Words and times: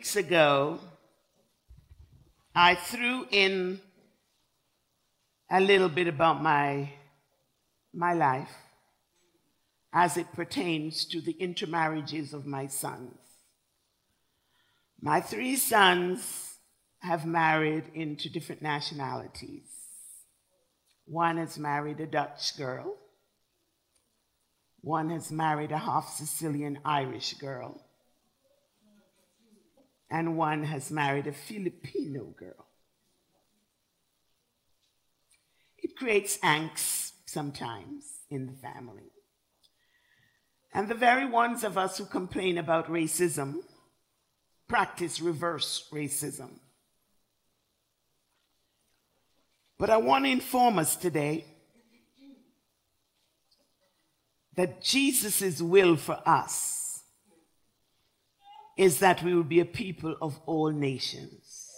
Weeks 0.00 0.16
ago, 0.16 0.78
I 2.54 2.74
threw 2.74 3.26
in 3.30 3.82
a 5.50 5.60
little 5.60 5.90
bit 5.90 6.06
about 6.06 6.42
my, 6.42 6.94
my 7.92 8.14
life 8.14 8.48
as 9.92 10.16
it 10.16 10.32
pertains 10.32 11.04
to 11.04 11.20
the 11.20 11.32
intermarriages 11.32 12.32
of 12.32 12.46
my 12.46 12.66
sons. 12.66 13.18
My 15.02 15.20
three 15.20 15.56
sons 15.56 16.54
have 17.00 17.26
married 17.26 17.84
into 17.92 18.30
different 18.30 18.62
nationalities. 18.62 19.68
One 21.04 21.36
has 21.36 21.58
married 21.58 22.00
a 22.00 22.06
Dutch 22.06 22.56
girl, 22.56 22.96
one 24.80 25.10
has 25.10 25.30
married 25.30 25.72
a 25.72 25.78
half 25.78 26.08
Sicilian 26.08 26.78
Irish 26.86 27.34
girl, 27.34 27.84
and 30.10 30.36
one 30.36 30.64
has 30.64 30.90
married 30.90 31.26
a 31.26 31.32
Filipino 31.32 32.24
girl. 32.36 32.66
It 35.78 35.96
creates 35.96 36.38
angst 36.38 37.12
sometimes 37.26 38.20
in 38.28 38.46
the 38.46 38.52
family. 38.52 39.12
And 40.72 40.88
the 40.88 40.94
very 40.94 41.26
ones 41.26 41.64
of 41.64 41.78
us 41.78 41.98
who 41.98 42.04
complain 42.04 42.58
about 42.58 42.88
racism 42.88 43.56
practice 44.68 45.20
reverse 45.20 45.88
racism. 45.92 46.50
But 49.78 49.90
I 49.90 49.96
want 49.96 50.26
to 50.26 50.30
inform 50.30 50.78
us 50.78 50.94
today 50.94 51.44
that 54.54 54.82
Jesus' 54.82 55.60
will 55.60 55.96
for 55.96 56.20
us 56.26 56.79
is 58.80 59.00
that 59.00 59.22
we 59.22 59.34
will 59.34 59.44
be 59.44 59.60
a 59.60 59.64
people 59.66 60.16
of 60.22 60.40
all 60.46 60.70
nations. 60.70 61.70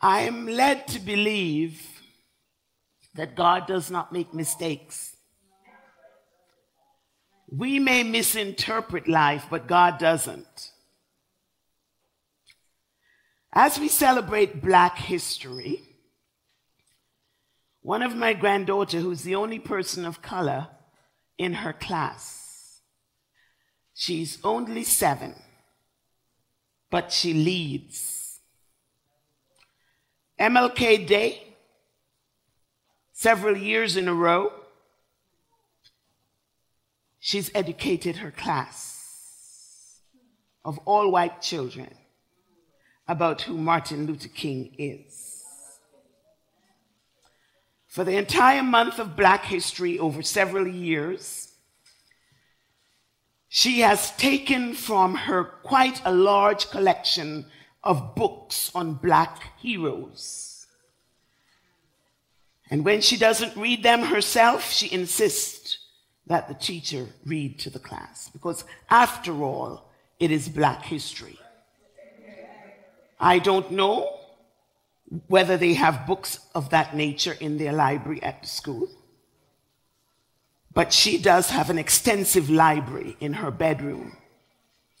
I 0.00 0.22
am 0.22 0.48
led 0.48 0.88
to 0.88 0.98
believe 0.98 2.02
that 3.14 3.36
God 3.36 3.68
does 3.68 3.88
not 3.88 4.12
make 4.12 4.34
mistakes. 4.34 5.16
We 7.48 7.78
may 7.78 8.02
misinterpret 8.02 9.06
life, 9.06 9.46
but 9.48 9.68
God 9.68 9.98
doesn't. 9.98 10.72
As 13.52 13.78
we 13.78 13.86
celebrate 13.86 14.60
Black 14.60 14.98
history, 14.98 15.82
one 17.80 18.02
of 18.02 18.16
my 18.16 18.32
granddaughter, 18.32 18.98
who's 18.98 19.22
the 19.22 19.36
only 19.36 19.60
person 19.60 20.04
of 20.04 20.20
color 20.20 20.66
in 21.38 21.54
her 21.54 21.72
class, 21.72 22.80
she's 23.94 24.38
only 24.44 24.84
seven, 24.84 25.34
but 26.90 27.12
she 27.12 27.32
leads. 27.32 28.40
MLK 30.38 31.06
Day, 31.06 31.54
several 33.12 33.56
years 33.56 33.96
in 33.96 34.08
a 34.08 34.14
row, 34.14 34.52
she's 37.18 37.50
educated 37.54 38.16
her 38.16 38.30
class 38.30 40.00
of 40.64 40.78
all 40.84 41.10
white 41.10 41.40
children 41.40 41.94
about 43.08 43.42
who 43.42 43.56
Martin 43.56 44.06
Luther 44.06 44.28
King 44.28 44.74
is. 44.78 45.31
For 47.92 48.04
the 48.04 48.16
entire 48.16 48.62
month 48.62 48.98
of 48.98 49.18
Black 49.18 49.44
History 49.44 49.98
over 49.98 50.22
several 50.22 50.66
years, 50.66 51.52
she 53.50 53.80
has 53.80 54.16
taken 54.16 54.72
from 54.72 55.14
her 55.14 55.44
quite 55.44 56.00
a 56.02 56.10
large 56.10 56.70
collection 56.70 57.44
of 57.84 58.14
books 58.14 58.70
on 58.74 58.94
Black 58.94 59.42
heroes. 59.58 60.66
And 62.70 62.82
when 62.82 63.02
she 63.02 63.18
doesn't 63.18 63.58
read 63.58 63.82
them 63.82 64.04
herself, 64.04 64.72
she 64.72 64.90
insists 64.90 65.76
that 66.28 66.48
the 66.48 66.54
teacher 66.54 67.08
read 67.26 67.58
to 67.58 67.68
the 67.68 67.78
class. 67.78 68.30
Because 68.32 68.64
after 68.88 69.42
all, 69.42 69.90
it 70.18 70.30
is 70.30 70.48
Black 70.48 70.82
history. 70.82 71.38
I 73.20 73.38
don't 73.38 73.70
know 73.70 74.21
whether 75.28 75.56
they 75.56 75.74
have 75.74 76.06
books 76.06 76.38
of 76.54 76.70
that 76.70 76.96
nature 76.96 77.36
in 77.38 77.58
their 77.58 77.72
library 77.72 78.22
at 78.22 78.42
the 78.42 78.48
school. 78.48 78.88
But 80.72 80.92
she 80.92 81.18
does 81.18 81.50
have 81.50 81.68
an 81.68 81.78
extensive 81.78 82.48
library 82.48 83.16
in 83.20 83.34
her 83.34 83.50
bedroom 83.50 84.16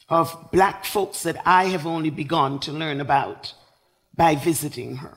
of 0.08 0.50
black 0.52 0.84
folks 0.84 1.22
that 1.22 1.40
I 1.46 1.66
have 1.66 1.86
only 1.86 2.10
begun 2.10 2.60
to 2.60 2.72
learn 2.72 3.00
about 3.00 3.54
by 4.14 4.34
visiting 4.34 4.96
her. 4.96 5.16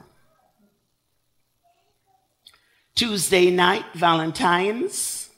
Tuesday 2.96 3.52
night, 3.52 3.84
Valentine's, 3.94 5.30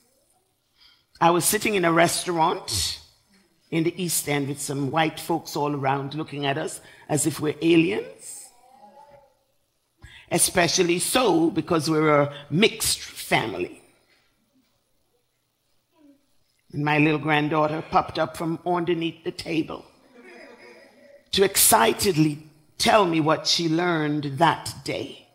I 1.19 1.31
was 1.31 1.43
sitting 1.43 1.73
in 1.73 1.85
a 1.85 1.91
restaurant 1.91 3.01
in 3.71 3.83
the 3.83 4.03
East 4.03 4.29
End 4.29 4.47
with 4.47 4.61
some 4.61 4.91
white 4.91 5.19
folks 5.19 5.55
all 5.55 5.73
around 5.73 6.13
looking 6.13 6.45
at 6.45 6.59
us 6.59 6.79
as 7.09 7.25
if 7.25 7.39
we're 7.39 7.55
aliens 7.63 8.36
especially 10.31 10.99
so 10.99 11.49
because 11.49 11.89
we're 11.89 12.21
a 12.21 12.33
mixed 12.49 12.99
family. 12.99 13.81
And 16.73 16.83
my 16.83 16.97
little 16.97 17.19
granddaughter 17.19 17.83
popped 17.89 18.19
up 18.19 18.35
from 18.35 18.59
underneath 18.65 19.23
the 19.23 19.31
table 19.31 19.85
to 21.31 21.43
excitedly 21.43 22.39
tell 22.77 23.05
me 23.05 23.19
what 23.19 23.47
she 23.47 23.69
learned 23.69 24.23
that 24.37 24.73
day 24.83 25.27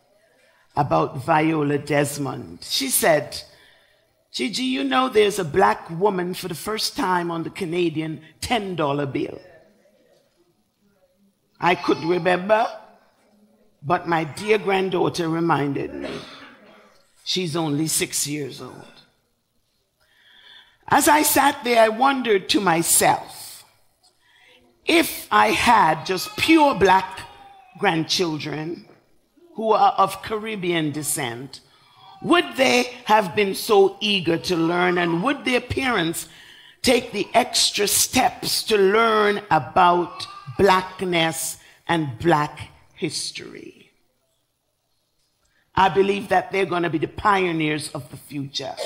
about 0.76 1.25
Viola 1.25 1.78
Desmond. 1.78 2.60
She 2.62 2.88
said, 2.88 3.42
Gigi, 4.32 4.62
you 4.62 4.84
know 4.84 5.08
there's 5.08 5.38
a 5.38 5.44
black 5.44 5.91
woman 5.91 6.34
for 6.34 6.48
the 6.48 6.54
first 6.54 6.97
time 6.97 7.31
on 7.31 7.42
the 7.42 7.50
Canadian 7.50 8.22
$10 8.41 9.12
bill. 9.12 9.41
I 11.60 11.75
couldn't 11.75 12.08
remember 12.08 12.66
but 13.84 14.09
my 14.09 14.25
dear 14.25 14.59
granddaughter 14.59 15.28
reminded 15.28 15.94
me 15.94 16.10
she's 17.25 17.56
only 17.56 17.87
six 17.87 18.26
years 18.26 18.60
old. 18.60 18.87
As 20.88 21.09
I 21.09 21.22
sat 21.22 21.65
there, 21.65 21.82
I 21.82 21.88
wondered 21.88 22.48
to 22.50 22.60
myself 22.60 23.65
if 24.84 25.28
I 25.31 25.48
had 25.48 26.04
just 26.04 26.37
pure 26.37 26.75
black 26.75 27.20
grandchildren 27.78 28.87
who 29.54 29.72
are 29.72 29.93
of 29.93 30.22
Caribbean 30.22 30.93
descent, 30.93 31.60
would 32.22 32.56
they 32.56 32.84
have 33.04 33.34
been 33.34 33.54
so 33.54 33.97
eager 34.00 34.37
to 34.38 34.56
learn 34.56 34.99
and 34.99 35.22
would 35.22 35.44
their 35.44 35.60
parents 35.60 36.28
take 36.82 37.12
the 37.12 37.28
extra 37.34 37.87
steps 37.87 38.62
to 38.64 38.76
learn 38.76 39.41
about 39.50 40.26
blackness 40.59 41.59
and 41.87 42.19
black 42.19 42.71
history. 43.02 43.90
I 45.74 45.88
believe 45.88 46.28
that 46.28 46.52
they're 46.52 46.72
going 46.72 46.84
to 46.84 46.96
be 46.96 46.98
the 46.98 47.08
pioneers 47.08 47.90
of 47.96 48.08
the 48.12 48.16
future 48.16 48.76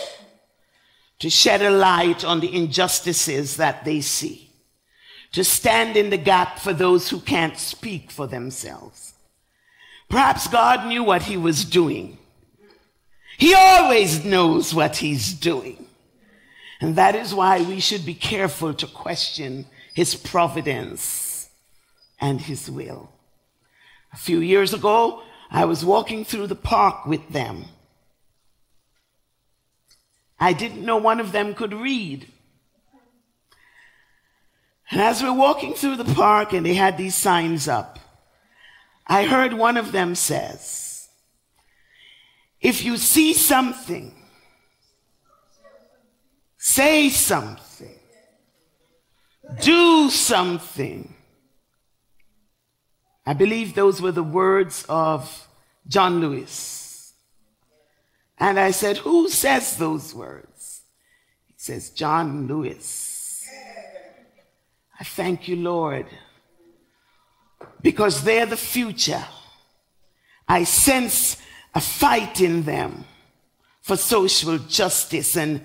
to 1.19 1.29
shed 1.29 1.61
a 1.61 1.71
light 1.71 2.25
on 2.25 2.41
the 2.41 2.55
injustices 2.55 3.57
that 3.59 3.85
they 3.85 4.01
see, 4.01 4.49
to 5.33 5.45
stand 5.45 5.99
in 5.99 6.09
the 6.09 6.17
gap 6.17 6.59
for 6.59 6.73
those 6.73 7.11
who 7.11 7.21
can't 7.21 7.59
speak 7.59 8.11
for 8.11 8.27
themselves. 8.27 9.13
Perhaps 10.09 10.49
God 10.49 10.87
knew 10.89 11.05
what 11.05 11.25
he 11.25 11.37
was 11.37 11.67
doing. 11.67 12.17
He 13.37 13.53
always 13.53 14.25
knows 14.25 14.73
what 14.73 14.97
he's 14.97 15.35
doing. 15.35 15.87
And 16.81 16.97
that 16.97 17.15
is 17.15 17.35
why 17.35 17.61
we 17.61 17.81
should 17.81 18.07
be 18.07 18.15
careful 18.15 18.73
to 18.73 18.87
question 18.87 19.67
his 19.93 20.15
providence 20.15 21.51
and 22.19 22.41
his 22.41 22.71
will. 22.71 23.11
A 24.17 24.19
few 24.19 24.41
years 24.41 24.73
ago, 24.73 25.23
I 25.51 25.67
was 25.67 25.85
walking 25.85 26.25
through 26.25 26.47
the 26.47 26.57
park 26.57 27.05
with 27.05 27.29
them. 27.29 27.67
I 30.41 30.55
didn't 30.55 30.87
know 30.87 30.97
one 30.97 31.21
of 31.21 31.33
them 31.33 31.53
could 31.53 31.75
read. 31.75 32.27
And 34.91 35.03
as 35.03 35.23
we're 35.23 35.35
walking 35.35 35.75
through 35.75 35.97
the 35.97 36.15
park 36.15 36.55
and 36.55 36.65
they 36.65 36.73
had 36.73 36.97
these 36.97 37.15
signs 37.15 37.69
up, 37.69 37.99
I 39.07 39.27
heard 39.27 39.53
one 39.53 39.77
of 39.77 39.93
them 39.93 40.15
says, 40.15 41.11
if 42.59 42.83
you 42.83 42.97
see 42.97 43.35
something, 43.35 44.15
say 46.57 47.11
something, 47.11 47.99
do 49.61 50.09
something, 50.09 51.16
I 53.27 53.33
believe 53.33 53.75
those 53.75 54.01
were 54.01 54.13
the 54.13 54.23
words 54.23 54.87
of 54.89 55.49
John 55.89 56.21
Lewis. 56.21 57.13
And 58.39 58.59
I 58.59 58.71
said, 58.71 58.99
Who 58.99 59.29
says 59.29 59.77
those 59.77 60.15
words? 60.15 60.83
He 61.47 61.55
says 61.57 61.91
John 61.91 62.47
Lewis. 62.47 63.49
I 64.99 65.05
thank 65.05 65.49
you, 65.49 65.57
Lord, 65.57 66.07
because 67.83 68.23
they're 68.23 68.47
the 68.47 68.57
future. 68.57 69.25
I 70.49 70.65
sense 70.65 71.37
a 71.75 71.81
fight 71.81 72.41
in 72.41 72.63
them 72.63 73.05
for 73.83 73.97
social 73.97 74.59
justice 74.59 75.37
and, 75.37 75.61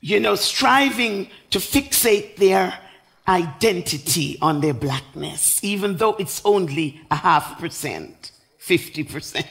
you 0.00 0.20
know, 0.20 0.36
striving 0.36 1.28
to 1.50 1.58
fixate 1.58 2.36
their 2.36 2.78
identity 3.28 4.38
on 4.40 4.60
their 4.60 4.74
blackness, 4.74 5.62
even 5.64 5.96
though 5.96 6.14
it's 6.14 6.40
only 6.44 7.00
a 7.10 7.16
half 7.16 7.58
percent, 7.58 8.32
50%, 8.60 9.44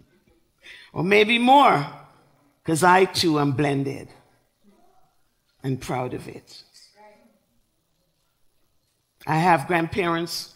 or 0.92 1.02
maybe 1.02 1.38
more, 1.38 1.86
because 2.62 2.82
I 2.82 3.04
too 3.06 3.38
am 3.38 3.52
blended 3.52 4.08
and 5.62 5.80
proud 5.80 6.14
of 6.14 6.28
it. 6.28 6.62
I 9.26 9.36
have 9.36 9.66
grandparents 9.66 10.54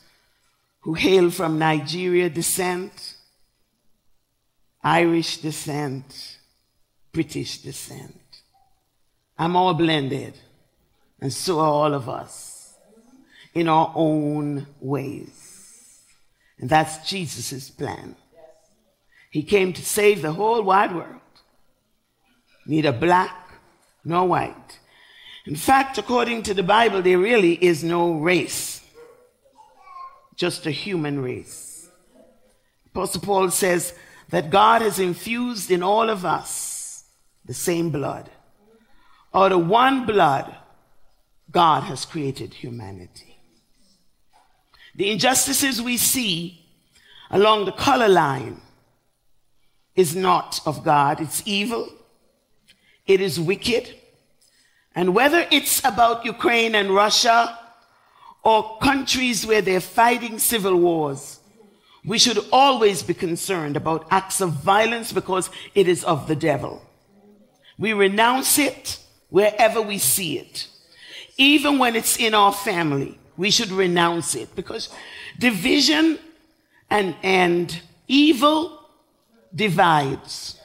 who 0.81 0.95
hail 0.95 1.31
from 1.31 1.59
Nigeria 1.59 2.29
descent, 2.29 3.15
Irish 4.83 5.39
descent, 5.39 6.39
British 7.13 7.59
descent. 7.59 8.21
I'm 9.39 9.57
all 9.57 9.75
blended, 9.75 10.35
and 11.25 11.33
so 11.33 11.59
are 11.59 11.67
all 11.67 11.95
of 11.95 12.07
us 12.07 12.75
in 13.55 13.67
our 13.67 13.91
own 13.95 14.67
ways. 14.79 16.03
And 16.59 16.69
that's 16.69 17.09
Jesus' 17.09 17.71
plan. 17.71 18.15
He 19.31 19.43
came 19.43 19.73
to 19.73 19.83
save 19.83 20.21
the 20.21 20.35
whole 20.35 20.61
wide 20.61 20.95
world, 20.95 21.23
neither 22.67 22.93
black 22.93 23.59
nor 24.05 24.29
white. 24.29 24.79
In 25.47 25.57
fact, 25.57 25.97
according 25.97 26.43
to 26.43 26.53
the 26.53 26.63
Bible, 26.63 27.01
there 27.01 27.17
really 27.17 27.55
is 27.55 27.83
no 27.83 28.13
race 28.13 28.83
just 30.37 30.67
a 30.67 30.71
human 30.71 31.23
race. 31.23 31.89
Apostle 32.89 33.23
Paul 33.23 33.51
says 33.51 33.95
that 34.29 34.51
God 34.51 34.83
has 34.83 34.99
infused 34.99 35.71
in 35.71 35.83
all 35.83 36.11
of 36.11 36.27
us 36.27 37.05
the 37.47 37.55
same 37.55 37.89
blood. 37.89 38.29
Out 39.33 39.53
of 39.53 39.67
one 39.67 40.05
blood, 40.05 40.55
God 41.55 41.85
has 41.85 42.05
created 42.05 42.53
humanity. 42.53 43.39
The 44.97 45.11
injustices 45.11 45.81
we 45.81 45.97
see 45.97 46.67
along 47.31 47.65
the 47.65 47.73
color 47.73 48.09
line 48.09 48.61
is 49.95 50.17
not 50.17 50.61
of 50.67 50.83
God, 50.85 51.21
it's 51.21 51.43
evil, 51.47 51.89
it 53.07 53.21
is 53.21 53.39
wicked. 53.39 53.95
And 54.97 55.15
whether 55.15 55.47
it's 55.53 55.79
about 55.85 56.25
Ukraine 56.25 56.75
and 56.75 56.93
Russia, 56.93 57.57
or 58.43 58.77
countries 58.79 59.47
where 59.47 59.63
they're 59.63 59.81
fighting 59.81 60.39
civil 60.39 60.77
wars, 60.77 61.39
we 62.05 62.19
should 62.19 62.39
always 62.53 63.03
be 63.03 63.15
concerned 63.15 63.77
about 63.77 64.07
acts 64.11 64.41
of 64.41 64.51
violence 64.51 65.13
because 65.13 65.51
it 65.75 65.87
is 65.87 66.03
of 66.05 66.27
the 66.27 66.37
devil. 66.37 66.83
We 67.79 67.93
renounce 67.93 68.59
it 68.59 68.99
wherever 69.31 69.81
we 69.81 69.99
see 69.99 70.39
it. 70.39 70.69
Even 71.37 71.79
when 71.79 71.97
it's 71.97 72.19
in 72.19 72.35
our 72.35 72.53
family, 72.53 73.19
we 73.37 73.51
should 73.51 73.71
renounce 73.71 74.35
it 74.35 74.55
because 74.55 74.89
division 75.39 76.19
and, 76.91 77.17
and 77.23 77.81
evil 78.07 78.81
divides. 79.55 80.59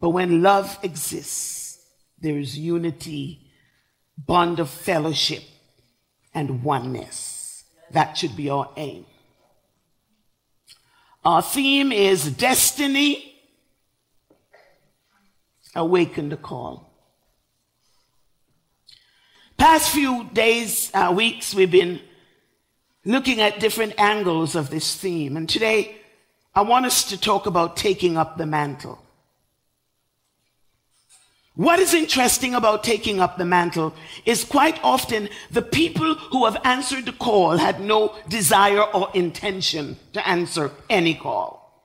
But 0.00 0.10
when 0.10 0.42
love 0.42 0.78
exists, 0.82 1.84
there 2.20 2.38
is 2.38 2.58
unity, 2.58 3.50
bond 4.16 4.60
of 4.60 4.70
fellowship, 4.70 5.42
and 6.34 6.62
oneness. 6.62 7.64
That 7.90 8.16
should 8.16 8.36
be 8.36 8.48
our 8.50 8.70
aim. 8.76 9.04
Our 11.24 11.42
theme 11.42 11.92
is 11.92 12.30
destiny. 12.30 13.34
Awaken 15.74 16.28
the 16.30 16.36
call. 16.36 16.89
Past 19.60 19.90
few 19.90 20.24
days, 20.32 20.90
uh, 20.94 21.12
weeks, 21.14 21.54
we've 21.54 21.70
been 21.70 22.00
looking 23.04 23.42
at 23.42 23.60
different 23.60 23.92
angles 23.98 24.54
of 24.54 24.70
this 24.70 24.96
theme. 24.96 25.36
And 25.36 25.46
today, 25.46 25.96
I 26.54 26.62
want 26.62 26.86
us 26.86 27.04
to 27.10 27.20
talk 27.20 27.44
about 27.44 27.76
taking 27.76 28.16
up 28.16 28.38
the 28.38 28.46
mantle. 28.46 28.98
What 31.56 31.78
is 31.78 31.92
interesting 31.92 32.54
about 32.54 32.82
taking 32.82 33.20
up 33.20 33.36
the 33.36 33.44
mantle 33.44 33.94
is 34.24 34.44
quite 34.44 34.82
often 34.82 35.28
the 35.50 35.60
people 35.60 36.14
who 36.14 36.46
have 36.46 36.56
answered 36.64 37.04
the 37.04 37.12
call 37.12 37.58
had 37.58 37.82
no 37.82 38.16
desire 38.30 38.84
or 38.84 39.10
intention 39.12 39.98
to 40.14 40.26
answer 40.26 40.70
any 40.88 41.14
call. 41.14 41.84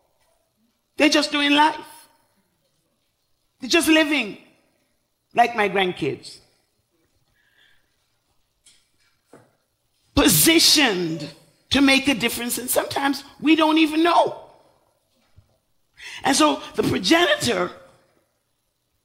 They're 0.95 1.09
just 1.09 1.33
doing 1.33 1.51
life. 1.51 2.07
They're 3.59 3.69
just 3.69 3.89
living 3.89 4.37
like 5.33 5.57
my 5.57 5.67
grandkids. 5.67 6.39
Positioned 10.15 11.29
to 11.71 11.81
make 11.81 12.07
a 12.07 12.15
difference, 12.15 12.57
and 12.57 12.69
sometimes 12.69 13.23
we 13.39 13.55
don't 13.55 13.77
even 13.77 14.01
know. 14.01 14.41
And 16.23 16.35
so 16.35 16.61
the 16.75 16.83
progenitor 16.83 17.71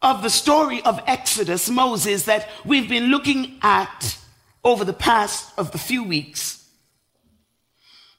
of 0.03 0.23
the 0.23 0.31
story 0.31 0.83
of 0.83 1.03
Exodus, 1.07 1.69
Moses, 1.69 2.25
that 2.25 2.49
we've 2.65 2.89
been 2.89 3.07
looking 3.07 3.59
at 3.63 4.17
over 4.65 4.85
the 4.85 4.93
past 4.93 5.53
of 5.59 5.73
the 5.73 5.79
few 5.79 6.05
weeks, 6.05 6.67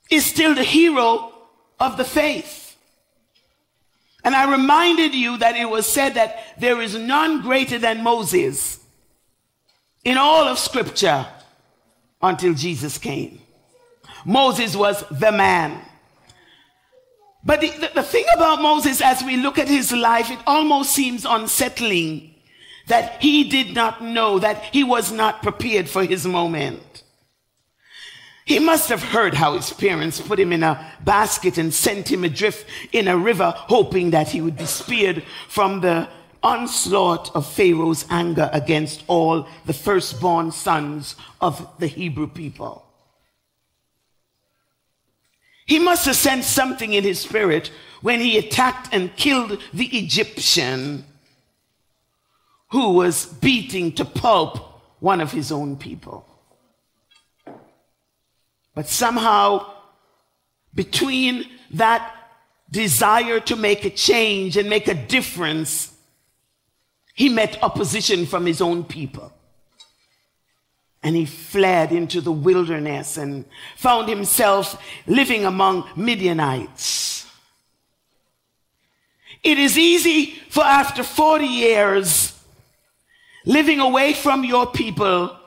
is 0.09 0.25
still 0.25 0.53
the 0.53 0.63
hero 0.63 1.33
of 1.79 1.97
the 1.97 2.03
faith. 2.03 2.75
And 4.23 4.35
I 4.35 4.51
reminded 4.51 5.15
you 5.15 5.37
that 5.37 5.55
it 5.55 5.69
was 5.69 5.87
said 5.87 6.15
that 6.15 6.59
there 6.59 6.81
is 6.81 6.95
none 6.95 7.41
greater 7.41 7.79
than 7.79 8.03
Moses 8.03 8.79
in 10.03 10.17
all 10.17 10.47
of 10.47 10.59
Scripture 10.59 11.25
until 12.21 12.53
Jesus 12.53 12.97
came. 12.97 13.41
Moses 14.25 14.75
was 14.75 15.03
the 15.09 15.31
man. 15.31 15.81
But 17.43 17.61
the, 17.61 17.69
the, 17.69 17.91
the, 17.95 18.03
thing 18.03 18.25
about 18.35 18.61
Moses, 18.61 19.01
as 19.01 19.23
we 19.23 19.37
look 19.37 19.57
at 19.57 19.67
his 19.67 19.91
life, 19.91 20.29
it 20.29 20.39
almost 20.45 20.91
seems 20.91 21.25
unsettling 21.25 22.35
that 22.87 23.21
he 23.21 23.45
did 23.49 23.73
not 23.73 24.03
know, 24.03 24.37
that 24.39 24.63
he 24.65 24.83
was 24.83 25.11
not 25.11 25.41
prepared 25.41 25.89
for 25.89 26.03
his 26.05 26.25
moment. 26.25 27.03
He 28.45 28.59
must 28.59 28.89
have 28.89 29.01
heard 29.01 29.33
how 29.33 29.53
his 29.53 29.71
parents 29.71 30.19
put 30.19 30.39
him 30.39 30.51
in 30.51 30.63
a 30.63 30.93
basket 31.03 31.57
and 31.57 31.73
sent 31.73 32.11
him 32.11 32.23
adrift 32.23 32.67
in 32.91 33.07
a 33.07 33.17
river, 33.17 33.53
hoping 33.55 34.11
that 34.11 34.29
he 34.29 34.41
would 34.41 34.57
be 34.57 34.65
spared 34.65 35.23
from 35.47 35.81
the 35.81 36.09
onslaught 36.43 37.35
of 37.35 37.51
Pharaoh's 37.51 38.05
anger 38.09 38.49
against 38.51 39.03
all 39.07 39.47
the 39.65 39.73
firstborn 39.73 40.51
sons 40.51 41.15
of 41.39 41.67
the 41.79 41.87
Hebrew 41.87 42.27
people. 42.27 42.85
He 45.65 45.79
must 45.79 46.05
have 46.05 46.15
sensed 46.15 46.53
something 46.53 46.93
in 46.93 47.03
his 47.03 47.19
spirit 47.19 47.71
when 48.01 48.19
he 48.19 48.37
attacked 48.37 48.89
and 48.91 49.15
killed 49.15 49.61
the 49.73 49.85
Egyptian 49.97 51.05
who 52.71 52.93
was 52.93 53.25
beating 53.25 53.91
to 53.93 54.05
pulp 54.05 54.81
one 54.99 55.21
of 55.21 55.31
his 55.31 55.51
own 55.51 55.77
people. 55.77 56.25
But 58.73 58.87
somehow, 58.87 59.71
between 60.73 61.45
that 61.71 62.15
desire 62.69 63.39
to 63.41 63.55
make 63.55 63.83
a 63.83 63.89
change 63.89 64.55
and 64.55 64.69
make 64.69 64.87
a 64.87 64.93
difference, 64.93 65.90
he 67.21 67.29
met 67.29 67.61
opposition 67.61 68.25
from 68.25 68.47
his 68.47 68.61
own 68.61 68.83
people. 68.83 69.31
And 71.03 71.15
he 71.15 71.27
fled 71.27 71.91
into 71.91 72.19
the 72.19 72.31
wilderness 72.31 73.15
and 73.15 73.45
found 73.75 74.09
himself 74.09 74.81
living 75.05 75.45
among 75.45 75.87
Midianites. 75.95 77.27
It 79.43 79.59
is 79.59 79.77
easy 79.77 80.33
for 80.49 80.63
after 80.63 81.03
40 81.03 81.45
years 81.45 82.33
living 83.45 83.79
away 83.79 84.13
from 84.13 84.43
your 84.43 84.65
people 84.71 85.37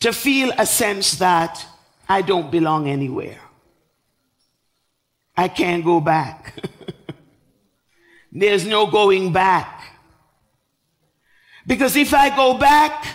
to 0.00 0.12
feel 0.12 0.52
a 0.58 0.66
sense 0.66 1.12
that 1.12 1.64
I 2.06 2.20
don't 2.20 2.50
belong 2.50 2.86
anywhere. 2.86 3.40
I 5.34 5.48
can't 5.48 5.82
go 5.82 6.02
back. 6.02 6.54
There's 8.30 8.66
no 8.66 8.86
going 8.86 9.32
back. 9.32 9.81
Because 11.66 11.96
if 11.96 12.12
I 12.14 12.34
go 12.34 12.58
back, 12.58 13.06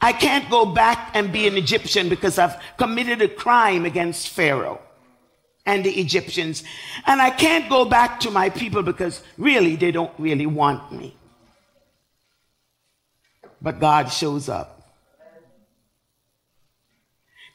I 0.00 0.12
can't 0.12 0.48
go 0.50 0.66
back 0.66 1.10
and 1.14 1.32
be 1.32 1.46
an 1.46 1.56
Egyptian 1.56 2.08
because 2.08 2.38
I've 2.38 2.56
committed 2.76 3.22
a 3.22 3.28
crime 3.28 3.84
against 3.84 4.28
Pharaoh 4.30 4.80
and 5.64 5.84
the 5.84 5.92
Egyptians. 6.00 6.64
And 7.06 7.20
I 7.20 7.30
can't 7.30 7.68
go 7.68 7.84
back 7.84 8.20
to 8.20 8.30
my 8.30 8.50
people 8.50 8.82
because 8.82 9.22
really 9.36 9.76
they 9.76 9.90
don't 9.90 10.12
really 10.18 10.46
want 10.46 10.92
me. 10.92 11.16
but 13.66 13.80
God 13.80 14.12
shows 14.12 14.48
up. 14.48 14.80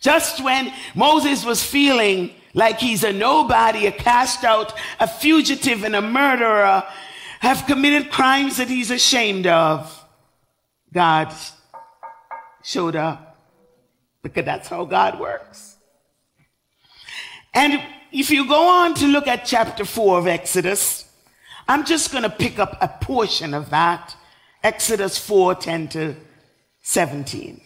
Just 0.01 0.43
when 0.43 0.73
Moses 0.95 1.45
was 1.45 1.63
feeling 1.63 2.31
like 2.53 2.79
he's 2.79 3.03
a 3.03 3.13
nobody, 3.13 3.85
a 3.85 3.91
cast 3.91 4.43
out, 4.43 4.73
a 4.99 5.07
fugitive, 5.07 5.83
and 5.83 5.95
a 5.95 6.01
murderer, 6.01 6.83
have 7.39 7.65
committed 7.65 8.11
crimes 8.11 8.57
that 8.57 8.67
he's 8.67 8.91
ashamed 8.91 9.47
of, 9.47 10.00
God 10.93 11.33
showed 12.63 12.95
up 12.95 13.37
because 14.21 14.45
that's 14.45 14.67
how 14.67 14.85
God 14.85 15.19
works. 15.19 15.77
And 17.53 17.81
if 18.11 18.29
you 18.29 18.47
go 18.47 18.67
on 18.67 18.93
to 18.95 19.07
look 19.07 19.27
at 19.27 19.45
chapter 19.45 19.85
4 19.85 20.19
of 20.19 20.27
Exodus, 20.27 21.09
I'm 21.67 21.85
just 21.85 22.11
going 22.11 22.23
to 22.23 22.29
pick 22.29 22.59
up 22.59 22.77
a 22.81 22.87
portion 22.87 23.53
of 23.53 23.69
that. 23.69 24.15
Exodus 24.63 25.17
4 25.17 25.55
10 25.55 25.87
to 25.89 26.15
17. 26.81 27.61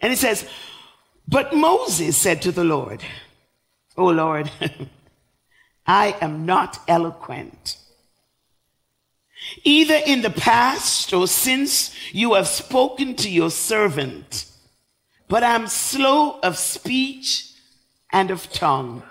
And 0.00 0.12
it 0.12 0.16
says, 0.16 0.48
But 1.26 1.54
Moses 1.54 2.16
said 2.16 2.42
to 2.42 2.52
the 2.52 2.64
Lord, 2.64 3.02
Oh 3.96 4.08
Lord, 4.08 4.50
I 5.86 6.16
am 6.20 6.46
not 6.46 6.80
eloquent. 6.88 7.78
Either 9.64 10.00
in 10.06 10.22
the 10.22 10.30
past 10.30 11.12
or 11.12 11.26
since 11.26 11.94
you 12.12 12.34
have 12.34 12.48
spoken 12.48 13.14
to 13.16 13.30
your 13.30 13.50
servant, 13.50 14.46
but 15.28 15.42
I'm 15.42 15.66
slow 15.68 16.38
of 16.40 16.56
speech 16.56 17.52
and 18.12 18.30
of 18.30 18.50
tongue. 18.52 19.02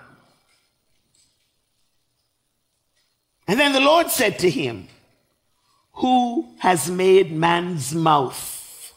And 3.46 3.58
then 3.58 3.72
the 3.72 3.80
Lord 3.80 4.10
said 4.10 4.38
to 4.40 4.50
him, 4.50 4.88
Who 5.94 6.54
has 6.58 6.90
made 6.90 7.32
man's 7.32 7.94
mouth 7.94 8.92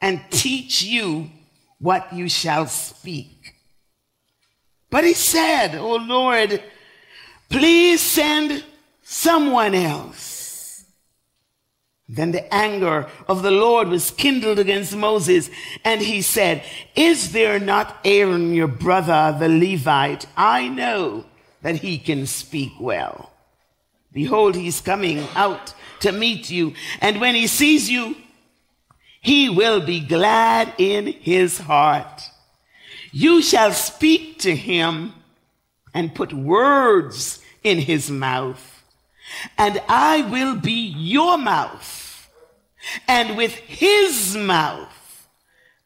and 0.00 0.22
teach 0.30 0.82
you 0.82 1.30
what 1.78 2.12
you 2.12 2.28
shall 2.28 2.66
speak? 2.66 3.54
But 4.90 5.04
he 5.04 5.12
said, 5.12 5.74
Oh 5.74 5.96
Lord, 5.96 6.62
please 7.50 8.00
send 8.00 8.64
someone 9.10 9.74
else. 9.74 10.84
Then 12.10 12.32
the 12.32 12.52
anger 12.52 13.06
of 13.26 13.42
the 13.42 13.50
Lord 13.50 13.88
was 13.88 14.10
kindled 14.10 14.58
against 14.58 14.94
Moses, 14.94 15.48
and 15.82 16.02
he 16.02 16.20
said, 16.20 16.62
Is 16.94 17.32
there 17.32 17.58
not 17.58 17.98
Aaron 18.04 18.52
your 18.52 18.68
brother, 18.68 19.34
the 19.38 19.48
Levite? 19.48 20.26
I 20.36 20.68
know 20.68 21.24
that 21.62 21.76
he 21.76 21.96
can 21.98 22.26
speak 22.26 22.72
well. 22.78 23.32
Behold, 24.12 24.54
he's 24.54 24.82
coming 24.82 25.26
out 25.34 25.72
to 26.00 26.12
meet 26.12 26.50
you, 26.50 26.74
and 27.00 27.18
when 27.18 27.34
he 27.34 27.46
sees 27.46 27.90
you, 27.90 28.14
he 29.22 29.48
will 29.48 29.80
be 29.80 30.00
glad 30.00 30.74
in 30.76 31.06
his 31.06 31.58
heart. 31.58 32.22
You 33.10 33.40
shall 33.40 33.72
speak 33.72 34.38
to 34.40 34.54
him 34.54 35.14
and 35.94 36.14
put 36.14 36.32
words 36.32 37.40
in 37.64 37.78
his 37.78 38.10
mouth, 38.10 38.77
and 39.56 39.82
I 39.88 40.22
will 40.22 40.56
be 40.56 40.94
your 40.96 41.38
mouth. 41.38 42.28
And 43.06 43.36
with 43.36 43.54
his 43.54 44.36
mouth, 44.36 45.28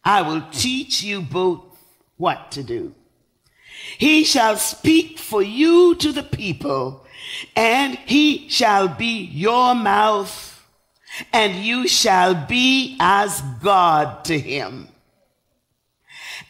I 0.04 0.22
will 0.22 0.44
teach 0.52 1.02
you 1.02 1.22
both 1.22 1.62
what 2.16 2.50
to 2.52 2.62
do. 2.62 2.94
He 3.98 4.24
shall 4.24 4.56
speak 4.56 5.18
for 5.18 5.42
you 5.42 5.94
to 5.96 6.12
the 6.12 6.22
people, 6.22 7.04
and 7.56 7.96
he 8.06 8.48
shall 8.48 8.88
be 8.88 9.24
your 9.24 9.74
mouth, 9.74 10.64
and 11.32 11.64
you 11.64 11.88
shall 11.88 12.34
be 12.34 12.96
as 13.00 13.42
God 13.60 14.24
to 14.26 14.38
him 14.38 14.88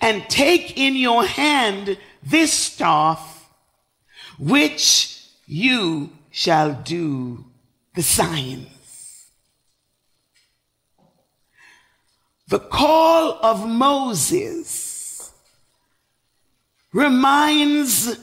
and 0.02 0.28
take 0.28 0.76
in 0.76 0.96
your 0.96 1.24
hand 1.24 1.96
this 2.22 2.52
staff, 2.52 3.48
which 4.38 5.24
you 5.46 6.10
shall 6.32 6.74
do 6.74 7.44
the 7.94 8.02
signs. 8.02 9.28
The 12.48 12.58
call 12.58 13.38
of 13.40 13.68
Moses 13.68 15.32
reminds 16.92 18.18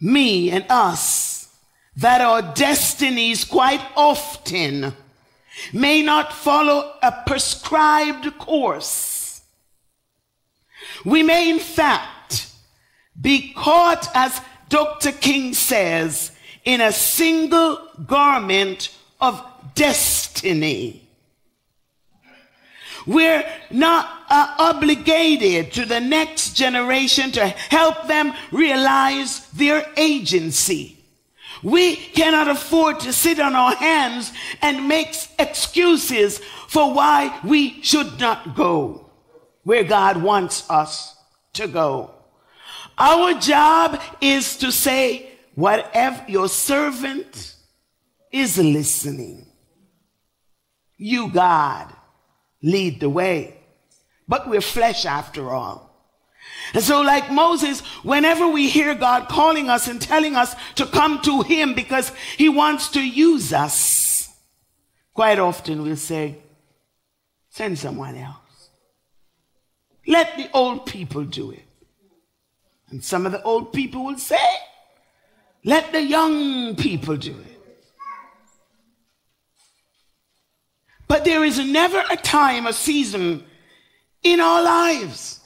me 0.00 0.50
and 0.50 0.64
us 0.70 1.54
that 1.96 2.20
our 2.20 2.40
destinies 2.40 3.44
quite 3.44 3.84
often 3.96 4.94
may 5.72 6.02
not 6.02 6.32
follow 6.32 6.94
a 7.02 7.12
prescribed 7.26 8.38
course 8.38 9.12
we 11.04 11.22
may, 11.22 11.50
in 11.50 11.58
fact, 11.58 12.48
be 13.20 13.52
caught, 13.52 14.08
as 14.14 14.40
Dr. 14.68 15.12
King 15.12 15.54
says, 15.54 16.32
in 16.64 16.80
a 16.80 16.92
single 16.92 17.88
garment 18.06 18.94
of 19.20 19.42
destiny. 19.74 21.08
We're 23.06 23.44
not 23.70 24.08
uh, 24.28 24.54
obligated 24.58 25.72
to 25.72 25.84
the 25.84 26.00
next 26.00 26.54
generation 26.54 27.32
to 27.32 27.46
help 27.46 28.06
them 28.06 28.32
realize 28.52 29.48
their 29.50 29.86
agency. 29.96 30.98
We 31.64 31.96
cannot 31.96 32.48
afford 32.48 33.00
to 33.00 33.12
sit 33.12 33.40
on 33.40 33.54
our 33.54 33.74
hands 33.74 34.32
and 34.60 34.88
make 34.88 35.16
excuses 35.38 36.38
for 36.68 36.92
why 36.92 37.40
we 37.44 37.82
should 37.82 38.20
not 38.20 38.54
go 38.54 39.02
where 39.64 39.84
God 39.84 40.22
wants 40.22 40.68
us 40.68 41.16
to 41.54 41.66
go. 41.66 42.10
Our 42.98 43.34
job 43.34 44.00
is 44.20 44.56
to 44.58 44.72
say, 44.72 45.31
whatever 45.54 46.24
your 46.28 46.48
servant 46.48 47.54
is 48.30 48.58
listening, 48.58 49.46
you, 50.96 51.30
God, 51.30 51.92
lead 52.62 53.00
the 53.00 53.10
way. 53.10 53.56
But 54.28 54.48
we're 54.48 54.60
flesh 54.60 55.04
after 55.04 55.50
all. 55.50 55.90
And 56.74 56.82
so, 56.82 57.02
like 57.02 57.30
Moses, 57.30 57.80
whenever 58.02 58.48
we 58.48 58.68
hear 58.68 58.94
God 58.94 59.28
calling 59.28 59.68
us 59.68 59.88
and 59.88 60.00
telling 60.00 60.36
us 60.36 60.54
to 60.76 60.86
come 60.86 61.20
to 61.22 61.42
Him 61.42 61.74
because 61.74 62.10
He 62.36 62.48
wants 62.48 62.88
to 62.90 63.00
use 63.00 63.52
us, 63.52 64.30
quite 65.12 65.38
often 65.38 65.82
we'll 65.82 65.96
say, 65.96 66.38
send 67.50 67.78
someone 67.78 68.16
else. 68.16 68.36
Let 70.06 70.36
the 70.36 70.48
old 70.52 70.86
people 70.86 71.24
do 71.24 71.50
it. 71.50 71.64
And 72.90 73.04
some 73.04 73.26
of 73.26 73.32
the 73.32 73.42
old 73.42 73.72
people 73.72 74.04
will 74.04 74.18
say, 74.18 74.36
let 75.64 75.92
the 75.92 76.02
young 76.02 76.76
people 76.76 77.16
do 77.16 77.30
it. 77.30 77.52
But 81.06 81.24
there 81.24 81.44
is 81.44 81.58
never 81.58 82.02
a 82.10 82.16
time, 82.16 82.66
a 82.66 82.72
season 82.72 83.44
in 84.22 84.40
our 84.40 84.62
lives 84.62 85.40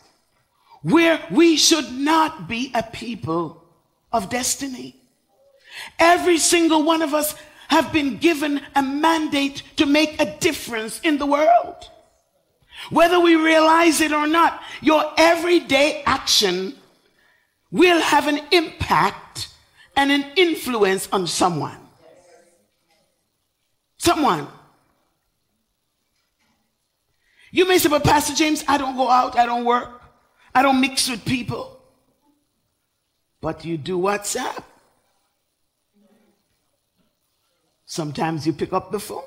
where 0.83 1.21
we 1.31 1.57
should 1.57 1.91
not 1.93 2.49
be 2.49 2.71
a 2.75 2.83
people 2.83 3.65
of 4.13 4.31
destiny. 4.31 4.95
Every 5.99 6.39
single 6.39 6.85
one 6.85 7.03
of 7.03 7.13
us 7.13 7.35
have 7.69 7.93
been 7.93 8.19
given 8.19 8.61
a 8.77 8.83
mandate 8.83 9.63
to 9.77 9.87
make 9.87 10.21
a 10.21 10.39
difference 10.39 11.01
in 11.01 11.19
the 11.19 11.27
world. 11.27 11.91
Whether 12.91 13.19
we 13.19 13.35
realize 13.35 14.01
it 14.01 14.13
or 14.13 14.27
not, 14.27 14.63
your 14.81 15.13
everyday 15.19 16.03
action 16.05 16.75
will 17.73 18.01
have 18.01 18.29
an 18.29 18.41
impact 18.53 19.26
and 19.97 20.13
an 20.13 20.25
influence 20.37 21.09
on 21.11 21.27
someone. 21.27 21.79
Someone. 23.97 24.47
You 27.51 27.67
may 27.67 27.79
say, 27.79 27.89
but 27.89 28.05
Pastor 28.05 28.35
James, 28.35 28.63
I 28.69 28.77
don't 28.77 28.97
go 28.97 29.09
out, 29.09 29.37
I 29.37 29.47
don't 29.47 29.65
work, 29.65 30.03
I 30.55 30.63
don't 30.63 30.81
mix 30.81 31.09
with 31.09 31.25
people. 31.25 31.81
But 33.41 33.65
you 33.65 33.79
do 33.79 33.99
WhatsApp. 33.99 34.63
Sometimes 37.87 38.47
you 38.47 38.53
pick 38.53 38.73
up 38.73 38.91
the 38.91 38.99
phone. 38.99 39.23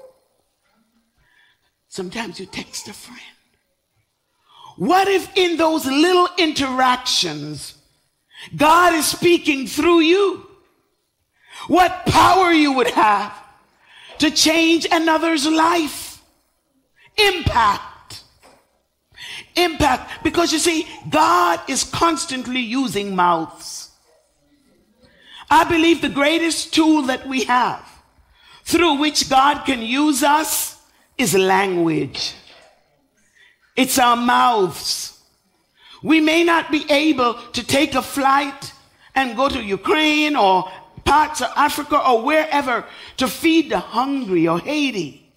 Sometimes 1.87 2.39
you 2.39 2.45
text 2.45 2.87
a 2.87 2.93
friend. 2.93 3.19
What 4.77 5.07
if 5.07 5.35
in 5.35 5.57
those 5.57 5.85
little 5.85 6.27
interactions, 6.37 7.75
God 8.55 8.93
is 8.93 9.07
speaking 9.07 9.65
through 9.65 10.01
you? 10.01 10.48
What 11.67 12.05
power 12.05 12.51
you 12.51 12.73
would 12.73 12.89
have 12.91 13.33
to 14.19 14.29
change 14.29 14.85
another's 14.91 15.47
life. 15.47 16.21
Impact. 17.17 18.23
Impact. 19.55 20.23
Because 20.23 20.53
you 20.53 20.59
see, 20.59 20.87
God 21.09 21.59
is 21.67 21.83
constantly 21.83 22.59
using 22.59 23.15
mouths. 23.15 23.89
I 25.49 25.63
believe 25.63 26.01
the 26.01 26.09
greatest 26.09 26.73
tool 26.73 27.03
that 27.03 27.27
we 27.27 27.45
have 27.45 27.83
through 28.63 28.99
which 28.99 29.29
God 29.29 29.63
can 29.65 29.81
use 29.81 30.21
us 30.21 30.79
is 31.17 31.33
language. 31.33 32.35
It's 33.75 33.97
our 33.97 34.15
mouths. 34.15 35.17
We 36.03 36.21
may 36.21 36.43
not 36.43 36.71
be 36.71 36.85
able 36.89 37.33
to 37.53 37.65
take 37.65 37.95
a 37.95 38.01
flight 38.01 38.73
and 39.15 39.35
go 39.35 39.49
to 39.49 39.61
Ukraine 39.61 40.35
or 40.35 40.69
parts 41.05 41.41
of 41.41 41.49
Africa 41.55 41.99
or 41.99 42.21
wherever 42.23 42.85
to 43.17 43.27
feed 43.27 43.69
the 43.69 43.79
hungry 43.79 44.47
or 44.47 44.59
Haiti. 44.59 45.31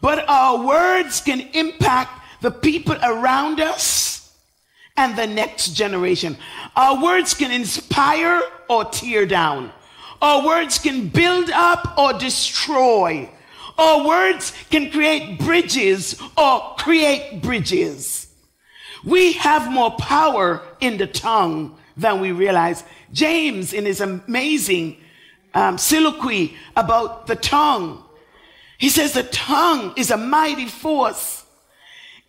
But 0.00 0.28
our 0.28 0.64
words 0.64 1.20
can 1.20 1.40
impact 1.52 2.42
the 2.42 2.50
people 2.50 2.96
around 3.02 3.60
us 3.60 4.36
and 4.96 5.16
the 5.16 5.26
next 5.26 5.68
generation. 5.70 6.36
Our 6.76 7.02
words 7.02 7.34
can 7.34 7.50
inspire 7.50 8.42
or 8.68 8.84
tear 8.86 9.26
down. 9.26 9.72
Our 10.20 10.44
words 10.44 10.78
can 10.78 11.08
build 11.08 11.50
up 11.50 11.96
or 11.98 12.12
destroy. 12.12 13.28
Our 13.78 14.06
words 14.06 14.52
can 14.70 14.90
create 14.90 15.38
bridges 15.38 16.20
or 16.36 16.74
create 16.78 17.42
bridges. 17.42 18.28
We 19.04 19.32
have 19.32 19.70
more 19.70 19.92
power 19.92 20.62
in 20.80 20.98
the 20.98 21.06
tongue 21.06 21.76
than 21.96 22.20
we 22.20 22.32
realize. 22.32 22.84
James, 23.12 23.72
in 23.72 23.84
his 23.84 24.00
amazing 24.00 24.96
um, 25.54 25.78
soliloquy 25.78 26.56
about 26.76 27.26
the 27.26 27.36
tongue, 27.36 28.02
he 28.78 28.88
says 28.88 29.12
the 29.12 29.22
tongue 29.24 29.94
is 29.96 30.10
a 30.10 30.16
mighty 30.16 30.66
force. 30.66 31.44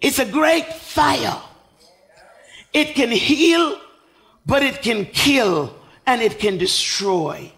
It's 0.01 0.19
a 0.19 0.25
great 0.25 0.67
fire. 0.67 1.41
It 2.73 2.95
can 2.95 3.09
heal, 3.09 3.79
but 4.45 4.63
it 4.63 4.81
can 4.81 5.05
kill 5.05 5.73
and 6.05 6.21
it 6.21 6.39
can 6.39 6.57
destroy. 6.57 7.51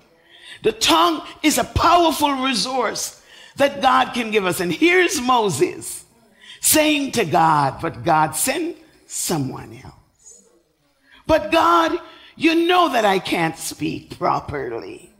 The 0.63 0.71
tongue 0.71 1.21
is 1.43 1.57
a 1.57 1.63
powerful 1.63 2.33
resource 2.33 3.21
that 3.57 3.81
God 3.81 4.13
can 4.13 4.31
give 4.31 4.45
us. 4.45 4.59
And 4.59 4.71
here's 4.71 5.19
Moses 5.19 6.05
saying 6.61 7.11
to 7.13 7.25
God, 7.25 7.79
but 7.81 8.03
God, 8.03 8.35
send 8.35 8.75
someone 9.07 9.79
else. 9.83 10.43
But 11.27 11.51
God, 11.51 11.99
you 12.35 12.67
know 12.67 12.89
that 12.89 13.05
I 13.05 13.19
can't 13.19 13.57
speak 13.57 14.17
properly. 14.17 15.13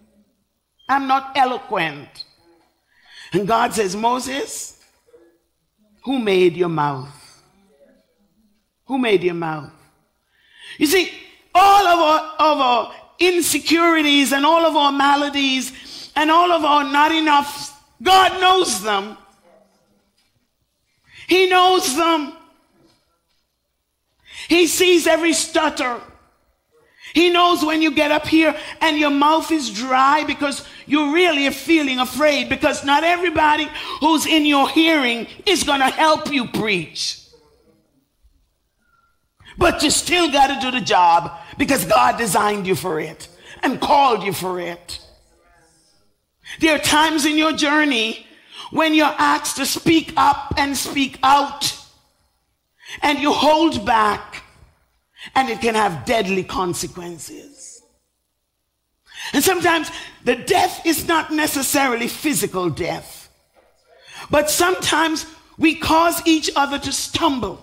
I'm 0.88 1.08
not 1.08 1.36
eloquent. 1.36 2.26
And 3.34 3.48
God 3.48 3.74
says, 3.74 3.96
Moses, 3.96 4.84
who 6.04 6.20
made 6.20 6.56
your 6.56 6.70
mouth? 6.70 7.10
Who 8.86 8.98
made 8.98 9.24
your 9.24 9.34
mouth? 9.34 9.72
You 10.78 10.86
see, 10.86 11.12
all 11.54 11.88
of 11.88 12.00
our, 12.00 12.34
of 12.40 12.60
our 12.60 12.96
insecurities 13.20 14.32
and 14.34 14.46
all 14.46 14.66
of 14.66 14.76
our 14.76 14.92
maladies 14.92 16.12
and 16.16 16.30
all 16.30 16.52
of 16.52 16.64
our 16.64 16.84
not 16.84 17.12
enough, 17.12 17.84
God 18.02 18.40
knows 18.40 18.84
them. 18.84 19.18
He 21.28 21.50
knows 21.50 21.96
them. 21.96 22.34
He 24.48 24.68
sees 24.68 25.08
every 25.08 25.34
stutter. 25.34 26.00
He 27.16 27.30
knows 27.30 27.64
when 27.64 27.82
you 27.82 27.92
get 27.92 28.12
up 28.12 28.28
here 28.28 28.54
and 28.82 28.98
your 28.98 29.10
mouth 29.10 29.50
is 29.50 29.72
dry 29.72 30.26
because 30.26 30.68
you're 30.86 31.14
really 31.14 31.50
feeling 31.50 32.00
afraid 32.00 32.50
because 32.50 32.84
not 32.84 33.06
everybody 33.06 33.70
who's 34.02 34.26
in 34.26 34.46
your 34.46 34.68
hearing 34.70 35.26
is 35.46 35.64
going 35.64 35.80
to 35.80 35.90
help 35.90 36.30
you 36.30 36.46
preach. 36.50 37.22
But 39.58 39.82
you 39.82 39.92
still 39.92 40.30
got 40.30 40.48
to 40.48 40.60
do 40.60 40.78
the 40.78 40.84
job 40.84 41.32
because 41.58 41.86
God 41.86 42.18
designed 42.18 42.68
you 42.68 42.76
for 42.76 43.00
it 43.00 43.30
and 43.64 43.80
called 43.80 44.24
you 44.24 44.34
for 44.34 44.60
it. 44.60 45.00
There 46.60 46.76
are 46.76 46.80
times 46.80 47.26
in 47.26 47.38
your 47.38 47.54
journey 47.54 48.28
when 48.72 48.94
you're 48.94 49.16
asked 49.18 49.56
to 49.56 49.66
speak 49.66 50.12
up 50.18 50.54
and 50.58 50.76
speak 50.76 51.18
out, 51.24 51.78
and 53.02 53.20
you 53.20 53.32
hold 53.32 53.86
back, 53.86 54.44
and 55.34 55.50
it 55.50 55.62
can 55.62 55.76
have 55.76 56.06
deadly 56.06 56.44
consequences. 56.44 57.82
And 59.34 59.44
sometimes 59.44 59.90
the 60.24 60.36
death 60.36 60.86
is 60.86 61.08
not 61.08 61.32
necessarily 61.32 62.08
physical 62.08 62.70
death, 62.70 63.30
but 64.30 64.50
sometimes 64.50 65.26
we 65.58 65.76
cause 65.76 66.22
each 66.28 66.50
other 66.56 66.78
to 66.80 66.92
stumble 66.92 67.62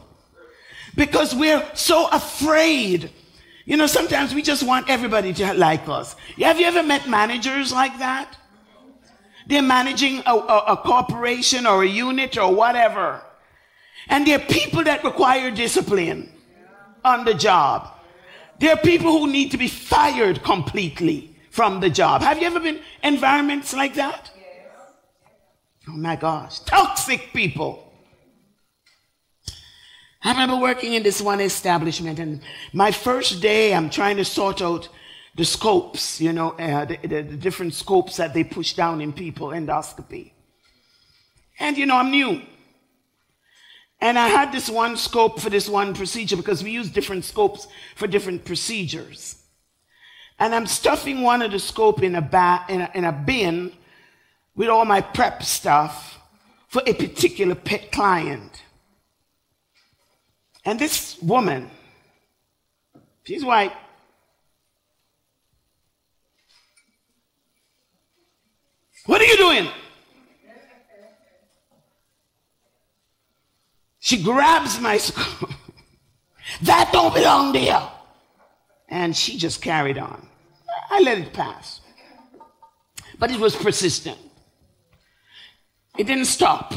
because 0.96 1.34
we're 1.34 1.64
so 1.74 2.08
afraid. 2.10 3.10
You 3.64 3.76
know, 3.76 3.86
sometimes 3.86 4.34
we 4.34 4.42
just 4.42 4.62
want 4.62 4.90
everybody 4.90 5.32
to 5.34 5.54
like 5.54 5.88
us. 5.88 6.16
Have 6.38 6.58
you 6.58 6.66
ever 6.66 6.82
met 6.82 7.08
managers 7.08 7.72
like 7.72 7.98
that? 7.98 8.36
They're 9.46 9.62
managing 9.62 10.22
a, 10.26 10.34
a, 10.34 10.58
a 10.68 10.76
corporation 10.76 11.66
or 11.66 11.82
a 11.82 11.88
unit 11.88 12.36
or 12.38 12.54
whatever. 12.54 13.22
And 14.08 14.26
they're 14.26 14.38
people 14.38 14.84
that 14.84 15.04
require 15.04 15.50
discipline 15.50 16.32
on 17.04 17.24
the 17.24 17.34
job. 17.34 17.88
There 18.58 18.72
are 18.72 18.78
people 18.78 19.10
who 19.12 19.26
need 19.26 19.50
to 19.50 19.58
be 19.58 19.68
fired 19.68 20.42
completely 20.42 21.36
from 21.50 21.80
the 21.80 21.90
job. 21.90 22.22
Have 22.22 22.40
you 22.40 22.46
ever 22.46 22.60
been 22.60 22.80
environments 23.02 23.74
like 23.74 23.94
that? 23.94 24.30
Oh 25.88 25.96
my 25.96 26.16
gosh, 26.16 26.60
toxic 26.60 27.32
people. 27.32 27.92
I 30.22 30.30
remember 30.30 30.56
working 30.56 30.94
in 30.94 31.02
this 31.02 31.20
one 31.20 31.40
establishment, 31.40 32.20
and 32.20 32.40
my 32.72 32.92
first 32.92 33.42
day, 33.42 33.74
I'm 33.74 33.90
trying 33.90 34.16
to 34.18 34.24
sort 34.24 34.62
out 34.62 34.88
the 35.34 35.44
scopes, 35.44 36.20
you 36.20 36.32
know, 36.32 36.50
uh, 36.50 36.84
the, 36.84 36.96
the, 37.02 37.22
the 37.22 37.36
different 37.36 37.74
scopes 37.74 38.16
that 38.18 38.32
they 38.32 38.44
push 38.44 38.74
down 38.74 39.00
in 39.00 39.12
people, 39.12 39.48
endoscopy. 39.48 40.32
And, 41.58 41.76
you 41.76 41.86
know, 41.86 41.96
I'm 41.96 42.10
new. 42.10 42.42
And 44.02 44.18
I 44.18 44.26
had 44.26 44.50
this 44.50 44.68
one 44.68 44.96
scope 44.96 45.38
for 45.38 45.48
this 45.48 45.68
one 45.68 45.94
procedure 45.94 46.36
because 46.36 46.64
we 46.64 46.72
use 46.72 46.90
different 46.90 47.24
scopes 47.24 47.68
for 47.94 48.08
different 48.08 48.44
procedures. 48.44 49.36
And 50.40 50.52
I'm 50.52 50.66
stuffing 50.66 51.22
one 51.22 51.40
of 51.40 51.52
the 51.52 51.60
scope 51.60 52.02
in 52.02 52.16
a, 52.16 52.20
ba- 52.20 52.64
in 52.68 52.80
a, 52.80 52.90
in 52.94 53.04
a 53.04 53.12
bin 53.12 53.72
with 54.56 54.68
all 54.68 54.84
my 54.84 55.00
prep 55.00 55.44
stuff 55.44 56.18
for 56.66 56.82
a 56.84 56.94
particular 56.94 57.54
pet 57.54 57.92
client. 57.92 58.64
And 60.64 60.80
this 60.80 61.16
woman, 61.22 61.70
she's 63.22 63.44
white. 63.44 63.72
What 69.06 69.20
are 69.20 69.26
you 69.26 69.36
doing? 69.36 69.68
She 74.12 74.22
grabs 74.22 74.78
my 74.78 74.98
that 76.64 76.90
don't 76.92 77.14
belong 77.14 77.54
there. 77.54 77.88
And 78.90 79.16
she 79.16 79.38
just 79.38 79.62
carried 79.62 79.96
on. 79.96 80.28
I 80.90 81.00
let 81.00 81.16
it 81.16 81.32
pass. 81.32 81.80
But 83.18 83.30
it 83.30 83.40
was 83.40 83.56
persistent. 83.56 84.18
It 85.96 86.06
didn't 86.06 86.26
stop. 86.26 86.74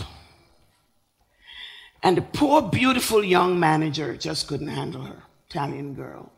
And 2.02 2.16
the 2.16 2.22
poor, 2.22 2.62
beautiful 2.62 3.22
young 3.22 3.60
manager 3.60 4.16
just 4.16 4.48
couldn't 4.48 4.70
handle 4.70 5.02
her, 5.02 5.22
Italian 5.50 5.94
girl. 5.94 6.32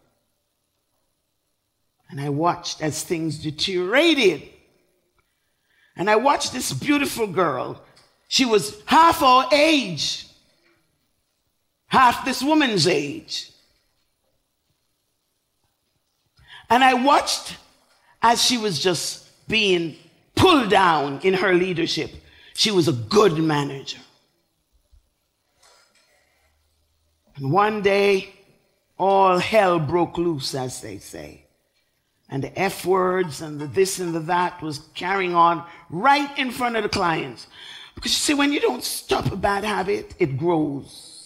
And 2.10 2.20
I 2.20 2.30
watched 2.30 2.82
as 2.82 3.04
things 3.04 3.38
deteriorated. 3.38 4.50
And 5.96 6.10
I 6.10 6.16
watched 6.16 6.54
this 6.54 6.74
beautiful 6.74 7.28
girl. 7.28 7.84
She 8.30 8.46
was 8.46 8.82
half 8.88 9.22
our 9.22 9.48
age, 9.54 10.27
half 11.88 12.26
this 12.26 12.42
woman's 12.44 12.88
age. 12.88 13.52
And 16.70 16.84
I 16.84 16.94
watched 16.94 17.56
as 18.22 18.44
she 18.44 18.58
was 18.58 18.80
just 18.80 19.26
being 19.48 19.96
pulled 20.36 20.70
down 20.70 21.20
in 21.24 21.34
her 21.36 21.54
leadership. 21.54 22.12
She 22.54 22.72
was 22.72 22.88
a 22.88 22.94
good 22.94 23.38
manager. 23.38 24.00
And 27.36 27.52
one 27.52 27.82
day, 27.82 28.34
all 28.98 29.38
hell 29.38 29.80
broke 29.80 30.18
loose, 30.18 30.56
as 30.56 30.82
they 30.82 30.98
say. 30.98 31.46
And 32.30 32.44
the 32.44 32.60
F 32.60 32.86
words 32.86 33.42
and 33.42 33.60
the 33.62 33.68
this 33.68 34.00
and 34.00 34.14
the 34.14 34.20
that 34.22 34.62
was 34.62 34.80
carrying 34.96 35.36
on 35.36 35.64
right 35.90 36.38
in 36.38 36.52
front 36.52 36.76
of 36.76 36.84
the 36.84 36.90
clients. 36.90 37.48
Because 37.96 38.12
you 38.12 38.18
see, 38.18 38.34
when 38.34 38.52
you 38.52 38.60
don't 38.60 38.84
stop 38.84 39.32
a 39.32 39.36
bad 39.36 39.64
habit, 39.64 40.16
it 40.20 40.38
grows. 40.38 41.17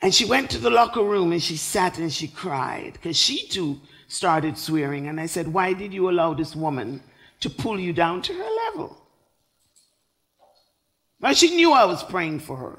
And 0.00 0.14
she 0.14 0.24
went 0.24 0.50
to 0.50 0.58
the 0.58 0.70
locker 0.70 1.02
room 1.02 1.32
and 1.32 1.42
she 1.42 1.56
sat 1.56 1.98
and 1.98 2.12
she 2.12 2.28
cried 2.28 2.92
because 2.92 3.16
she 3.16 3.48
too 3.48 3.80
started 4.06 4.56
swearing. 4.56 5.08
And 5.08 5.20
I 5.20 5.26
said, 5.26 5.52
Why 5.52 5.72
did 5.72 5.92
you 5.92 6.08
allow 6.08 6.34
this 6.34 6.54
woman 6.54 7.02
to 7.40 7.50
pull 7.50 7.78
you 7.78 7.92
down 7.92 8.22
to 8.22 8.32
her 8.32 8.48
level? 8.66 8.96
Well, 11.20 11.34
she 11.34 11.56
knew 11.56 11.72
I 11.72 11.84
was 11.84 12.04
praying 12.04 12.40
for 12.40 12.56
her. 12.56 12.78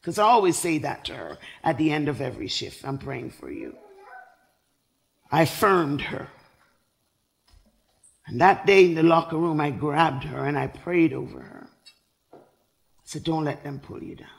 Because 0.00 0.18
I 0.18 0.24
always 0.24 0.56
say 0.56 0.78
that 0.78 1.04
to 1.06 1.14
her 1.14 1.38
at 1.62 1.76
the 1.76 1.90
end 1.90 2.08
of 2.08 2.20
every 2.20 2.48
shift 2.48 2.86
I'm 2.86 2.98
praying 2.98 3.30
for 3.30 3.50
you. 3.50 3.76
I 5.30 5.42
affirmed 5.42 6.00
her. 6.00 6.28
And 8.26 8.40
that 8.40 8.64
day 8.64 8.86
in 8.86 8.94
the 8.94 9.02
locker 9.02 9.36
room, 9.36 9.60
I 9.60 9.70
grabbed 9.70 10.24
her 10.24 10.46
and 10.46 10.58
I 10.58 10.66
prayed 10.66 11.12
over 11.12 11.40
her. 11.40 11.68
So 13.04 13.18
don't 13.18 13.44
let 13.44 13.64
them 13.64 13.80
pull 13.80 14.02
you 14.02 14.16
down. 14.16 14.37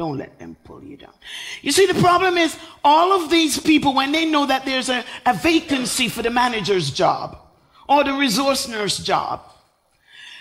Don't 0.00 0.16
let 0.16 0.38
them 0.38 0.56
pull 0.64 0.82
you 0.82 0.96
down. 0.96 1.12
You 1.60 1.72
see, 1.72 1.84
the 1.84 2.00
problem 2.00 2.38
is 2.38 2.56
all 2.82 3.12
of 3.12 3.30
these 3.30 3.60
people, 3.60 3.92
when 3.92 4.12
they 4.12 4.24
know 4.24 4.46
that 4.46 4.64
there's 4.64 4.88
a, 4.88 5.04
a 5.26 5.34
vacancy 5.34 6.08
for 6.08 6.22
the 6.22 6.30
manager's 6.30 6.90
job 6.90 7.36
or 7.86 8.02
the 8.02 8.14
resource 8.14 8.66
nurse 8.66 8.96
job, 8.96 9.42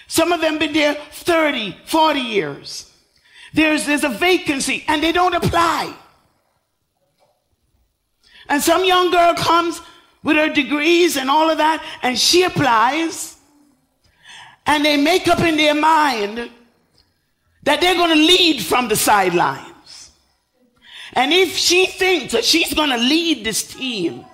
some 0.08 0.32
of 0.32 0.40
them 0.40 0.60
been 0.60 0.72
there 0.72 0.94
30, 1.12 1.76
40 1.84 2.20
years. 2.22 2.90
There's, 3.54 3.86
there's 3.86 4.06
a 4.06 4.10
vacancy 4.10 4.86
and 4.88 5.04
they 5.04 5.12
don't 5.12 5.36
apply. 5.36 5.94
And 8.48 8.62
some 8.62 8.86
young 8.86 9.12
girl 9.12 9.34
comes 9.34 9.82
with 10.24 10.38
her 10.38 10.54
degrees 10.54 11.18
and 11.18 11.30
all 11.30 11.50
of 11.50 11.58
that, 11.58 11.84
and 12.02 12.18
she 12.18 12.44
applies, 12.44 13.36
and 14.66 14.86
they 14.86 14.96
make 14.96 15.28
up 15.28 15.42
in 15.42 15.58
their 15.58 15.76
mind 15.76 16.50
that 17.64 17.82
they're 17.82 17.96
going 17.96 18.16
to 18.16 18.24
lead 18.24 18.62
from 18.62 18.88
the 18.88 18.96
sidelines. 18.96 20.12
And 21.14 21.34
if 21.34 21.56
she 21.56 21.88
thinks 21.88 22.34
that 22.34 22.46
she's 22.46 22.74
going 22.74 22.90
to 22.90 22.98
lead 22.98 23.44
this 23.44 23.64
team, 23.74 24.26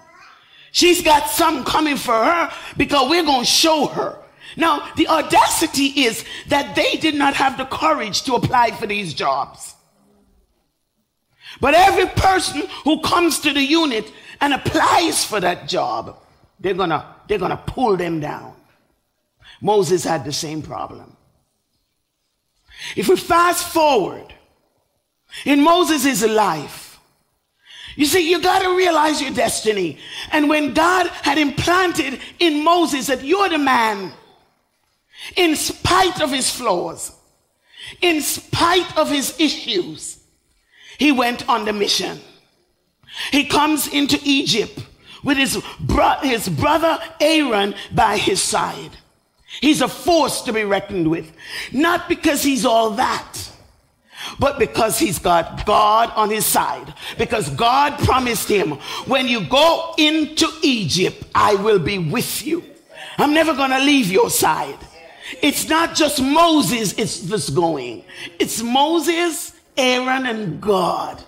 she's 0.71 1.01
got 1.01 1.29
something 1.29 1.63
coming 1.63 1.97
for 1.97 2.13
her 2.13 2.51
because 2.77 3.09
we're 3.09 3.23
going 3.23 3.45
to 3.45 3.49
show 3.49 3.87
her. 3.87 4.17
Now, 4.57 4.89
the 4.95 5.07
audacity 5.07 5.85
is 6.05 6.23
that 6.47 6.75
they 6.75 6.95
did 6.97 7.15
not 7.15 7.33
have 7.33 7.57
the 7.57 7.65
courage 7.65 8.23
to 8.23 8.35
apply 8.35 8.71
for 8.71 8.87
these 8.87 9.13
jobs. 9.13 9.75
But 11.61 11.73
every 11.73 12.07
person 12.07 12.63
who 12.83 13.01
comes 13.01 13.39
to 13.39 13.53
the 13.53 13.61
unit 13.61 14.11
and 14.41 14.53
applies 14.53 15.23
for 15.23 15.39
that 15.39 15.67
job, 15.67 16.17
they're 16.59 16.73
gonna, 16.73 17.15
they're 17.27 17.39
gonna 17.39 17.61
pull 17.65 17.95
them 17.97 18.19
down. 18.19 18.53
Moses 19.61 20.03
had 20.03 20.25
the 20.25 20.33
same 20.33 20.61
problem. 20.61 21.14
If 22.95 23.09
we 23.09 23.15
fast 23.15 23.73
forward 23.73 24.33
in 25.45 25.61
Moses' 25.63 26.25
life, 26.25 26.99
you 27.95 28.05
see, 28.05 28.29
you 28.29 28.41
got 28.41 28.61
to 28.61 28.75
realize 28.75 29.21
your 29.21 29.31
destiny. 29.31 29.97
And 30.31 30.49
when 30.49 30.73
God 30.73 31.07
had 31.07 31.37
implanted 31.37 32.19
in 32.39 32.63
Moses 32.63 33.07
that 33.07 33.23
you're 33.23 33.49
the 33.49 33.57
man, 33.57 34.11
in 35.35 35.55
spite 35.55 36.21
of 36.21 36.31
his 36.31 36.51
flaws, 36.51 37.11
in 38.01 38.21
spite 38.21 38.97
of 38.97 39.09
his 39.09 39.39
issues, 39.39 40.19
he 40.97 41.11
went 41.11 41.47
on 41.47 41.65
the 41.65 41.73
mission. 41.73 42.19
He 43.31 43.45
comes 43.45 43.87
into 43.87 44.19
Egypt 44.23 44.77
with 45.23 45.37
his, 45.37 45.61
bro- 45.79 46.19
his 46.21 46.49
brother 46.49 46.99
Aaron 47.19 47.75
by 47.93 48.17
his 48.17 48.41
side. 48.41 48.91
He's 49.61 49.81
a 49.81 49.87
force 49.87 50.41
to 50.43 50.53
be 50.53 50.63
reckoned 50.63 51.09
with. 51.09 51.31
Not 51.71 52.09
because 52.09 52.43
he's 52.43 52.65
all 52.65 52.91
that, 52.91 53.51
but 54.39 54.59
because 54.59 54.97
he's 54.99 55.19
got 55.19 55.65
God 55.65 56.11
on 56.15 56.29
his 56.29 56.45
side. 56.45 56.93
Because 57.17 57.49
God 57.51 57.97
promised 57.99 58.49
him, 58.49 58.71
when 59.05 59.27
you 59.27 59.45
go 59.45 59.93
into 59.97 60.47
Egypt, 60.61 61.23
I 61.33 61.55
will 61.55 61.79
be 61.79 61.97
with 61.97 62.45
you. 62.45 62.63
I'm 63.17 63.33
never 63.33 63.53
going 63.53 63.71
to 63.71 63.79
leave 63.79 64.11
your 64.11 64.29
side. 64.29 64.77
It's 65.41 65.67
not 65.67 65.95
just 65.95 66.21
Moses, 66.21 66.93
it's 66.93 67.21
just 67.21 67.55
going. 67.55 68.03
It's 68.39 68.61
Moses, 68.61 69.53
Aaron, 69.77 70.25
and 70.25 70.61
God. 70.61 71.23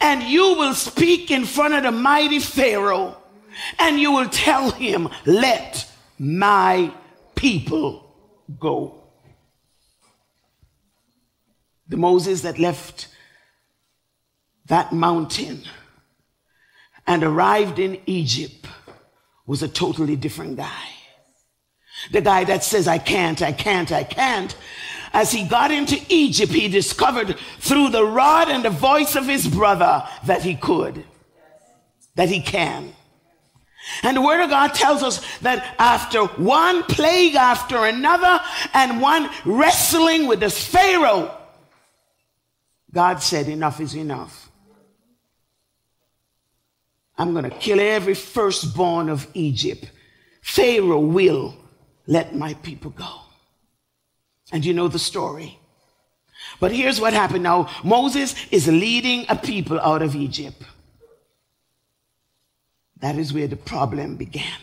And 0.00 0.22
you 0.22 0.54
will 0.54 0.74
speak 0.74 1.30
in 1.30 1.44
front 1.44 1.74
of 1.74 1.82
the 1.82 1.92
mighty 1.92 2.38
Pharaoh, 2.38 3.16
and 3.78 3.98
you 3.98 4.12
will 4.12 4.28
tell 4.28 4.70
him, 4.70 5.08
Let 5.26 5.90
my 6.18 6.92
people 7.42 8.14
go. 8.60 9.02
The 11.88 11.96
Moses 11.96 12.42
that 12.42 12.60
left 12.60 13.08
that 14.66 14.92
mountain 14.92 15.64
and 17.04 17.24
arrived 17.24 17.80
in 17.80 18.00
Egypt 18.06 18.66
was 19.44 19.60
a 19.60 19.68
totally 19.68 20.14
different 20.14 20.56
guy. 20.56 20.88
The 22.12 22.20
guy 22.20 22.44
that 22.44 22.62
says, 22.62 22.86
I 22.86 22.98
can't, 22.98 23.42
I 23.42 23.50
can't, 23.50 23.90
I 23.90 24.04
can't. 24.04 24.56
As 25.12 25.32
he 25.32 25.44
got 25.44 25.72
into 25.72 26.00
Egypt, 26.08 26.52
he 26.52 26.68
discovered 26.68 27.36
through 27.58 27.88
the 27.88 28.04
rod 28.04 28.50
and 28.50 28.64
the 28.64 28.70
voice 28.70 29.16
of 29.16 29.26
his 29.26 29.48
brother 29.48 30.06
that 30.26 30.42
he 30.42 30.54
could, 30.54 31.04
that 32.14 32.28
he 32.28 32.40
can. 32.40 32.94
And 34.02 34.16
the 34.16 34.22
word 34.22 34.42
of 34.42 34.50
God 34.50 34.74
tells 34.74 35.02
us 35.02 35.20
that 35.38 35.74
after 35.78 36.24
one 36.24 36.82
plague 36.84 37.34
after 37.34 37.84
another 37.84 38.40
and 38.74 39.00
one 39.00 39.28
wrestling 39.44 40.26
with 40.26 40.40
this 40.40 40.66
Pharaoh, 40.66 41.36
God 42.92 43.22
said, 43.22 43.48
Enough 43.48 43.80
is 43.80 43.94
enough. 43.94 44.50
I'm 47.18 47.32
going 47.32 47.44
to 47.44 47.50
kill 47.50 47.80
every 47.80 48.14
firstborn 48.14 49.08
of 49.08 49.26
Egypt. 49.34 49.90
Pharaoh 50.42 51.00
will 51.00 51.56
let 52.06 52.34
my 52.34 52.54
people 52.54 52.90
go. 52.90 53.20
And 54.50 54.64
you 54.64 54.74
know 54.74 54.88
the 54.88 54.98
story. 54.98 55.58
But 56.60 56.72
here's 56.72 57.00
what 57.00 57.12
happened 57.12 57.44
now 57.44 57.68
Moses 57.84 58.34
is 58.50 58.66
leading 58.68 59.26
a 59.28 59.36
people 59.36 59.80
out 59.80 60.02
of 60.02 60.14
Egypt. 60.14 60.62
That 63.02 63.18
is 63.18 63.32
where 63.32 63.48
the 63.48 63.56
problem 63.56 64.16
began. 64.16 64.58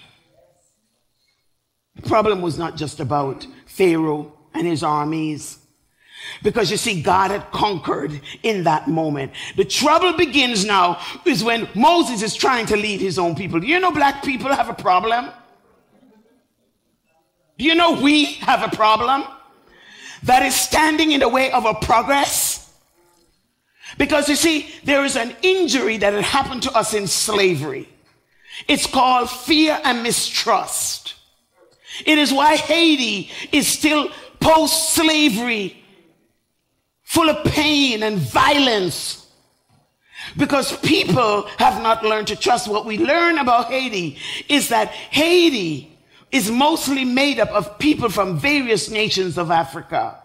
The 1.96 2.08
problem 2.08 2.42
was 2.42 2.58
not 2.58 2.78
just 2.78 3.02
about 3.02 3.46
Pharaoh 3.66 4.34
and 4.54 4.66
his 4.66 4.82
armies. 4.82 5.60
Because 6.42 6.72
you 6.72 6.78
see, 6.78 7.02
God 7.02 7.32
had 7.32 7.52
conquered 7.52 8.20
in 8.44 8.64
that 8.64 8.88
moment. 8.88 9.34
The 9.58 9.66
trouble 9.66 10.14
begins 10.14 10.66
now 10.66 11.02
is 11.26 11.44
when 11.44 11.68
Moses 11.76 12.22
is 12.22 12.34
trying 12.34 12.66
to 12.68 12.78
lead 12.78 13.02
his 13.02 13.20
own 13.20 13.36
people. 13.36 13.60
Do 13.60 13.68
you 13.68 13.80
know 13.80 13.92
black 13.92 14.24
people 14.24 14.54
have 14.54 14.70
a 14.70 14.74
problem? 14.74 15.30
Do 17.58 17.66
you 17.66 17.76
know 17.76 18.02
we 18.02 18.26
have 18.36 18.64
a 18.64 18.74
problem 18.74 19.26
that 20.24 20.44
is 20.44 20.56
standing 20.56 21.12
in 21.12 21.20
the 21.20 21.30
way 21.30 21.52
of 21.52 21.66
our 21.66 21.76
progress? 21.76 22.72
Because 23.98 24.30
you 24.30 24.36
see, 24.36 24.70
there 24.86 25.04
is 25.04 25.18
an 25.18 25.36
injury 25.42 25.98
that 25.98 26.14
had 26.14 26.24
happened 26.24 26.64
to 26.64 26.72
us 26.72 26.94
in 26.94 27.06
slavery. 27.06 27.90
It's 28.68 28.88
called 28.88 29.30
fear 29.30 29.80
and 29.84 30.04
mistrust. 30.04 31.16
It 32.06 32.18
is 32.18 32.32
why 32.32 32.56
Haiti 32.56 33.30
is 33.52 33.68
still 33.68 34.10
post 34.40 34.94
slavery, 34.94 35.84
full 37.04 37.30
of 37.30 37.44
pain 37.46 38.04
and 38.04 38.18
violence. 38.18 39.28
Because 40.38 40.78
people 40.78 41.44
have 41.58 41.82
not 41.82 42.04
learned 42.04 42.28
to 42.28 42.36
trust. 42.36 42.68
What 42.68 42.86
we 42.86 42.98
learn 42.98 43.38
about 43.38 43.72
Haiti 43.72 44.18
is 44.48 44.70
that 44.70 44.90
Haiti 44.90 45.98
is 46.32 46.52
mostly 46.52 47.06
made 47.06 47.40
up 47.40 47.50
of 47.50 47.80
people 47.80 48.10
from 48.10 48.38
various 48.38 48.90
nations 48.90 49.38
of 49.38 49.50
Africa. 49.50 50.22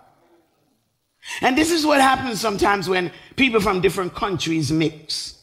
And 1.40 1.56
this 1.56 1.70
is 1.70 1.86
what 1.86 2.00
happens 2.00 2.40
sometimes 2.40 2.88
when 2.88 3.10
people 3.36 3.60
from 3.60 3.80
different 3.80 4.14
countries 4.14 4.70
mix. 4.70 5.33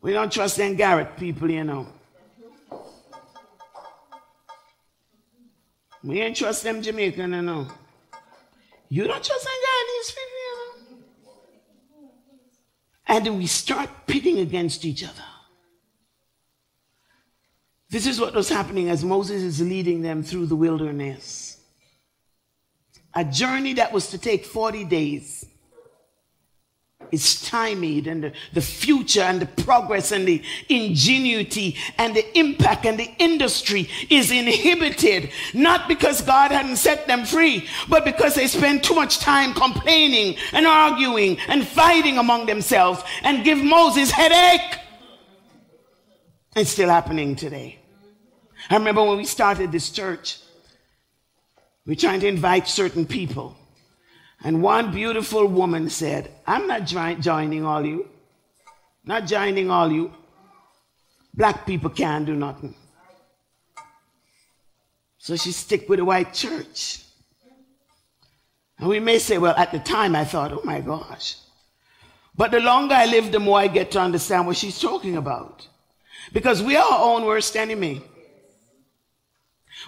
We 0.00 0.12
don't 0.12 0.32
trust 0.32 0.56
them 0.56 0.76
Garrett 0.76 1.16
people, 1.16 1.50
you 1.50 1.64
know. 1.64 1.86
We 6.02 6.20
ain't 6.20 6.36
trust 6.36 6.62
them 6.62 6.80
Jamaican, 6.80 7.32
you 7.32 7.42
know. 7.42 7.68
You 8.88 9.04
don't 9.04 9.22
trust 9.22 9.44
them 9.44 9.52
Guyanese 9.66 10.14
people, 10.16 10.38
you 10.38 10.56
know. 10.56 12.10
And 13.08 13.26
then 13.26 13.36
we 13.36 13.46
start 13.46 13.90
pitting 14.06 14.38
against 14.38 14.84
each 14.84 15.04
other. 15.04 15.24
This 17.90 18.06
is 18.06 18.20
what 18.20 18.34
was 18.34 18.48
happening 18.48 18.88
as 18.88 19.04
Moses 19.04 19.42
is 19.42 19.60
leading 19.60 20.00
them 20.00 20.22
through 20.22 20.46
the 20.46 20.56
wilderness. 20.56 21.60
A 23.14 23.24
journey 23.24 23.74
that 23.74 23.92
was 23.92 24.10
to 24.10 24.18
take 24.18 24.46
40 24.46 24.84
days 24.84 25.44
is 27.12 27.24
stymied 27.24 28.06
and 28.06 28.24
the, 28.24 28.32
the, 28.52 28.60
future 28.60 29.22
and 29.22 29.40
the 29.40 29.64
progress 29.64 30.12
and 30.12 30.26
the 30.26 30.42
ingenuity 30.68 31.76
and 31.98 32.14
the 32.14 32.38
impact 32.38 32.86
and 32.86 32.98
the 32.98 33.10
industry 33.18 33.88
is 34.08 34.30
inhibited. 34.30 35.30
Not 35.54 35.88
because 35.88 36.22
God 36.22 36.50
hadn't 36.50 36.76
set 36.76 37.06
them 37.06 37.24
free 37.24 37.66
but 37.88 38.04
because 38.04 38.34
they 38.34 38.46
spend 38.46 38.82
too 38.82 38.94
much 38.94 39.18
time 39.18 39.54
complaining 39.54 40.36
and 40.52 40.66
arguing 40.66 41.38
and 41.48 41.66
fighting 41.66 42.18
among 42.18 42.46
themselves 42.46 43.02
and 43.22 43.44
give 43.44 43.58
Moses 43.58 44.10
headache. 44.10 44.78
It's 46.56 46.70
still 46.70 46.88
happening 46.88 47.36
today. 47.36 47.78
I 48.68 48.76
remember 48.76 49.02
when 49.02 49.16
we 49.16 49.24
started 49.24 49.72
this 49.72 49.90
church 49.90 50.38
we're 51.86 51.96
trying 51.96 52.20
to 52.20 52.28
invite 52.28 52.68
certain 52.68 53.06
people 53.06 53.56
and 54.42 54.62
one 54.62 54.90
beautiful 54.90 55.46
woman 55.46 55.90
said, 55.90 56.30
I'm 56.46 56.66
not 56.66 56.86
joining 56.86 57.64
all 57.64 57.84
you. 57.84 58.08
Not 59.04 59.26
joining 59.26 59.70
all 59.70 59.90
you. 59.90 60.12
Black 61.34 61.66
people 61.66 61.90
can't 61.90 62.26
do 62.26 62.34
nothing. 62.34 62.74
So 65.18 65.36
she 65.36 65.52
stick 65.52 65.88
with 65.88 65.98
the 65.98 66.04
white 66.04 66.32
church. 66.32 67.02
And 68.78 68.88
we 68.88 68.98
may 68.98 69.18
say, 69.18 69.36
well, 69.36 69.54
at 69.56 69.72
the 69.72 69.78
time 69.78 70.16
I 70.16 70.24
thought, 70.24 70.52
oh 70.52 70.62
my 70.64 70.80
gosh. 70.80 71.36
But 72.34 72.52
the 72.52 72.60
longer 72.60 72.94
I 72.94 73.04
live, 73.04 73.30
the 73.30 73.38
more 73.38 73.58
I 73.58 73.66
get 73.66 73.90
to 73.90 74.00
understand 74.00 74.46
what 74.46 74.56
she's 74.56 74.80
talking 74.80 75.16
about. 75.16 75.68
Because 76.32 76.62
we 76.62 76.76
are 76.76 76.92
our 76.92 77.14
own 77.14 77.26
worst 77.26 77.56
enemy. 77.56 78.00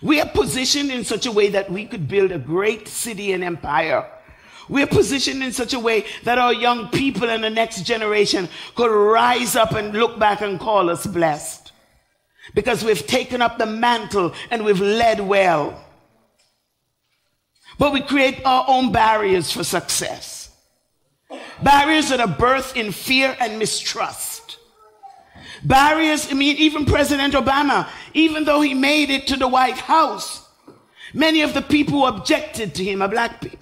We 0.03 0.21
are 0.21 0.29
positioned 0.29 0.91
in 0.91 1.05
such 1.05 1.25
a 1.25 1.33
way 1.33 1.49
that 1.51 1.71
we 1.71 1.87
could 1.87 2.09
build 2.09 2.33
a 2.33 2.39
great 2.39 2.89
city 2.89 3.33
and 3.33 3.43
empire. 3.43 4.07
We 4.69 4.83
are 4.83 4.87
positioned 4.87 5.43
in 5.43 5.53
such 5.53 5.75
a 5.75 5.79
way 5.79 6.05
that 6.25 6.39
our 6.39 6.53
young 6.53 6.89
people 6.89 7.29
and 7.29 7.43
the 7.43 7.51
next 7.51 7.83
generation 7.83 8.49
could 8.75 8.91
rise 8.91 9.57
up 9.57 9.73
and 9.73 9.93
look 9.93 10.19
back 10.19 10.41
and 10.41 10.59
call 10.59 10.91
us 10.91 11.07
blessed. 11.07 11.73
Because 12.55 12.85
we've 12.85 13.07
taken 13.07 13.41
up 13.43 13.59
the 13.59 13.67
mantle 13.67 14.35
and 14.51 14.65
we've 14.65 14.81
led 14.81 15.21
well. 15.21 15.83
But 17.79 17.93
we 17.93 18.01
create 18.03 18.41
our 18.45 18.65
own 18.69 18.93
barriers 18.93 19.51
for 19.51 19.65
success. 19.65 20.51
Barriers 21.63 22.11
that 22.11 22.21
are 22.21 22.29
birthed 22.29 22.77
in 22.77 22.93
fear 22.93 23.37
and 23.41 23.59
mistrust. 23.59 24.59
Barriers, 25.65 26.31
I 26.31 26.35
mean, 26.35 26.57
even 26.57 26.85
President 26.85 27.35
Obama, 27.35 27.89
even 28.15 28.45
though 28.45 28.61
he 28.61 28.75
made 28.75 29.11
it 29.11 29.27
to 29.29 29.37
the 29.37 29.49
White 29.49 29.79
House, 29.79 30.49
many 31.15 31.43
of 31.43 31.55
the 31.55 31.63
people 31.63 32.01
who 32.01 32.07
objected 32.07 32.75
to 32.75 32.85
him 32.85 33.01
are 33.01 33.09
black 33.09 33.41
people. 33.41 33.62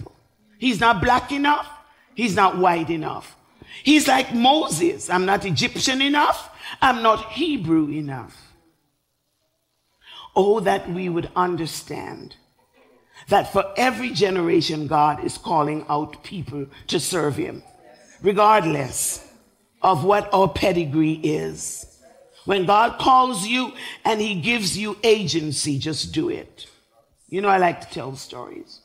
He's 0.61 0.79
not 0.79 1.01
black 1.01 1.33
enough. 1.33 1.67
He's 2.15 2.37
not 2.37 2.59
white 2.59 2.91
enough. 2.91 3.35
He's 3.83 4.07
like 4.07 4.35
Moses. 4.35 5.09
I'm 5.09 5.25
not 5.25 5.47
Egyptian 5.47 6.03
enough. 6.03 6.55
I'm 6.83 7.03
not 7.03 7.33
Hebrew 7.33 7.89
enough. 7.89 8.37
Oh, 10.37 10.61
that 10.61 10.91
we 10.91 11.09
would 11.09 11.31
understand 11.35 12.37
that 13.29 13.51
for 13.53 13.65
every 13.77 14.11
generation, 14.11 14.87
God 14.87 15.25
is 15.25 15.39
calling 15.39 15.87
out 15.89 16.23
people 16.23 16.67
to 16.89 17.01
serve 17.01 17.37
Him, 17.37 17.63
regardless 18.21 19.27
of 19.81 20.05
what 20.05 20.29
our 20.33 20.49
pedigree 20.49 21.21
is. 21.23 21.87
When 22.45 22.67
God 22.67 22.99
calls 22.99 23.47
you 23.47 23.73
and 24.05 24.21
He 24.21 24.43
gives 24.43 24.77
you 24.77 24.99
agency, 25.03 25.79
just 25.79 26.13
do 26.13 26.29
it. 26.29 26.67
You 27.31 27.41
know, 27.41 27.49
I 27.49 27.57
like 27.57 27.81
to 27.81 27.89
tell 27.89 28.15
stories. 28.17 28.80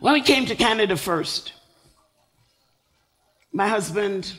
When 0.00 0.14
we 0.14 0.22
came 0.22 0.46
to 0.46 0.56
Canada 0.56 0.96
first, 0.96 1.52
my 3.52 3.68
husband 3.68 4.32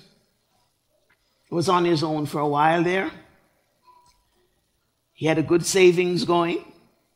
was 1.52 1.70
on 1.70 1.86
his 1.86 2.04
own 2.04 2.26
for 2.26 2.40
a 2.40 2.48
while 2.48 2.84
there. 2.84 3.12
He 5.14 5.28
had 5.28 5.38
a 5.38 5.44
good 5.44 5.64
savings 5.64 6.26
going 6.26 6.66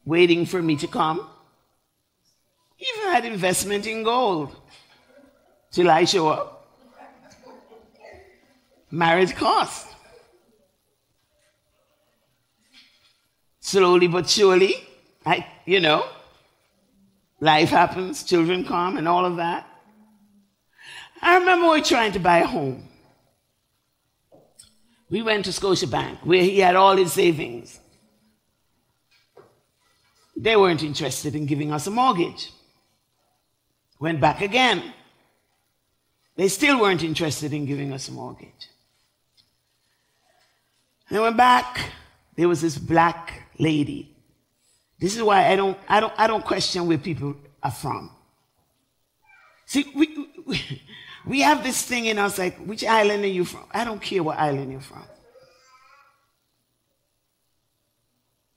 waiting 0.05 0.45
for 0.45 0.61
me 0.61 0.75
to 0.75 0.87
come. 0.87 1.27
He 2.75 2.85
even 2.95 3.11
had 3.11 3.25
investment 3.25 3.87
in 3.87 4.03
gold 4.03 4.55
till 5.71 5.89
I 5.89 6.05
show 6.05 6.27
up. 6.27 6.67
Marriage 8.91 9.33
cost. 9.33 9.87
Slowly 13.59 14.07
but 14.07 14.29
surely, 14.29 14.75
I, 15.25 15.47
you 15.65 15.79
know, 15.79 16.05
life 17.39 17.69
happens, 17.69 18.23
children 18.23 18.65
come, 18.65 18.97
and 18.97 19.07
all 19.07 19.25
of 19.25 19.37
that. 19.37 19.67
I 21.21 21.37
remember 21.37 21.67
we 21.67 21.79
were 21.79 21.85
trying 21.85 22.11
to 22.13 22.19
buy 22.19 22.39
a 22.39 22.47
home. 22.47 22.87
We 25.09 25.21
went 25.21 25.45
to 25.45 25.51
Scotiabank 25.51 26.25
where 26.25 26.43
he 26.43 26.59
had 26.59 26.75
all 26.75 26.95
his 26.95 27.13
savings. 27.13 27.79
They 30.35 30.55
weren't 30.55 30.83
interested 30.83 31.35
in 31.35 31.45
giving 31.45 31.71
us 31.71 31.87
a 31.87 31.91
mortgage. 31.91 32.51
Went 33.99 34.19
back 34.19 34.41
again. 34.41 34.93
They 36.35 36.49
still 36.49 36.79
weren't 36.81 37.03
interested 37.03 37.53
in 37.53 37.65
giving 37.65 37.93
us 37.93 38.09
a 38.09 38.11
mortgage. 38.11 38.67
And 41.09 41.21
went 41.21 41.37
back. 41.37 41.91
There 42.35 42.49
was 42.49 42.61
this 42.61 42.77
black 42.77 43.49
lady. 43.57 44.14
This 44.99 45.15
is 45.15 45.23
why 45.23 45.47
I 45.51 45.55
don't, 45.55 45.77
I 45.87 45.99
don't, 45.99 46.13
I 46.17 46.27
don't 46.27 46.45
question 46.45 46.87
where 46.87 46.97
people 46.97 47.35
are 47.61 47.71
from. 47.71 48.11
See, 49.65 49.91
we, 49.95 50.27
we, 51.25 51.41
have 51.41 51.63
this 51.63 51.81
thing 51.81 52.05
in 52.05 52.19
us 52.19 52.37
like, 52.37 52.57
which 52.59 52.83
island 52.83 53.23
are 53.23 53.27
you 53.27 53.45
from? 53.45 53.65
I 53.71 53.83
don't 53.83 54.01
care 54.01 54.23
what 54.23 54.37
island 54.37 54.71
you're 54.71 54.81
from. 54.81 55.03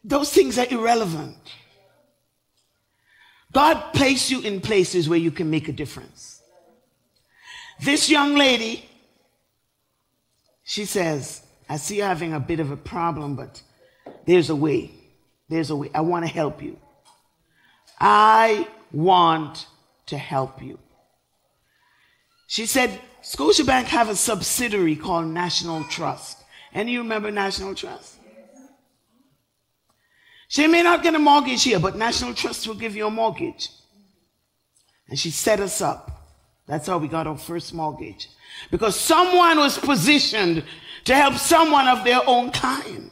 Those 0.05 0.33
things 0.33 0.59
are 0.59 0.67
irrelevant. 0.71 1.37
God 3.53 3.93
placed 3.95 4.31
you 4.31 4.41
in 4.43 4.61
places 4.61 5.09
where 5.09 5.19
you 5.19 5.31
can 5.31 5.51
make 5.51 5.69
a 5.69 5.73
difference. 5.73 6.43
This 7.81 8.11
young 8.11 8.35
lady, 8.35 8.89
she 10.65 10.85
says, 10.85 11.43
I 11.69 11.77
see 11.77 11.97
you 11.97 12.03
having 12.03 12.35
a 12.35 12.41
bit 12.41 12.61
of 12.61 12.71
a 12.71 12.77
problem, 12.77 13.37
but 13.37 13.63
there's 14.27 14.51
a 14.51 14.57
way. 14.57 14.98
There's 15.49 15.71
a 15.71 15.77
way. 15.77 15.91
I 15.95 16.01
want 16.03 16.27
to 16.27 16.33
help 16.33 16.63
you. 16.63 16.79
I 18.01 18.69
want 18.93 19.67
to 20.07 20.19
help 20.19 20.63
you. 20.63 20.79
She 22.47 22.67
said, 22.67 22.99
Scotiabank 23.23 23.85
have 23.85 24.09
a 24.09 24.17
subsidiary 24.17 24.97
called 24.97 25.27
National 25.27 25.85
Trust. 25.85 26.45
And 26.73 26.89
you 26.89 27.01
remember 27.01 27.31
National 27.31 27.75
Trust? 27.75 28.17
She 30.49 30.67
may 30.67 30.83
not 30.83 31.03
get 31.03 31.15
a 31.15 31.19
mortgage 31.19 31.63
here, 31.65 31.79
but 31.79 31.97
National 31.97 32.33
Trust 32.33 32.67
will 32.67 32.75
give 32.75 32.97
you 32.97 33.07
a 33.07 33.11
mortgage. 33.11 33.69
And 35.09 35.19
she 35.19 35.31
set 35.31 35.61
us 35.61 35.83
up. 35.83 36.19
That's 36.67 36.87
how 36.87 36.99
we 36.99 37.09
got 37.09 37.27
our 37.27 37.37
first 37.37 37.75
mortgage. 37.75 38.29
Because 38.71 38.99
someone 38.99 39.59
was 39.59 39.79
positioned 39.79 40.65
to 41.05 41.15
help 41.15 41.35
someone 41.35 41.89
of 41.89 42.05
their 42.05 42.21
own 42.27 42.51
kind. 42.51 43.11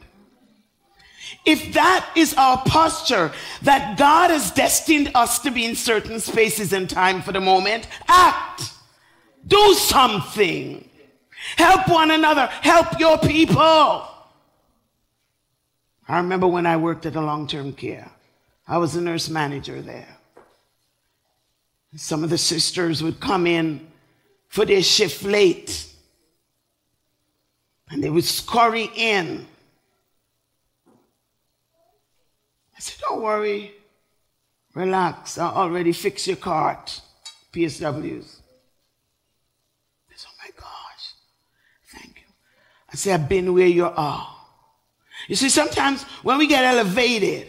If 1.46 1.74
that 1.74 2.10
is 2.16 2.34
our 2.34 2.58
posture, 2.66 3.32
that 3.62 3.96
God 3.96 4.30
has 4.30 4.50
destined 4.50 5.12
us 5.14 5.38
to 5.40 5.52
be 5.52 5.64
in 5.64 5.76
certain 5.76 6.18
spaces 6.18 6.72
and 6.72 6.90
time 6.90 7.22
for 7.22 7.32
the 7.32 7.40
moment, 7.40 7.86
act. 8.08 8.72
Do 9.46 9.74
something. 9.74 10.88
Help 11.56 11.88
one 11.88 12.10
another. 12.10 12.46
Help 12.46 12.98
your 12.98 13.16
people. 13.18 14.08
I 16.08 16.18
remember 16.18 16.48
when 16.48 16.66
I 16.66 16.76
worked 16.76 17.06
at 17.06 17.14
a 17.14 17.20
long 17.20 17.46
term 17.46 17.72
care, 17.72 18.10
I 18.66 18.78
was 18.78 18.96
a 18.96 19.00
nurse 19.00 19.28
manager 19.28 19.80
there. 19.80 20.18
Some 21.94 22.24
of 22.24 22.30
the 22.30 22.38
sisters 22.38 23.02
would 23.02 23.20
come 23.20 23.46
in 23.46 23.86
for 24.48 24.64
their 24.64 24.82
shift 24.82 25.22
late 25.22 25.86
and 27.90 28.02
they 28.02 28.10
would 28.10 28.24
scurry 28.24 28.90
in. 28.96 29.46
I 32.76 32.80
said, 32.80 32.96
Don't 33.00 33.22
worry, 33.22 33.72
relax, 34.74 35.38
I'll 35.38 35.54
already 35.54 35.92
fixed 35.92 36.26
your 36.26 36.36
cart, 36.36 37.00
PSWs. 37.52 38.40
I 40.10 40.14
said, 40.14 40.28
Oh 40.28 40.38
my 40.42 40.50
gosh, 40.56 41.14
thank 41.92 42.16
you. 42.16 42.32
I 42.92 42.96
said, 42.96 43.20
I've 43.20 43.28
been 43.28 43.54
where 43.54 43.66
you 43.66 43.86
are. 43.86 44.36
You 45.28 45.36
see, 45.36 45.48
sometimes 45.48 46.02
when 46.22 46.38
we 46.38 46.46
get 46.46 46.64
elevated, 46.64 47.48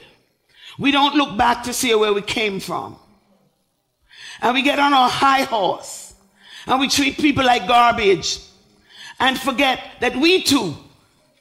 we 0.79 0.91
don't 0.91 1.15
look 1.15 1.37
back 1.37 1.63
to 1.63 1.73
see 1.73 1.93
where 1.95 2.13
we 2.13 2.21
came 2.21 2.59
from. 2.59 2.97
And 4.41 4.53
we 4.53 4.61
get 4.61 4.79
on 4.79 4.93
our 4.93 5.09
high 5.09 5.43
horse 5.43 6.13
and 6.67 6.79
we 6.79 6.87
treat 6.87 7.17
people 7.17 7.43
like 7.43 7.67
garbage 7.67 8.39
and 9.19 9.37
forget 9.37 9.79
that 9.99 10.15
we 10.15 10.43
too 10.43 10.75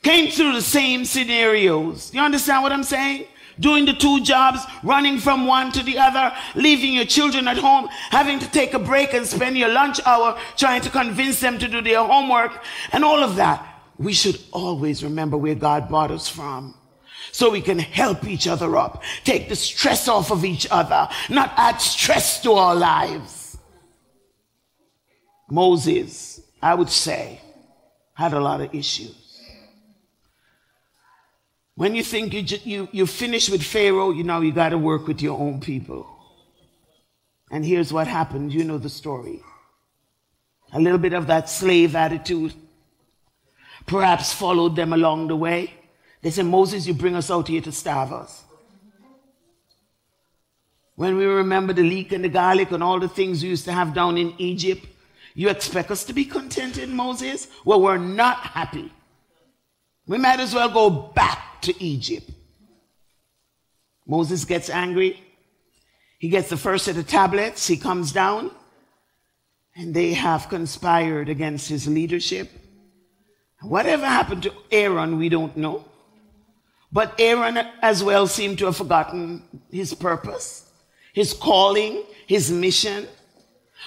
came 0.03 0.31
through 0.31 0.53
the 0.55 0.63
same 0.63 1.05
scenarios. 1.05 2.15
You 2.15 2.21
understand 2.21 2.63
what 2.63 2.73
I'm 2.73 2.85
saying? 2.85 3.27
Doing 3.59 3.87
the 3.87 3.95
two 3.95 4.23
jobs, 4.23 4.61
running 4.83 5.19
from 5.19 5.47
one 5.47 5.73
to 5.73 5.83
the 5.83 5.99
other, 5.99 6.35
leaving 6.55 6.93
your 6.93 7.07
children 7.07 7.49
at 7.49 7.57
home, 7.57 7.89
having 8.11 8.39
to 8.39 8.51
take 8.51 8.75
a 8.75 8.79
break 8.79 9.15
and 9.15 9.27
spend 9.27 9.57
your 9.57 9.71
lunch 9.71 10.01
hour 10.05 10.39
trying 10.57 10.83
to 10.83 10.91
convince 10.91 11.41
them 11.41 11.59
to 11.59 11.69
do 11.69 11.81
their 11.81 12.05
homework, 12.05 12.63
and 12.93 13.05
all 13.05 13.23
of 13.23 13.37
that 13.37 13.77
we 13.99 14.13
should 14.13 14.39
always 14.53 15.03
remember 15.03 15.37
where 15.37 15.55
God 15.55 15.89
brought 15.89 16.11
us 16.11 16.29
from 16.29 16.75
so 17.33 17.51
we 17.51 17.61
can 17.61 17.79
help 17.79 18.27
each 18.27 18.47
other 18.47 18.77
up, 18.77 19.03
take 19.25 19.49
the 19.49 19.57
stress 19.57 20.09
off 20.09 20.31
of 20.31 20.45
each 20.45 20.67
other, 20.71 21.09
not 21.29 21.53
add 21.57 21.79
stress 21.79 22.41
to 22.43 22.53
our 22.53 22.75
lives. 22.75 23.59
Moses, 25.51 26.41
I 26.63 26.75
would 26.75 26.91
say, 26.91 27.41
had 28.15 28.33
a 28.33 28.41
lot 28.41 28.61
of 28.61 28.75
issues. 28.75 29.26
When 31.77 31.95
you 31.95 32.03
think 32.03 32.33
you, 32.33 32.59
you, 32.65 32.89
you 32.91 33.07
finish 33.07 33.51
with 33.51 33.63
Pharaoh, 33.63 34.11
you 34.11 34.25
know 34.25 34.41
you 34.41 34.51
got 34.51 34.71
to 34.71 34.79
work 34.79 35.07
with 35.07 35.21
your 35.21 35.39
own 35.39 35.61
people. 35.61 36.07
And 37.51 37.65
here's 37.65 37.93
what 37.93 38.07
happened. 38.07 38.53
You 38.53 38.65
know 38.65 38.79
the 38.79 38.89
story. 38.89 39.43
A 40.73 40.81
little 40.81 40.99
bit 40.99 41.13
of 41.13 41.27
that 41.29 41.49
slave 41.49 41.95
attitude 41.95 42.55
perhaps 43.87 44.33
followed 44.33 44.75
them 44.75 44.93
along 44.93 45.29
the 45.29 45.37
way. 45.37 45.73
They 46.23 46.31
said, 46.31 46.47
Moses, 46.47 46.87
you 46.87 46.95
bring 46.95 47.15
us 47.15 47.31
out 47.31 47.49
here 47.49 47.61
to 47.61 47.71
starve 47.71 48.13
us. 48.13 48.43
When 50.97 51.17
we 51.17 51.27
remember 51.27 51.73
the 51.73 51.83
leek 51.83 52.13
and 52.13 52.25
the 52.25 52.29
garlic 52.29 52.73
and 52.73 52.83
all 52.83 52.99
the 52.99 53.09
things 53.09 53.43
we 53.43 53.51
used 53.51 53.67
to 53.67 53.73
have 53.73 53.95
down 53.95 54.17
in 54.17 54.35
Egypt, 54.39 54.87
you 55.35 55.51
expect 55.51 55.91
us 55.91 56.05
to 56.05 56.15
be 56.15 56.25
contented, 56.25 56.89
Moses? 56.89 57.49
Well, 57.65 57.83
we're 57.83 57.99
not 57.99 58.39
happy. 58.39 58.91
We 60.07 60.19
might 60.19 60.41
as 60.41 60.55
well 60.55 60.71
go 60.71 60.89
back 60.89 61.56
to 61.67 61.83
Egypt. 61.83 62.31
Moses 64.07 64.45
gets 64.45 64.71
angry. 64.71 65.23
He 66.19 66.29
gets 66.29 66.49
the 66.49 66.57
first 66.57 66.85
set 66.85 66.97
of 66.97 67.07
tablets. 67.07 67.67
He 67.67 67.77
comes 67.77 68.13
down, 68.13 68.51
and 69.75 69.93
they 69.93 70.15
have 70.15 70.49
conspired 70.49 71.29
against 71.29 71.69
his 71.69 71.87
leadership. 71.87 72.51
Whatever 73.63 74.07
happened 74.07 74.45
to 74.45 74.53
Aaron, 74.71 75.19
we 75.19 75.29
don't 75.29 75.57
know. 75.57 75.85
But 76.93 77.15
Aaron 77.19 77.59
as 77.83 78.03
well 78.03 78.27
seemed 78.27 78.59
to 78.59 78.67
have 78.67 78.77
forgotten 78.77 79.43
his 79.71 79.93
purpose, 79.93 80.71
his 81.13 81.33
calling, 81.33 82.05
his 82.27 82.51
mission. 82.51 83.07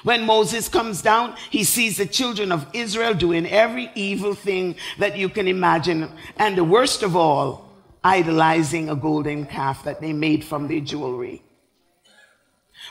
When 0.04 0.26
Moses 0.26 0.68
comes 0.68 1.02
down, 1.02 1.36
he 1.50 1.64
sees 1.64 1.98
the 1.98 2.06
children 2.06 2.52
of 2.52 2.68
Israel 2.74 3.14
doing 3.14 3.48
every 3.48 3.90
evil 3.96 4.36
thing 4.36 4.76
that 4.98 5.18
you 5.18 5.30
can 5.30 5.48
imagine. 5.48 6.12
And 6.38 6.58
the 6.58 6.64
worst 6.64 7.04
of 7.04 7.16
all, 7.16 7.69
idolizing 8.04 8.90
a 8.90 8.96
golden 8.96 9.46
calf 9.46 9.84
that 9.84 10.02
they 10.02 10.14
made 10.14 10.44
from 10.44 10.68
their 10.68 10.80
jewelry. 10.80 11.42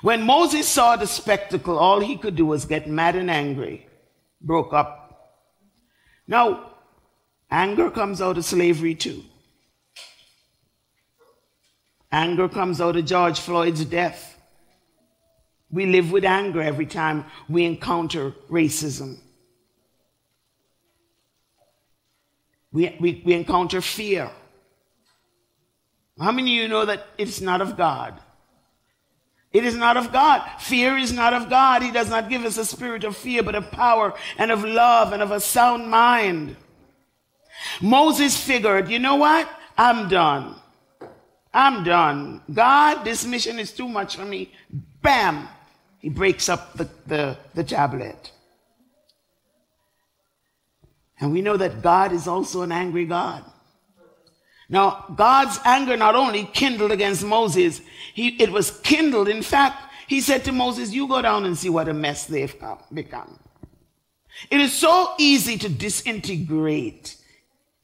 When 0.02 0.22
Moses 0.22 0.68
saw 0.68 0.96
the 0.96 1.06
spectacle, 1.06 1.78
all 1.78 2.00
he 2.00 2.16
could 2.16 2.36
do 2.36 2.46
was 2.46 2.64
get 2.64 2.88
mad 2.88 3.16
and 3.16 3.30
angry, 3.30 3.86
broke 4.40 4.72
up. 4.72 5.44
Now, 6.26 6.72
anger 7.50 7.90
comes 7.90 8.20
out 8.20 8.38
of 8.38 8.44
slavery 8.44 8.94
too. 8.94 9.24
Anger 12.12 12.48
comes 12.48 12.80
out 12.80 12.96
of 12.96 13.04
George 13.04 13.40
Floyd's 13.40 13.84
death. 13.84 14.38
We 15.70 15.84
live 15.84 16.10
with 16.10 16.24
anger 16.24 16.62
every 16.62 16.86
time 16.86 17.26
we 17.48 17.64
encounter 17.64 18.32
racism. 18.50 19.18
We, 22.72 22.96
we, 23.00 23.22
we 23.24 23.34
encounter 23.34 23.80
fear. 23.80 24.30
How 26.20 26.32
many 26.32 26.56
of 26.56 26.62
you 26.62 26.68
know 26.68 26.84
that 26.84 27.06
it's 27.16 27.40
not 27.40 27.60
of 27.60 27.76
God? 27.76 28.14
It 29.52 29.64
is 29.64 29.74
not 29.74 29.96
of 29.96 30.12
God. 30.12 30.42
Fear 30.60 30.98
is 30.98 31.12
not 31.12 31.32
of 31.32 31.48
God. 31.48 31.82
He 31.82 31.90
does 31.90 32.10
not 32.10 32.28
give 32.28 32.44
us 32.44 32.58
a 32.58 32.64
spirit 32.64 33.04
of 33.04 33.16
fear, 33.16 33.42
but 33.42 33.54
of 33.54 33.70
power 33.70 34.14
and 34.36 34.50
of 34.50 34.64
love 34.64 35.12
and 35.12 35.22
of 35.22 35.30
a 35.30 35.40
sound 35.40 35.88
mind. 35.88 36.56
Moses 37.80 38.36
figured, 38.36 38.90
you 38.90 38.98
know 38.98 39.16
what? 39.16 39.48
I'm 39.76 40.08
done. 40.08 40.56
I'm 41.54 41.82
done. 41.82 42.42
God, 42.52 43.04
this 43.04 43.24
mission 43.24 43.58
is 43.58 43.72
too 43.72 43.88
much 43.88 44.16
for 44.16 44.24
me. 44.24 44.52
Bam! 45.02 45.48
He 45.98 46.08
breaks 46.08 46.48
up 46.48 46.74
the, 46.74 46.88
the, 47.06 47.36
the 47.54 47.64
tablet. 47.64 48.32
And 51.20 51.32
we 51.32 51.42
know 51.42 51.56
that 51.56 51.82
God 51.82 52.12
is 52.12 52.28
also 52.28 52.62
an 52.62 52.70
angry 52.70 53.06
God. 53.06 53.44
Now, 54.68 55.06
God's 55.16 55.58
anger 55.64 55.96
not 55.96 56.14
only 56.14 56.44
kindled 56.44 56.92
against 56.92 57.24
Moses, 57.24 57.80
he, 58.12 58.28
it 58.42 58.52
was 58.52 58.78
kindled. 58.80 59.28
In 59.28 59.42
fact, 59.42 59.82
he 60.06 60.20
said 60.20 60.44
to 60.44 60.52
Moses, 60.52 60.92
You 60.92 61.08
go 61.08 61.22
down 61.22 61.44
and 61.44 61.56
see 61.56 61.70
what 61.70 61.88
a 61.88 61.94
mess 61.94 62.26
they've 62.26 62.54
become. 62.92 63.38
It 64.50 64.60
is 64.60 64.72
so 64.72 65.14
easy 65.18 65.56
to 65.58 65.68
disintegrate 65.68 67.16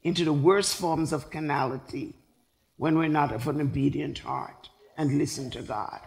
into 0.03 0.23
the 0.23 0.33
worst 0.33 0.75
forms 0.75 1.11
of 1.11 1.31
carnality 1.31 2.13
when 2.77 2.97
we're 2.97 3.07
not 3.07 3.31
of 3.31 3.47
an 3.47 3.61
obedient 3.61 4.19
heart 4.19 4.69
and 4.97 5.17
listen 5.17 5.49
to 5.51 5.61
God. 5.61 5.99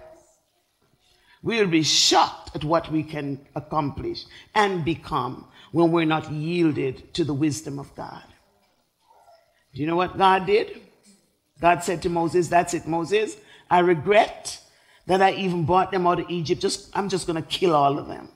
We'll 1.42 1.66
be 1.68 1.82
shocked 1.82 2.54
at 2.54 2.64
what 2.64 2.90
we 2.90 3.02
can 3.02 3.46
accomplish 3.54 4.24
and 4.54 4.84
become 4.84 5.46
when 5.72 5.92
we're 5.92 6.04
not 6.04 6.32
yielded 6.32 7.12
to 7.14 7.24
the 7.24 7.34
wisdom 7.34 7.78
of 7.78 7.94
God. 7.94 8.24
Do 9.74 9.80
you 9.80 9.86
know 9.86 9.96
what 9.96 10.16
God 10.16 10.46
did? 10.46 10.80
God 11.60 11.82
said 11.82 12.02
to 12.02 12.08
Moses, 12.08 12.48
That's 12.48 12.74
it, 12.74 12.86
Moses. 12.86 13.36
I 13.70 13.80
regret 13.80 14.60
that 15.06 15.22
I 15.22 15.32
even 15.32 15.64
brought 15.64 15.90
them 15.90 16.06
out 16.06 16.20
of 16.20 16.30
Egypt. 16.30 16.60
Just, 16.60 16.90
I'm 16.96 17.08
just 17.08 17.26
going 17.26 17.42
to 17.42 17.48
kill 17.48 17.74
all 17.74 17.98
of 17.98 18.08
them. 18.08 18.28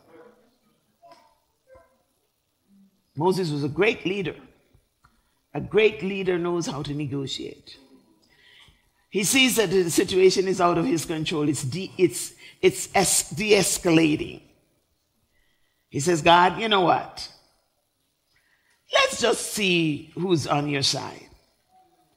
Moses 3.16 3.50
was 3.50 3.64
a 3.64 3.68
great 3.68 4.06
leader. 4.06 4.34
A 5.54 5.60
great 5.60 6.02
leader 6.02 6.38
knows 6.38 6.66
how 6.66 6.82
to 6.82 6.94
negotiate. 6.94 7.76
He 9.10 9.24
sees 9.24 9.56
that 9.56 9.68
the 9.70 9.90
situation 9.90 10.48
is 10.48 10.60
out 10.60 10.78
of 10.78 10.86
his 10.86 11.04
control. 11.04 11.46
It's, 11.46 11.62
de- 11.62 11.92
it's, 11.98 12.32
it's 12.62 12.88
es- 12.94 13.28
de 13.28 13.52
escalating. 13.52 14.40
He 15.90 16.00
says, 16.00 16.22
God, 16.22 16.58
you 16.58 16.68
know 16.68 16.80
what? 16.80 17.28
Let's 19.12 19.20
just 19.20 19.52
see 19.52 20.10
who's 20.14 20.46
on 20.46 20.70
your 20.70 20.82
side. 20.82 21.28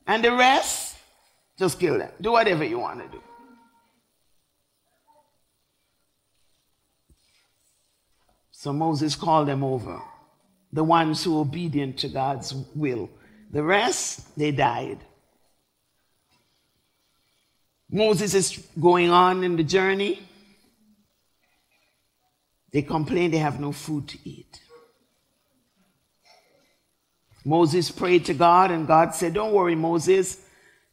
And 0.07 0.23
the 0.23 0.31
rest, 0.31 0.95
just 1.59 1.77
kill 1.77 1.97
them. 1.97 2.09
Do 2.21 2.31
whatever 2.31 2.63
you 2.63 2.79
want 2.79 3.01
to 3.01 3.17
do. 3.17 3.21
So 8.51 8.71
Moses 8.71 9.13
called 9.13 9.49
them 9.49 9.61
over, 9.61 10.01
the 10.71 10.85
ones 10.85 11.21
who 11.21 11.33
were 11.35 11.41
obedient 11.41 11.97
to 11.97 12.07
God's 12.07 12.53
will. 12.73 13.09
The 13.51 13.61
rest, 13.61 14.33
they 14.37 14.51
died. 14.51 14.99
Moses 17.91 18.33
is 18.33 18.67
going 18.79 19.09
on 19.09 19.43
in 19.43 19.57
the 19.57 19.65
journey. 19.65 20.21
They 22.71 22.83
complain 22.83 23.31
they 23.31 23.39
have 23.39 23.59
no 23.59 23.73
food 23.73 24.07
to 24.07 24.17
eat. 24.23 24.61
Moses 27.45 27.91
prayed 27.91 28.25
to 28.25 28.33
God, 28.33 28.71
and 28.71 28.87
God 28.87 29.13
said, 29.13 29.35
Don't 29.35 29.53
worry, 29.53 29.75
Moses. 29.75 30.41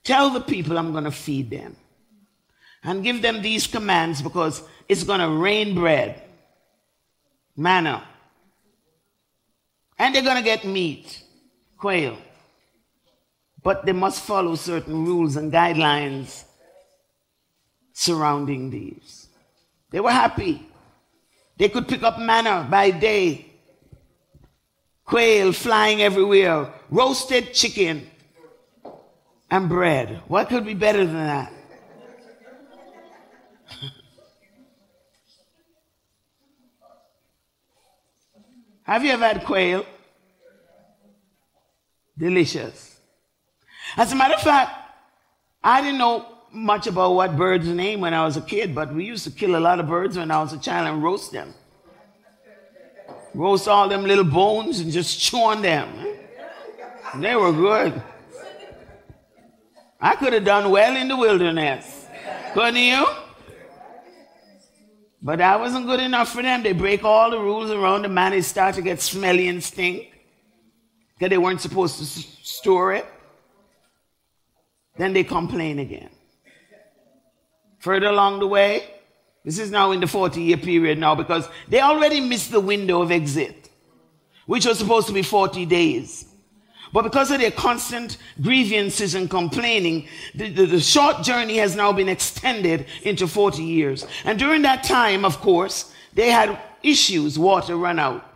Tell 0.04 0.30
the 0.30 0.40
people 0.40 0.78
I'm 0.78 0.92
going 0.92 1.04
to 1.04 1.10
feed 1.10 1.48
them. 1.50 1.76
And 2.84 3.02
give 3.02 3.22
them 3.22 3.40
these 3.40 3.66
commands 3.66 4.20
because 4.20 4.62
it's 4.88 5.04
going 5.04 5.20
to 5.20 5.28
rain 5.28 5.74
bread, 5.74 6.20
manna. 7.56 8.02
And 9.98 10.14
they're 10.14 10.22
going 10.22 10.36
to 10.36 10.42
get 10.42 10.64
meat, 10.64 11.22
quail. 11.78 12.18
But 13.62 13.86
they 13.86 13.92
must 13.92 14.24
follow 14.24 14.56
certain 14.56 15.06
rules 15.06 15.36
and 15.36 15.52
guidelines 15.52 16.44
surrounding 17.92 18.70
these. 18.70 19.28
They 19.90 20.00
were 20.00 20.10
happy. 20.10 20.66
They 21.56 21.68
could 21.68 21.86
pick 21.86 22.02
up 22.02 22.18
manna 22.18 22.66
by 22.68 22.90
day 22.90 23.51
quail 25.12 25.52
flying 25.52 26.00
everywhere, 26.00 26.72
roasted 26.90 27.52
chicken, 27.52 28.10
and 29.50 29.68
bread. 29.68 30.22
What 30.26 30.48
could 30.48 30.64
be 30.64 30.72
better 30.72 31.04
than 31.04 31.26
that? 31.32 31.52
Have 38.84 39.04
you 39.04 39.10
ever 39.10 39.26
had 39.26 39.44
quail? 39.44 39.84
Delicious. 42.16 42.98
As 43.98 44.12
a 44.12 44.16
matter 44.16 44.32
of 44.32 44.40
fact, 44.40 44.70
I 45.62 45.82
didn't 45.82 45.98
know 45.98 46.24
much 46.50 46.86
about 46.86 47.12
what 47.12 47.36
birds 47.36 47.68
name 47.68 48.00
when 48.00 48.14
I 48.14 48.24
was 48.24 48.38
a 48.38 48.42
kid, 48.42 48.74
but 48.74 48.94
we 48.94 49.04
used 49.04 49.24
to 49.24 49.30
kill 49.30 49.56
a 49.56 49.60
lot 49.60 49.78
of 49.78 49.86
birds 49.86 50.16
when 50.16 50.30
I 50.30 50.40
was 50.40 50.54
a 50.54 50.58
child 50.58 50.88
and 50.88 51.02
roast 51.02 51.32
them 51.32 51.52
roast 53.34 53.68
all 53.68 53.88
them 53.88 54.04
little 54.04 54.24
bones 54.24 54.80
and 54.80 54.92
just 54.92 55.20
chew 55.20 55.38
on 55.38 55.62
them. 55.62 55.88
They 57.16 57.36
were 57.36 57.52
good. 57.52 58.02
I 60.00 60.16
could 60.16 60.32
have 60.32 60.44
done 60.44 60.70
well 60.70 60.96
in 60.96 61.08
the 61.08 61.16
wilderness. 61.16 62.06
Couldn't 62.54 62.76
you? 62.76 63.06
But 65.22 65.38
that 65.38 65.60
wasn't 65.60 65.86
good 65.86 66.00
enough 66.00 66.32
for 66.32 66.42
them. 66.42 66.62
They 66.62 66.72
break 66.72 67.04
all 67.04 67.30
the 67.30 67.38
rules 67.38 67.70
around 67.70 68.02
the 68.02 68.08
man. 68.08 68.32
It 68.32 68.42
start 68.42 68.74
to 68.74 68.82
get 68.82 69.00
smelly 69.00 69.46
and 69.46 69.62
stink. 69.62 70.10
Because 71.14 71.30
they 71.30 71.38
weren't 71.38 71.60
supposed 71.60 71.98
to 71.98 72.04
store 72.04 72.94
it. 72.94 73.06
Then 74.96 75.12
they 75.12 75.22
complain 75.22 75.78
again. 75.78 76.10
Further 77.78 78.06
along 78.06 78.40
the 78.40 78.46
way, 78.46 78.91
this 79.44 79.58
is 79.58 79.70
now 79.70 79.90
in 79.90 80.00
the 80.00 80.06
40 80.06 80.40
year 80.40 80.56
period 80.56 80.98
now 80.98 81.14
because 81.14 81.48
they 81.68 81.80
already 81.80 82.20
missed 82.20 82.52
the 82.52 82.60
window 82.60 83.02
of 83.02 83.10
exit, 83.10 83.70
which 84.46 84.66
was 84.66 84.78
supposed 84.78 85.08
to 85.08 85.12
be 85.12 85.22
40 85.22 85.66
days. 85.66 86.26
But 86.92 87.02
because 87.02 87.30
of 87.30 87.40
their 87.40 87.50
constant 87.50 88.18
grievances 88.40 89.14
and 89.14 89.28
complaining, 89.28 90.06
the, 90.34 90.50
the, 90.50 90.66
the, 90.66 90.80
short 90.80 91.22
journey 91.22 91.56
has 91.56 91.74
now 91.74 91.90
been 91.90 92.08
extended 92.08 92.86
into 93.02 93.26
40 93.26 93.62
years. 93.62 94.06
And 94.24 94.38
during 94.38 94.62
that 94.62 94.84
time, 94.84 95.24
of 95.24 95.40
course, 95.40 95.92
they 96.12 96.30
had 96.30 96.58
issues, 96.82 97.38
water 97.38 97.76
run 97.76 97.98
out. 97.98 98.28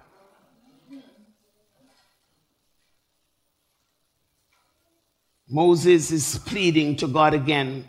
Moses 5.49 6.11
is 6.11 6.39
pleading 6.39 6.97
to 6.97 7.07
God 7.07 7.35
again 7.35 7.87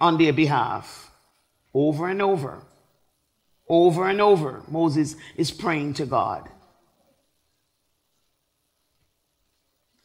on 0.00 0.18
their 0.18 0.32
behalf. 0.32 1.03
Over 1.74 2.08
and 2.08 2.22
over. 2.22 2.62
Over 3.68 4.08
and 4.08 4.20
over, 4.20 4.62
Moses 4.68 5.16
is 5.36 5.50
praying 5.50 5.94
to 5.94 6.06
God. 6.06 6.48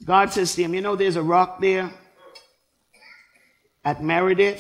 God 0.04 0.32
says 0.32 0.56
to 0.56 0.64
him, 0.64 0.74
You 0.74 0.82
know, 0.82 0.96
there's 0.96 1.18
a 1.18 1.22
rock 1.24 1.60
there 1.60 1.92
at 3.84 4.04
Meribah. 4.04 4.58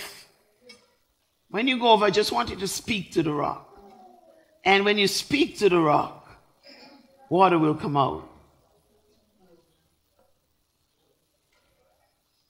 When 1.50 1.68
you 1.68 1.80
go 1.80 1.94
over, 1.94 2.06
I 2.06 2.10
just 2.12 2.32
want 2.32 2.50
you 2.50 2.58
to 2.58 2.68
speak 2.68 3.14
to 3.14 3.24
the 3.24 3.32
rock. 3.32 3.66
And 4.66 4.86
when 4.86 4.98
you 4.98 5.08
speak 5.08 5.58
to 5.60 5.70
the 5.70 5.80
rock, 5.80 6.28
water 7.30 7.58
will 7.58 7.76
come 7.76 7.96
out. 7.96 8.30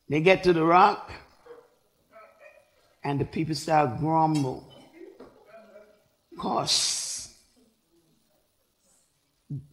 They 0.09 0.21
get 0.21 0.43
to 0.45 0.53
the 0.53 0.65
rock, 0.65 1.11
and 3.09 3.19
the 3.19 3.25
people 3.25 3.55
start 3.55 3.99
grumble. 3.99 4.71
Cause 6.37 7.33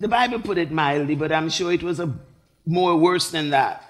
the 0.01 0.09
Bible 0.09 0.41
put 0.41 0.57
it 0.57 0.73
mildly, 0.73 1.15
but 1.15 1.31
I'm 1.31 1.51
sure 1.51 1.71
it 1.71 1.83
was 1.83 2.01
a 2.01 2.19
more 2.65 2.97
worse 2.97 3.31
than 3.31 3.51
that. 3.51 3.83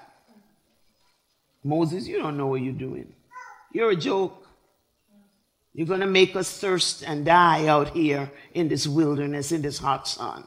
Moses, 1.63 2.07
you 2.07 2.17
don't 2.17 2.35
know 2.35 2.47
what 2.47 2.61
you're 2.61 2.73
doing. 2.73 3.13
You're 3.73 3.91
a 3.91 3.95
joke. 3.95 4.45
You're 5.73 5.87
going 5.87 6.01
to 6.01 6.07
make 6.07 6.35
us 6.35 6.59
thirst 6.59 7.03
and 7.03 7.23
die 7.23 7.67
out 7.67 7.89
here 7.89 8.29
in 8.53 8.67
this 8.67 8.85
wilderness, 8.85 9.53
in 9.53 9.61
this 9.61 9.77
hot 9.77 10.09
sun. 10.09 10.45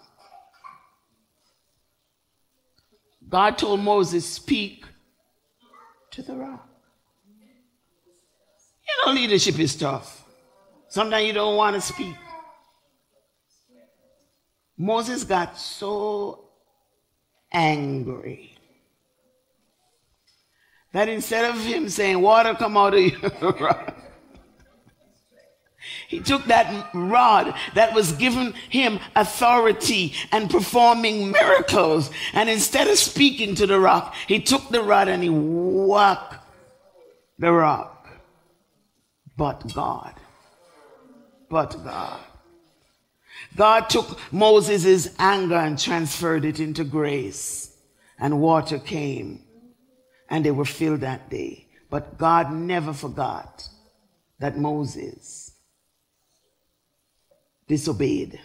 God 3.28 3.56
told 3.56 3.80
Moses, 3.80 4.26
Speak 4.26 4.84
to 6.10 6.22
the 6.22 6.34
rock. 6.34 6.69
You 8.90 9.06
know, 9.06 9.12
leadership 9.12 9.58
is 9.58 9.76
tough. 9.76 10.24
Sometimes 10.88 11.26
you 11.26 11.32
don't 11.32 11.56
want 11.56 11.76
to 11.76 11.80
speak. 11.80 12.16
Moses 14.76 15.24
got 15.24 15.58
so 15.58 16.44
angry 17.52 18.56
that 20.92 21.08
instead 21.08 21.54
of 21.54 21.60
him 21.60 21.88
saying, 21.88 22.20
Water 22.20 22.54
come 22.54 22.76
out 22.76 22.94
of 22.94 23.00
your 23.00 23.52
rock, 23.60 23.94
he 26.08 26.20
took 26.20 26.44
that 26.46 26.90
rod 26.92 27.54
that 27.74 27.94
was 27.94 28.12
given 28.12 28.52
him 28.68 28.98
authority 29.14 30.14
and 30.32 30.50
performing 30.50 31.30
miracles. 31.30 32.10
And 32.32 32.50
instead 32.50 32.88
of 32.88 32.98
speaking 32.98 33.54
to 33.56 33.66
the 33.66 33.78
rock, 33.78 34.14
he 34.26 34.40
took 34.40 34.68
the 34.70 34.82
rod 34.82 35.08
and 35.08 35.22
he 35.22 35.30
whacked 35.30 36.36
the 37.38 37.52
rock. 37.52 37.99
But 39.40 39.72
God. 39.72 40.12
But 41.48 41.82
God. 41.82 42.20
God 43.56 43.88
took 43.88 44.20
Moses' 44.30 45.14
anger 45.18 45.56
and 45.56 45.78
transferred 45.78 46.44
it 46.44 46.60
into 46.60 46.84
grace. 46.84 47.74
And 48.18 48.42
water 48.42 48.78
came. 48.78 49.40
And 50.28 50.44
they 50.44 50.50
were 50.50 50.66
filled 50.66 51.00
that 51.00 51.30
day. 51.30 51.68
But 51.88 52.18
God 52.18 52.52
never 52.52 52.92
forgot 52.92 53.66
that 54.40 54.58
Moses 54.58 55.52
disobeyed. 57.66 58.38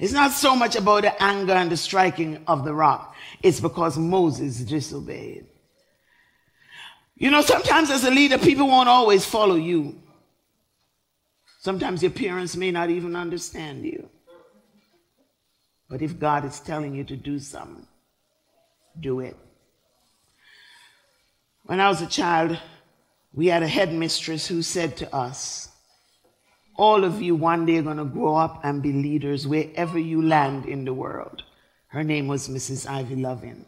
It's 0.00 0.12
not 0.12 0.32
so 0.32 0.56
much 0.56 0.74
about 0.74 1.02
the 1.02 1.22
anger 1.22 1.52
and 1.52 1.70
the 1.70 1.76
striking 1.76 2.42
of 2.48 2.64
the 2.64 2.74
rock, 2.74 3.14
it's 3.44 3.60
because 3.60 3.96
Moses 3.96 4.58
disobeyed. 4.58 5.46
You 7.14 7.30
know, 7.30 7.42
sometimes 7.42 7.90
as 7.90 8.02
a 8.02 8.10
leader, 8.10 8.38
people 8.38 8.66
won't 8.66 8.88
always 8.88 9.24
follow 9.24 9.54
you. 9.54 10.02
Sometimes 11.62 12.02
your 12.02 12.10
parents 12.10 12.56
may 12.56 12.72
not 12.72 12.90
even 12.90 13.14
understand 13.14 13.84
you. 13.84 14.08
But 15.88 16.02
if 16.02 16.18
God 16.18 16.44
is 16.44 16.58
telling 16.58 16.92
you 16.92 17.04
to 17.04 17.14
do 17.14 17.38
something, 17.38 17.86
do 18.98 19.20
it. 19.20 19.36
When 21.62 21.78
I 21.78 21.88
was 21.88 22.02
a 22.02 22.08
child, 22.08 22.58
we 23.32 23.46
had 23.46 23.62
a 23.62 23.68
headmistress 23.68 24.48
who 24.48 24.60
said 24.60 24.96
to 24.96 25.14
us, 25.14 25.68
all 26.74 27.04
of 27.04 27.22
you 27.22 27.36
one 27.36 27.64
day 27.64 27.76
are 27.76 27.82
going 27.82 27.98
to 27.98 28.06
grow 28.06 28.34
up 28.34 28.64
and 28.64 28.82
be 28.82 28.92
leaders 28.92 29.46
wherever 29.46 30.00
you 30.00 30.20
land 30.20 30.66
in 30.66 30.84
the 30.84 30.92
world. 30.92 31.44
Her 31.86 32.02
name 32.02 32.26
was 32.26 32.48
Mrs. 32.48 32.90
Ivy 32.90 33.14
Lovin. 33.14 33.66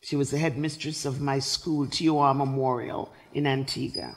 She 0.00 0.14
was 0.14 0.30
the 0.30 0.38
headmistress 0.38 1.06
of 1.06 1.20
my 1.20 1.40
school, 1.40 1.88
TOR 1.88 2.34
Memorial 2.34 3.12
in 3.32 3.48
Antigua. 3.48 4.14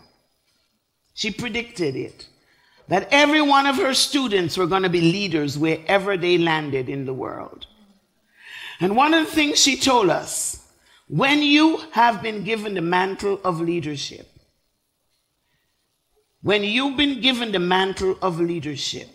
She 1.18 1.32
predicted 1.32 1.96
it 1.96 2.28
that 2.90 3.08
every 3.10 3.42
one 3.42 3.66
of 3.66 3.78
her 3.78 3.96
students 3.96 4.56
were 4.56 4.68
going 4.68 4.84
to 4.84 4.90
be 4.90 5.02
leaders 5.02 5.58
wherever 5.58 6.16
they 6.16 6.38
landed 6.38 6.90
in 6.90 7.08
the 7.08 7.14
world. 7.14 7.66
And 8.80 8.96
one 8.96 9.16
of 9.16 9.26
the 9.26 9.32
things 9.32 9.60
she 9.60 9.78
told 9.78 10.12
us 10.12 10.64
when 11.08 11.42
you 11.42 11.78
have 11.94 12.22
been 12.22 12.44
given 12.44 12.76
the 12.76 12.82
mantle 12.82 13.42
of 13.44 13.60
leadership, 13.60 14.30
when 16.44 16.64
you've 16.64 16.98
been 16.98 17.20
given 17.20 17.52
the 17.52 17.58
mantle 17.58 18.20
of 18.22 18.40
leadership, 18.40 19.10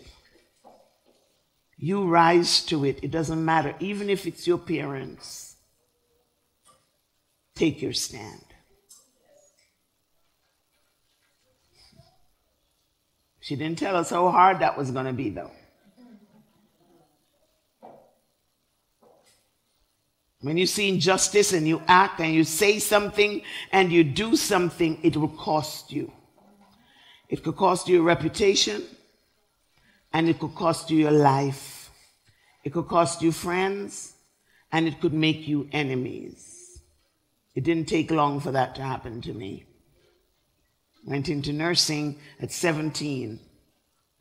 you 1.77 2.05
rise 2.05 2.65
to 2.65 2.83
it. 2.83 2.99
It 3.01 3.11
doesn't 3.11 3.45
matter, 3.45 3.75
even 3.79 4.09
if 4.09 4.27
it's 4.27 4.45
your 4.45 4.57
parents. 4.57 5.55
Take 7.55 7.81
your 7.81 7.93
stand. 7.93 8.52
She 13.43 13.57
didn't 13.57 13.77
tell 13.77 13.97
us 13.97 14.09
how 14.09 14.31
hard 14.31 14.59
that 14.59 14.77
was 14.77 14.89
going 14.89 15.05
to 15.05 15.11
be, 15.11 15.29
though. 15.29 15.51
When 20.39 20.55
you 20.55 20.65
see 20.65 20.87
injustice 20.87 21.51
and 21.51 21.67
you 21.67 21.81
act 21.85 22.21
and 22.21 22.33
you 22.33 22.45
say 22.45 22.79
something 22.79 23.41
and 23.73 23.91
you 23.91 24.05
do 24.05 24.37
something, 24.37 24.97
it 25.03 25.17
will 25.17 25.27
cost 25.27 25.91
you. 25.91 26.09
It 27.27 27.43
could 27.43 27.57
cost 27.57 27.89
you 27.89 27.99
a 27.99 28.03
reputation, 28.03 28.81
and 30.13 30.29
it 30.29 30.39
could 30.39 30.55
cost 30.55 30.89
you 30.89 30.99
your 30.99 31.11
life. 31.11 31.91
It 32.63 32.71
could 32.71 32.87
cost 32.87 33.21
you 33.21 33.33
friends, 33.33 34.13
and 34.71 34.87
it 34.87 35.01
could 35.01 35.13
make 35.13 35.49
you 35.49 35.67
enemies. 35.73 36.79
It 37.55 37.65
didn't 37.65 37.89
take 37.89 38.09
long 38.09 38.39
for 38.39 38.51
that 38.53 38.75
to 38.75 38.83
happen 38.83 39.19
to 39.23 39.33
me. 39.33 39.65
Went 41.05 41.29
into 41.29 41.51
nursing 41.51 42.17
at 42.39 42.51
17. 42.51 43.39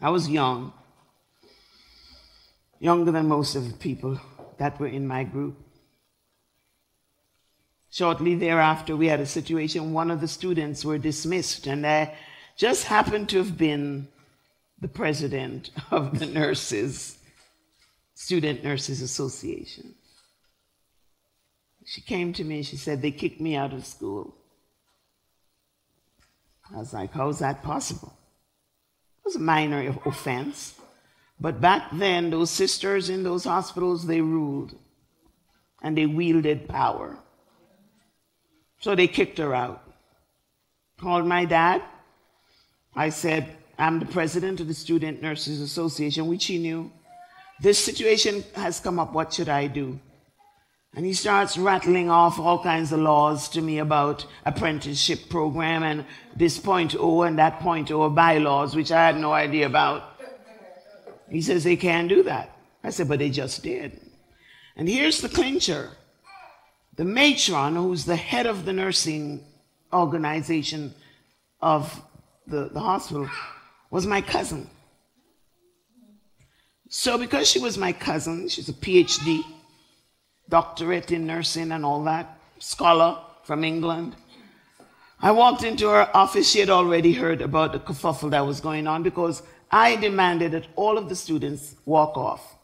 I 0.00 0.10
was 0.10 0.28
young, 0.28 0.72
younger 2.80 3.12
than 3.12 3.28
most 3.28 3.54
of 3.54 3.70
the 3.70 3.78
people 3.78 4.20
that 4.58 4.80
were 4.80 4.88
in 4.88 5.06
my 5.06 5.22
group. 5.22 5.56
Shortly 7.90 8.34
thereafter, 8.34 8.96
we 8.96 9.06
had 9.06 9.20
a 9.20 9.26
situation, 9.26 9.92
one 9.92 10.10
of 10.10 10.20
the 10.20 10.28
students 10.28 10.84
were 10.84 10.98
dismissed, 10.98 11.66
and 11.66 11.86
I 11.86 12.14
just 12.56 12.84
happened 12.84 13.28
to 13.28 13.38
have 13.38 13.56
been 13.56 14.08
the 14.80 14.88
president 14.88 15.70
of 15.90 16.18
the 16.18 16.26
nurses, 16.26 17.18
Student 18.14 18.64
Nurses 18.64 19.02
Association. 19.02 19.94
She 21.84 22.00
came 22.00 22.32
to 22.32 22.44
me 22.44 22.56
and 22.56 22.66
she 22.66 22.76
said, 22.76 23.02
They 23.02 23.10
kicked 23.10 23.40
me 23.40 23.56
out 23.56 23.72
of 23.72 23.86
school. 23.86 24.36
I 26.70 26.78
was 26.78 26.92
like, 26.92 27.12
How 27.12 27.28
is 27.28 27.38
that 27.38 27.62
possible? 27.62 28.12
It 29.18 29.28
was 29.28 29.36
a 29.36 29.40
minor 29.40 29.96
offense. 30.04 30.74
But 31.40 31.60
back 31.60 31.88
then, 31.92 32.30
those 32.30 32.50
sisters 32.50 33.08
in 33.08 33.22
those 33.24 33.44
hospitals, 33.44 34.06
they 34.06 34.20
ruled 34.20 34.76
and 35.82 35.96
they 35.96 36.06
wielded 36.06 36.68
power. 36.68 37.18
So 38.80 38.94
they 38.94 39.08
kicked 39.08 39.38
her 39.38 39.54
out. 39.54 39.82
Called 41.00 41.26
my 41.26 41.44
dad, 41.44 41.82
I 42.94 43.08
said, 43.08 43.56
I'm 43.78 43.98
the 43.98 44.06
president 44.06 44.60
of 44.60 44.68
the 44.68 44.74
Student 44.74 45.22
Nurses 45.22 45.60
Association, 45.60 46.28
which 46.28 46.46
he 46.46 46.58
knew. 46.58 46.92
This 47.60 47.78
situation 47.78 48.44
has 48.54 48.78
come 48.78 48.98
up. 48.98 49.12
What 49.12 49.32
should 49.32 49.48
I 49.48 49.66
do? 49.66 49.98
And 50.94 51.06
he 51.06 51.14
starts 51.14 51.56
rattling 51.56 52.10
off 52.10 52.38
all 52.38 52.62
kinds 52.62 52.92
of 52.92 53.00
laws 53.00 53.48
to 53.50 53.62
me 53.62 53.78
about 53.78 54.26
apprenticeship 54.44 55.30
program 55.30 55.82
and 55.82 56.04
this 56.36 56.58
point 56.58 56.94
O 56.98 57.22
and 57.22 57.38
that 57.38 57.60
point 57.60 57.90
O 57.90 58.10
bylaws, 58.10 58.76
which 58.76 58.92
I 58.92 59.06
had 59.06 59.16
no 59.16 59.32
idea 59.32 59.66
about. 59.66 60.20
He 61.30 61.40
says 61.40 61.64
they 61.64 61.76
can't 61.76 62.10
do 62.10 62.22
that. 62.24 62.54
I 62.84 62.90
said, 62.90 63.08
but 63.08 63.20
they 63.20 63.30
just 63.30 63.62
did. 63.62 64.00
And 64.76 64.86
here's 64.86 65.20
the 65.22 65.30
clincher. 65.30 65.90
The 66.96 67.04
matron, 67.06 67.74
who's 67.74 68.04
the 68.04 68.16
head 68.16 68.46
of 68.46 68.66
the 68.66 68.72
nursing 68.74 69.42
organization 69.92 70.94
of 71.62 72.02
the, 72.46 72.68
the 72.68 72.80
hospital 72.80 73.30
was 73.90 74.06
my 74.06 74.20
cousin. 74.20 74.68
So, 76.90 77.16
because 77.16 77.48
she 77.48 77.58
was 77.58 77.78
my 77.78 77.92
cousin, 77.92 78.48
she's 78.48 78.68
a 78.68 78.74
PhD, 78.74 79.42
doctorate 80.48 81.10
in 81.10 81.26
nursing 81.26 81.72
and 81.72 81.84
all 81.84 82.02
that, 82.04 82.38
scholar 82.58 83.18
from 83.44 83.64
England. 83.64 84.16
I 85.20 85.30
walked 85.30 85.62
into 85.62 85.88
her 85.88 86.08
office. 86.14 86.50
She 86.50 86.58
had 86.58 86.70
already 86.70 87.12
heard 87.12 87.40
about 87.40 87.72
the 87.72 87.78
kerfuffle 87.78 88.30
that 88.30 88.46
was 88.46 88.60
going 88.60 88.86
on 88.86 89.02
because 89.02 89.42
I 89.70 89.96
demanded 89.96 90.52
that 90.52 90.66
all 90.76 90.98
of 90.98 91.08
the 91.08 91.16
students 91.16 91.76
walk 91.86 92.16
off. 92.16 92.56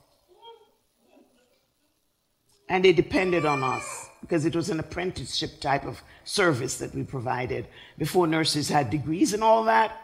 And 2.69 2.85
they 2.85 2.93
depended 2.93 3.47
on 3.47 3.63
us 3.63 4.11
because 4.21 4.45
it 4.45 4.55
was 4.55 4.69
an 4.69 4.81
apprenticeship 4.81 5.61
type 5.61 5.87
of 5.87 6.03
service 6.25 6.77
that 6.79 6.95
we 6.95 7.03
provided 7.03 7.67
before 7.97 8.27
nurses 8.27 8.69
had 8.69 8.91
degrees 8.91 9.33
and 9.33 9.43
all 9.43 9.65
that. 9.65 9.97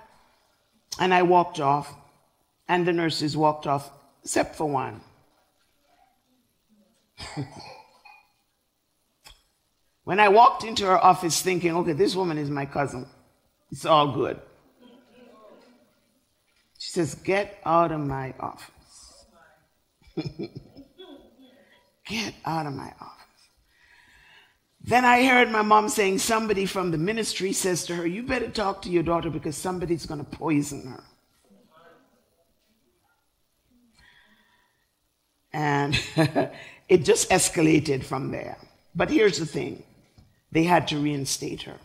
And 0.99 1.13
I 1.13 1.23
walked 1.23 1.61
off, 1.61 1.93
and 2.69 2.87
the 2.87 2.93
nurses 2.93 3.37
walked 3.37 3.67
off, 3.67 3.91
except 4.23 4.55
for 4.55 4.67
one. 4.67 5.01
When 10.05 10.21
I 10.21 10.29
walked 10.29 10.65
into 10.65 10.85
her 10.87 10.99
office 10.99 11.41
thinking, 11.43 11.75
okay, 11.77 11.93
this 11.93 12.15
woman 12.15 12.39
is 12.39 12.51
my 12.51 12.67
cousin, 12.67 13.07
it's 13.71 13.85
all 13.85 14.13
good. 14.13 14.41
She 16.85 16.91
says, 16.91 17.15
Get 17.15 17.61
out 17.65 17.93
of 17.93 18.01
my 18.01 18.35
office. 18.39 19.25
Get 22.07 22.35
out 22.45 22.67
of 22.67 22.75
my 22.75 22.93
office. 23.01 23.11
Then 24.83 25.07
I 25.07 25.25
heard 25.25 25.51
my 25.51 25.63
mom 25.63 25.89
saying, 25.89 26.19
Somebody 26.19 26.67
from 26.67 26.91
the 26.91 26.99
ministry 26.99 27.55
says 27.55 27.87
to 27.87 27.95
her, 27.97 28.07
You 28.07 28.23
better 28.23 28.51
talk 28.51 28.83
to 28.83 28.91
your 28.91 29.03
daughter 29.03 29.31
because 29.31 29.57
somebody's 29.57 30.05
going 30.05 30.23
to 30.23 30.31
poison 30.31 30.87
her. 30.87 31.03
And 35.55 35.99
it 36.89 37.05
just 37.05 37.31
escalated 37.31 38.05
from 38.05 38.31
there. 38.31 38.57
But 38.95 39.11
here's 39.11 39.39
the 39.39 39.47
thing 39.47 39.83
they 40.53 40.65
had 40.65 40.87
to 40.89 40.99
reinstate 40.99 41.63
her. 41.63 41.79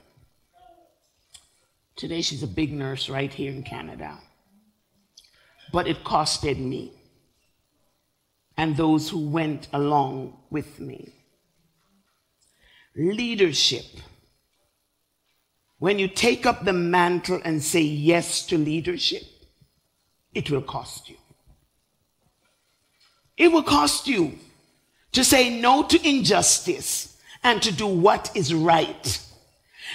Today, 1.95 2.21
she's 2.21 2.43
a 2.43 2.47
big 2.47 2.71
nurse 2.71 3.09
right 3.09 3.33
here 3.33 3.51
in 3.51 3.63
Canada. 3.63 4.17
But 5.71 5.87
it 5.87 6.03
costed 6.03 6.57
me 6.57 6.93
and 8.59 8.75
those 8.75 9.09
who 9.09 9.19
went 9.19 9.69
along 9.71 10.37
with 10.49 10.79
me. 10.81 11.13
Leadership. 12.95 13.85
When 15.77 15.97
you 15.97 16.09
take 16.09 16.45
up 16.45 16.65
the 16.65 16.73
mantle 16.73 17.39
and 17.45 17.63
say 17.63 17.81
yes 17.81 18.45
to 18.47 18.57
leadership, 18.57 19.23
it 20.33 20.51
will 20.51 20.61
cost 20.61 21.09
you. 21.09 21.15
It 23.37 23.49
will 23.49 23.63
cost 23.63 24.07
you 24.07 24.37
to 25.11 25.23
say 25.23 25.59
no 25.59 25.83
to 25.83 26.07
injustice 26.07 27.17
and 27.43 27.61
to 27.61 27.71
do 27.71 27.87
what 27.87 28.31
is 28.35 28.53
right. 28.53 29.25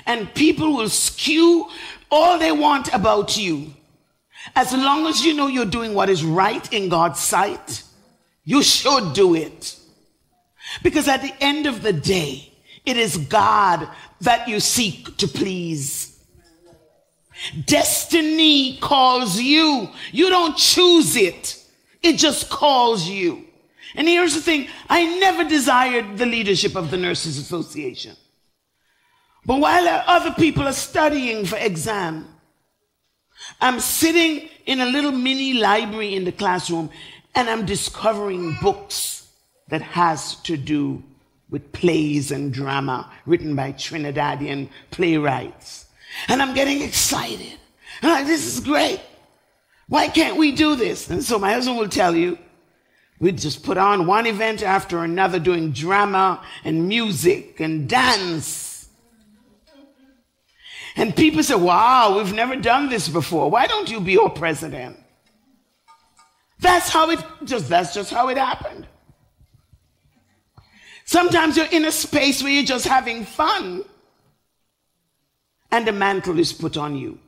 And 0.07 0.33
people 0.35 0.77
will 0.77 0.89
skew 0.89 1.69
all 2.11 2.39
they 2.39 2.53
want 2.53 2.93
about 2.93 3.37
you. 3.37 3.75
As 4.57 4.73
long 4.73 5.07
as 5.07 5.25
you 5.25 5.35
know 5.35 5.47
you're 5.47 5.65
doing 5.65 5.95
what 5.95 6.11
is 6.11 6.25
right 6.25 6.73
in 6.73 6.89
God's 6.89 7.21
sight, 7.21 7.83
you 8.45 8.63
should 8.63 9.15
do 9.15 9.35
it. 9.35 9.77
Because 10.83 11.09
at 11.09 11.23
the 11.23 11.35
end 11.41 11.67
of 11.67 11.83
the 11.83 11.93
day, 11.93 12.53
it 12.85 12.97
is 12.97 13.17
God 13.17 13.89
that 14.21 14.49
you 14.49 14.61
seek 14.61 15.17
to 15.19 15.29
please. 15.29 16.19
Destiny 17.65 18.79
calls 18.79 19.41
you. 19.41 19.89
You 20.13 20.29
don't 20.31 20.57
choose 20.57 21.17
it. 21.17 21.63
It 22.03 22.17
just 22.17 22.51
calls 22.51 23.09
you. 23.09 23.44
And 23.95 24.09
here's 24.09 24.35
the 24.35 24.41
thing 24.41 24.69
I 24.89 25.19
never 25.19 25.45
desired 25.45 26.19
the 26.19 26.27
leadership 26.27 26.77
of 26.77 26.91
the 26.91 26.97
Nurses 26.97 27.39
Association. 27.39 28.17
But 29.47 29.61
while 29.61 29.87
other 30.07 30.33
people 30.33 30.67
are 30.67 30.73
studying 30.73 31.45
for 31.45 31.57
exam, 31.57 32.29
I'm 33.61 33.79
sitting 33.79 34.49
in 34.67 34.81
a 34.81 34.87
little 34.87 35.13
mini 35.13 35.55
library 35.55 36.15
in 36.15 36.25
the 36.25 36.33
classroom 36.33 36.91
and 37.35 37.51
I'm 37.51 37.67
discovering 37.67 38.57
books 38.63 39.29
that 39.69 39.83
has 39.83 40.37
to 40.43 40.57
do 40.57 41.03
with 41.51 41.73
plays 41.73 42.31
and 42.31 42.53
drama 42.53 43.11
written 43.27 43.55
by 43.55 43.73
Trinidadian 43.73 44.69
playwrights. 44.91 45.87
And 46.29 46.41
I'm 46.41 46.55
getting 46.55 46.83
excited. 46.83 47.59
I'm 48.03 48.11
like, 48.11 48.27
this 48.27 48.47
is 48.47 48.61
great. 48.61 49.01
Why 49.89 50.09
can't 50.09 50.37
we 50.37 50.53
do 50.53 50.77
this? 50.77 51.11
And 51.11 51.23
so 51.23 51.39
my 51.39 51.53
husband 51.53 51.79
will 51.79 51.89
tell 51.89 52.15
you, 52.15 52.39
we'd 53.21 53.39
just 53.39 53.63
put 53.63 53.79
on 53.79 54.07
one 54.07 54.27
event 54.27 54.63
after 54.63 55.03
another 55.05 55.39
doing 55.39 55.73
drama 55.73 56.45
and 56.65 56.89
music 56.89 57.61
and 57.61 57.89
dance. 57.89 58.89
And 60.97 61.15
people 61.15 61.43
say, 61.43 61.57
wow, 61.57 62.17
we've 62.17 62.33
never 62.33 62.57
done 62.57 62.89
this 62.89 63.09
before. 63.09 63.51
Why 63.51 63.67
don't 63.67 63.91
you 63.91 64.01
be 64.01 64.17
our 64.17 64.31
president? 64.31 64.97
That's 66.61 66.89
how 66.89 67.11
it 67.11 67.23
just 67.45 67.69
that's 67.69 67.93
just 67.93 68.11
how 68.11 68.29
it 68.29 68.39
happened. 68.39 68.87
Sometimes 71.05 71.57
you're 71.57 71.67
in 71.67 71.85
a 71.85 71.93
space 71.93 72.43
where 72.43 72.53
you're 72.53 72.65
just 72.65 72.87
having 72.87 73.25
fun 73.25 73.85
and 75.71 75.87
the 75.87 75.93
mantle 75.93 76.39
is 76.39 76.53
put 76.53 76.77
on 76.77 76.97
you. 76.97 77.19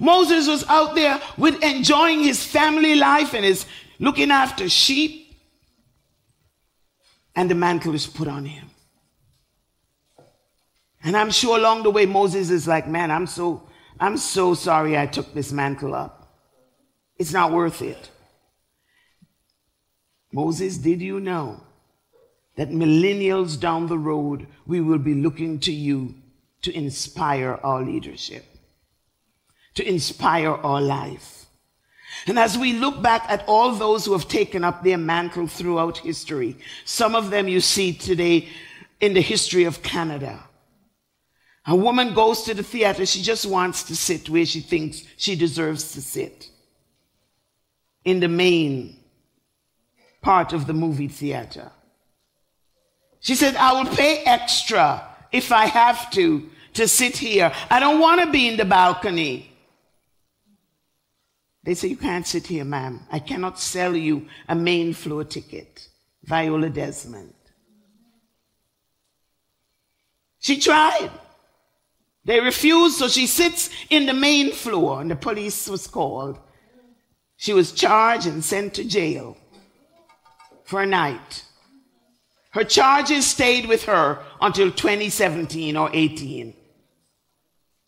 Moses 0.00 0.48
was 0.48 0.64
out 0.68 0.94
there 0.94 1.20
with 1.36 1.62
enjoying 1.62 2.22
his 2.22 2.44
family 2.44 2.94
life 2.94 3.34
and 3.34 3.44
his 3.44 3.66
looking 3.98 4.30
after 4.30 4.68
sheep, 4.68 5.29
and 7.34 7.50
the 7.50 7.54
mantle 7.54 7.94
is 7.94 8.06
put 8.06 8.28
on 8.28 8.44
him. 8.44 8.70
And 11.02 11.16
I'm 11.16 11.30
sure 11.30 11.56
along 11.56 11.82
the 11.82 11.90
way 11.90 12.06
Moses 12.06 12.50
is 12.50 12.68
like, 12.68 12.86
man, 12.86 13.10
I'm 13.10 13.26
so 13.26 13.68
I'm 13.98 14.16
so 14.16 14.54
sorry 14.54 14.98
I 14.98 15.06
took 15.06 15.34
this 15.34 15.52
mantle 15.52 15.94
up. 15.94 16.34
It's 17.18 17.32
not 17.32 17.52
worth 17.52 17.82
it. 17.82 18.10
Moses, 20.32 20.78
did 20.78 21.02
you 21.02 21.20
know 21.20 21.62
that 22.56 22.70
millennials 22.70 23.58
down 23.58 23.88
the 23.88 23.98
road 23.98 24.46
we 24.66 24.80
will 24.80 24.98
be 24.98 25.14
looking 25.14 25.58
to 25.60 25.72
you 25.72 26.14
to 26.62 26.72
inspire 26.72 27.58
our 27.62 27.82
leadership? 27.82 28.44
to 29.74 29.88
inspire 29.88 30.50
our 30.50 30.80
life. 30.80 31.39
And 32.26 32.38
as 32.38 32.58
we 32.58 32.72
look 32.72 33.02
back 33.02 33.24
at 33.28 33.44
all 33.46 33.72
those 33.72 34.04
who 34.04 34.12
have 34.12 34.28
taken 34.28 34.64
up 34.64 34.82
their 34.82 34.98
mantle 34.98 35.46
throughout 35.46 35.98
history, 35.98 36.56
some 36.84 37.14
of 37.14 37.30
them 37.30 37.48
you 37.48 37.60
see 37.60 37.92
today 37.92 38.48
in 39.00 39.14
the 39.14 39.20
history 39.20 39.64
of 39.64 39.82
Canada. 39.82 40.42
A 41.66 41.76
woman 41.76 42.14
goes 42.14 42.42
to 42.42 42.54
the 42.54 42.62
theater, 42.62 43.06
she 43.06 43.22
just 43.22 43.46
wants 43.46 43.84
to 43.84 43.96
sit 43.96 44.28
where 44.28 44.46
she 44.46 44.60
thinks 44.60 45.04
she 45.16 45.36
deserves 45.36 45.92
to 45.92 46.02
sit. 46.02 46.48
In 48.04 48.20
the 48.20 48.28
main 48.28 48.96
part 50.22 50.52
of 50.52 50.66
the 50.66 50.72
movie 50.72 51.08
theater. 51.08 51.70
She 53.20 53.34
said, 53.34 53.56
I 53.56 53.72
will 53.72 53.94
pay 53.94 54.22
extra 54.24 55.06
if 55.32 55.52
I 55.52 55.66
have 55.66 56.10
to 56.12 56.48
to 56.74 56.86
sit 56.88 57.16
here. 57.16 57.52
I 57.68 57.80
don't 57.80 58.00
want 58.00 58.20
to 58.20 58.30
be 58.30 58.48
in 58.48 58.56
the 58.56 58.64
balcony. 58.64 59.49
They 61.70 61.74
say, 61.74 61.86
You 61.86 61.96
can't 61.96 62.26
sit 62.26 62.48
here, 62.48 62.64
ma'am. 62.64 63.06
I 63.12 63.20
cannot 63.20 63.60
sell 63.60 63.94
you 63.94 64.26
a 64.48 64.56
main 64.56 64.92
floor 64.92 65.22
ticket. 65.22 65.86
Viola 66.24 66.68
Desmond. 66.68 67.32
She 70.40 70.58
tried. 70.58 71.12
They 72.24 72.40
refused, 72.40 72.96
so 72.96 73.06
she 73.06 73.28
sits 73.28 73.70
in 73.88 74.06
the 74.06 74.12
main 74.12 74.50
floor, 74.50 75.00
and 75.00 75.12
the 75.12 75.14
police 75.14 75.68
was 75.68 75.86
called. 75.86 76.40
She 77.36 77.52
was 77.52 77.70
charged 77.70 78.26
and 78.26 78.42
sent 78.42 78.74
to 78.74 78.84
jail 78.84 79.36
for 80.64 80.82
a 80.82 80.86
night. 80.86 81.44
Her 82.50 82.64
charges 82.64 83.28
stayed 83.28 83.66
with 83.66 83.84
her 83.84 84.18
until 84.40 84.72
2017 84.72 85.76
or 85.76 85.88
18. 85.92 86.52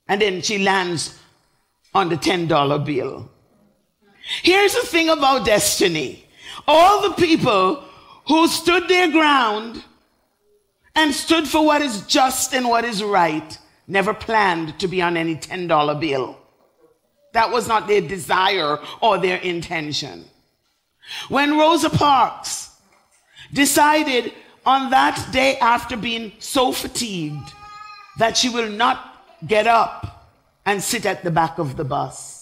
And 0.07 0.23
then 0.23 0.41
she 0.41 0.59
lands 0.59 1.19
on 1.93 2.11
the 2.11 2.17
$10 2.17 2.87
bill. 2.87 3.32
Here's 4.43 4.75
the 4.75 4.87
thing 4.87 5.09
about 5.09 5.45
destiny. 5.45 6.25
All 6.67 7.03
the 7.09 7.15
people 7.15 7.85
who 8.29 8.47
stood 8.49 8.89
their 8.89 9.11
ground 9.11 9.83
and 10.95 11.13
stood 11.13 11.49
for 11.49 11.65
what 11.65 11.83
is 11.83 12.07
just 12.07 12.55
and 12.55 12.69
what 12.69 12.85
is 12.85 13.03
right 13.03 13.59
never 13.87 14.15
planned 14.15 14.79
to 14.79 14.89
be 14.89 15.03
on 15.03 15.17
any 15.17 15.37
$10 15.37 16.01
bill. 16.01 16.39
That 17.33 17.51
was 17.51 17.67
not 17.67 17.89
their 17.89 18.01
desire 18.01 18.79
or 19.01 19.19
their 19.19 19.39
intention. 19.39 20.25
When 21.29 21.59
Rosa 21.59 21.91
Parks 21.91 22.71
decided 23.53 24.33
on 24.65 24.91
that 24.91 25.29
day 25.33 25.57
after 25.59 25.97
being 25.97 26.33
so 26.39 26.73
fatigued 26.73 27.53
that 28.19 28.37
she 28.37 28.49
will 28.49 28.71
not 28.71 29.25
get 29.47 29.67
up 29.67 30.31
and 30.65 30.83
sit 30.83 31.07
at 31.07 31.25
the 31.25 31.31
back 31.31 31.59
of 31.59 31.77
the 31.77 31.85
bus, 31.85 32.42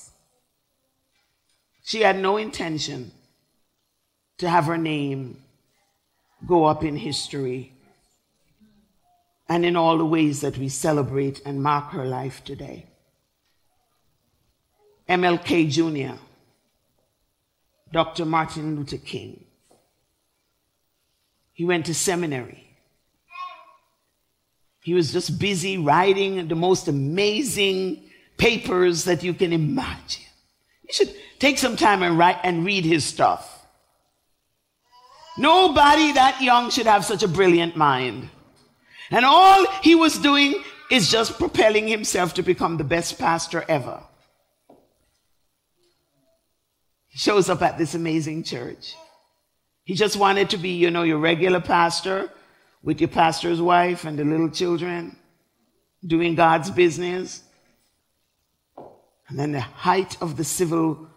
she 1.90 2.02
had 2.02 2.16
no 2.16 2.36
intention 2.36 3.10
to 4.38 4.48
have 4.48 4.66
her 4.66 4.78
name 4.78 5.42
go 6.46 6.64
up 6.64 6.84
in 6.84 6.94
history 6.94 7.72
and 9.48 9.66
in 9.66 9.74
all 9.74 9.98
the 9.98 10.06
ways 10.06 10.40
that 10.42 10.56
we 10.56 10.68
celebrate 10.68 11.42
and 11.44 11.60
mark 11.60 11.90
her 11.90 12.06
life 12.06 12.44
today. 12.44 12.86
MLK 15.08 15.68
Jr., 15.68 16.16
Dr. 17.92 18.24
Martin 18.24 18.76
Luther 18.76 18.98
King. 18.98 19.44
He 21.52 21.64
went 21.64 21.86
to 21.86 21.94
seminary. 21.94 22.68
He 24.84 24.94
was 24.94 25.12
just 25.12 25.40
busy 25.40 25.76
writing 25.76 26.46
the 26.46 26.54
most 26.54 26.86
amazing 26.86 28.04
papers 28.36 29.02
that 29.06 29.24
you 29.24 29.34
can 29.34 29.52
imagine. 29.52 30.29
You 30.90 30.94
should 30.94 31.14
take 31.38 31.56
some 31.56 31.76
time 31.76 32.02
and 32.02 32.18
write 32.18 32.38
and 32.42 32.64
read 32.64 32.84
his 32.84 33.04
stuff. 33.04 33.64
Nobody 35.38 36.12
that 36.12 36.42
young 36.42 36.70
should 36.70 36.86
have 36.86 37.04
such 37.04 37.22
a 37.22 37.28
brilliant 37.28 37.76
mind. 37.76 38.28
And 39.12 39.24
all 39.24 39.66
he 39.82 39.94
was 39.94 40.18
doing 40.18 40.60
is 40.90 41.08
just 41.08 41.38
propelling 41.38 41.86
himself 41.86 42.34
to 42.34 42.42
become 42.42 42.76
the 42.76 42.82
best 42.84 43.20
pastor 43.20 43.64
ever. 43.68 44.02
He 47.06 47.18
shows 47.18 47.48
up 47.48 47.62
at 47.62 47.78
this 47.78 47.94
amazing 47.94 48.42
church. 48.42 48.96
He 49.84 49.94
just 49.94 50.16
wanted 50.16 50.50
to 50.50 50.58
be, 50.58 50.70
you 50.70 50.90
know, 50.90 51.04
your 51.04 51.18
regular 51.18 51.60
pastor 51.60 52.30
with 52.82 53.00
your 53.00 53.08
pastor's 53.08 53.62
wife 53.62 54.04
and 54.04 54.18
the 54.18 54.24
little 54.24 54.50
children, 54.50 55.16
doing 56.04 56.34
God's 56.34 56.72
business. 56.72 57.44
And 59.30 59.38
then 59.38 59.52
the 59.52 59.60
height 59.60 60.20
of 60.20 60.36
the 60.36 60.44
civil 60.44 61.08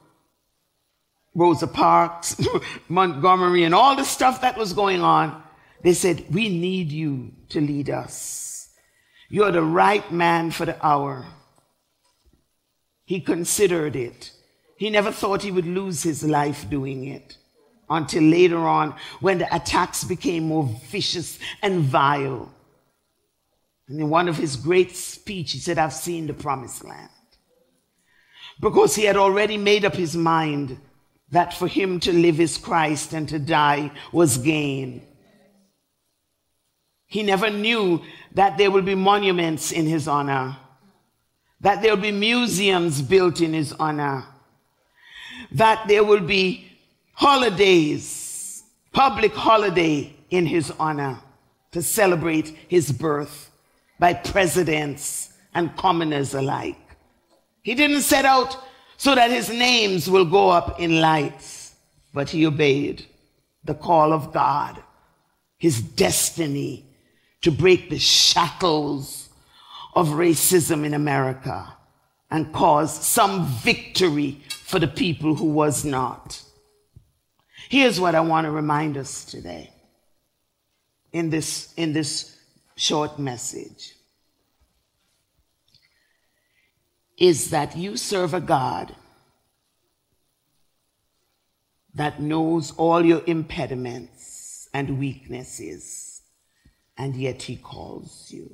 Rosa 1.35 1.67
Parks, 1.67 2.39
Montgomery, 2.89 3.63
and 3.63 3.73
all 3.73 3.95
the 3.95 4.05
stuff 4.05 4.41
that 4.41 4.57
was 4.57 4.73
going 4.73 5.01
on, 5.01 5.41
they 5.81 5.93
said, 5.93 6.25
We 6.29 6.47
need 6.47 6.91
you 6.91 7.31
to 7.49 7.59
lead 7.59 7.89
us. 7.89 8.69
You're 9.29 9.51
the 9.51 9.63
right 9.63 10.09
man 10.11 10.51
for 10.51 10.65
the 10.65 10.85
hour. 10.85 11.25
He 13.03 13.19
considered 13.19 13.95
it. 13.95 14.31
He 14.77 14.91
never 14.91 15.11
thought 15.11 15.41
he 15.41 15.51
would 15.51 15.65
lose 15.65 16.03
his 16.03 16.23
life 16.23 16.69
doing 16.69 17.07
it 17.07 17.37
until 17.89 18.23
later 18.23 18.59
on 18.59 18.95
when 19.19 19.39
the 19.39 19.55
attacks 19.55 20.03
became 20.03 20.43
more 20.43 20.69
vicious 20.87 21.39
and 21.63 21.81
vile. 21.81 22.53
And 23.87 23.99
in 23.99 24.09
one 24.09 24.27
of 24.29 24.37
his 24.37 24.55
great 24.55 24.95
speeches, 24.95 25.53
he 25.53 25.59
said, 25.59 25.77
I've 25.77 25.93
seen 25.93 26.27
the 26.27 26.33
promised 26.33 26.83
land. 26.83 27.09
Because 28.59 28.95
he 28.95 29.03
had 29.03 29.17
already 29.17 29.57
made 29.57 29.85
up 29.85 29.95
his 29.95 30.15
mind 30.15 30.79
that 31.31 31.53
for 31.53 31.67
him 31.67 31.99
to 32.01 32.13
live 32.13 32.39
is 32.39 32.57
Christ 32.57 33.13
and 33.13 33.27
to 33.29 33.39
die 33.39 33.91
was 34.11 34.37
gain. 34.37 35.01
He 37.07 37.23
never 37.23 37.49
knew 37.49 38.01
that 38.33 38.57
there 38.57 38.71
will 38.71 38.81
be 38.81 38.95
monuments 38.95 39.71
in 39.71 39.85
his 39.85 40.07
honor, 40.07 40.57
that 41.61 41.81
there 41.81 41.95
will 41.95 42.01
be 42.01 42.11
museums 42.11 43.01
built 43.01 43.41
in 43.41 43.53
his 43.53 43.73
honor, 43.73 44.25
that 45.51 45.87
there 45.87 46.03
will 46.03 46.21
be 46.21 46.65
holidays, 47.13 48.63
public 48.91 49.33
holiday 49.33 50.15
in 50.29 50.45
his 50.45 50.71
honor 50.79 51.19
to 51.71 51.81
celebrate 51.81 52.55
his 52.67 52.91
birth 52.91 53.51
by 53.99 54.13
presidents 54.13 55.33
and 55.53 55.75
commoners 55.75 56.33
alike. 56.33 56.82
He 57.63 57.75
didn't 57.75 58.01
set 58.01 58.25
out 58.25 58.57
so 58.97 59.15
that 59.15 59.31
his 59.31 59.49
names 59.49 60.09
will 60.09 60.25
go 60.25 60.49
up 60.49 60.79
in 60.79 61.01
lights. 61.01 61.73
But 62.13 62.29
he 62.29 62.45
obeyed 62.45 63.05
the 63.63 63.73
call 63.73 64.13
of 64.13 64.31
God, 64.31 64.81
his 65.57 65.81
destiny 65.81 66.85
to 67.41 67.51
break 67.51 67.89
the 67.89 67.97
shackles 67.99 69.29
of 69.95 70.09
racism 70.09 70.85
in 70.85 70.93
America 70.93 71.73
and 72.29 72.53
cause 72.53 73.05
some 73.05 73.45
victory 73.45 74.41
for 74.49 74.79
the 74.79 74.87
people 74.87 75.35
who 75.35 75.45
was 75.45 75.85
not. 75.85 76.41
Here's 77.69 77.99
what 77.99 78.15
I 78.15 78.21
want 78.21 78.45
to 78.45 78.51
remind 78.51 78.97
us 78.97 79.25
today 79.25 79.71
in 81.11 81.29
this, 81.29 81.73
in 81.77 81.93
this 81.93 82.37
short 82.75 83.19
message 83.19 83.93
is 87.23 87.51
that 87.51 87.77
you 87.77 87.95
serve 87.95 88.33
a 88.33 88.41
God 88.41 88.93
that 91.93 92.21
knows 92.21 92.71
all 92.71 93.05
your 93.05 93.21
impediments 93.25 94.67
and 94.73 94.99
weaknesses, 94.99 96.21
and 96.97 97.15
yet 97.15 97.43
He 97.43 97.55
calls 97.55 98.29
you. 98.29 98.53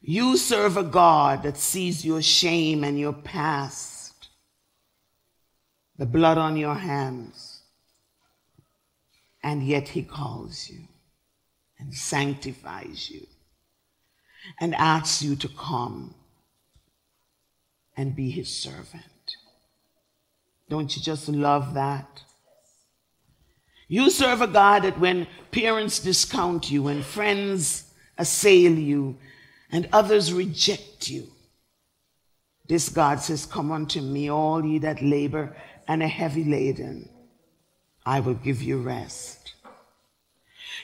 You 0.00 0.38
serve 0.38 0.78
a 0.78 0.82
God 0.82 1.42
that 1.42 1.58
sees 1.58 2.02
your 2.02 2.22
shame 2.22 2.82
and 2.82 2.98
your 2.98 3.12
past, 3.12 4.28
the 5.98 6.06
blood 6.06 6.38
on 6.38 6.56
your 6.56 6.76
hands, 6.76 7.60
and 9.42 9.62
yet 9.62 9.88
He 9.88 10.02
calls 10.02 10.70
you 10.70 10.88
and 11.78 11.92
sanctifies 11.92 13.10
you 13.10 13.26
and 14.58 14.74
asks 14.74 15.20
you 15.20 15.36
to 15.36 15.48
come 15.48 16.14
and 17.96 18.14
be 18.14 18.30
his 18.30 18.48
servant. 18.48 19.04
Don't 20.68 20.96
you 20.96 21.02
just 21.02 21.28
love 21.28 21.74
that? 21.74 22.22
You 23.88 24.10
serve 24.10 24.40
a 24.42 24.46
God 24.46 24.82
that 24.82 24.98
when 24.98 25.28
parents 25.52 26.00
discount 26.00 26.70
you, 26.70 26.82
when 26.84 27.02
friends 27.02 27.92
assail 28.18 28.72
you, 28.72 29.16
and 29.70 29.88
others 29.92 30.32
reject 30.32 31.08
you, 31.08 31.28
this 32.66 32.88
God 32.88 33.20
says, 33.20 33.46
Come 33.46 33.70
unto 33.70 34.00
me, 34.00 34.28
all 34.28 34.64
ye 34.64 34.78
that 34.78 35.02
labor 35.02 35.56
and 35.86 36.02
are 36.02 36.08
heavy 36.08 36.44
laden. 36.44 37.08
I 38.04 38.20
will 38.20 38.34
give 38.34 38.62
you 38.62 38.78
rest. 38.78 39.54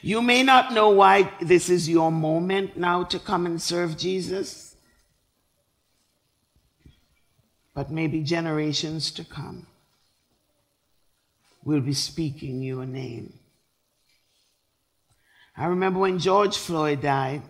You 0.00 0.22
may 0.22 0.42
not 0.42 0.72
know 0.72 0.90
why 0.90 1.32
this 1.40 1.68
is 1.68 1.88
your 1.88 2.10
moment 2.10 2.76
now 2.76 3.04
to 3.04 3.18
come 3.18 3.46
and 3.46 3.60
serve 3.60 3.96
Jesus. 3.96 4.71
But 7.74 7.90
maybe 7.90 8.22
generations 8.22 9.10
to 9.12 9.24
come 9.24 9.66
will 11.64 11.80
be 11.80 11.94
speaking 11.94 12.62
your 12.62 12.84
name. 12.84 13.38
I 15.56 15.66
remember 15.66 16.00
when 16.00 16.18
George 16.18 16.56
Floyd 16.56 17.02
died, 17.02 17.42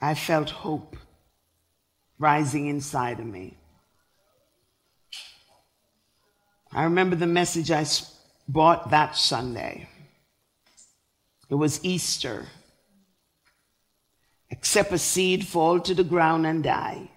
I 0.00 0.14
felt 0.14 0.50
hope 0.50 0.96
rising 2.18 2.66
inside 2.66 3.20
of 3.20 3.26
me. 3.26 3.56
I 6.72 6.84
remember 6.84 7.16
the 7.16 7.26
message 7.26 7.70
I 7.70 7.86
bought 8.48 8.90
that 8.90 9.16
Sunday. 9.16 9.88
It 11.48 11.54
was 11.54 11.84
Easter. 11.84 12.46
Except 14.50 14.92
a 14.92 14.98
seed 14.98 15.46
fall 15.46 15.80
to 15.80 15.94
the 15.94 16.04
ground 16.04 16.46
and 16.46 16.62
die, 16.64 17.10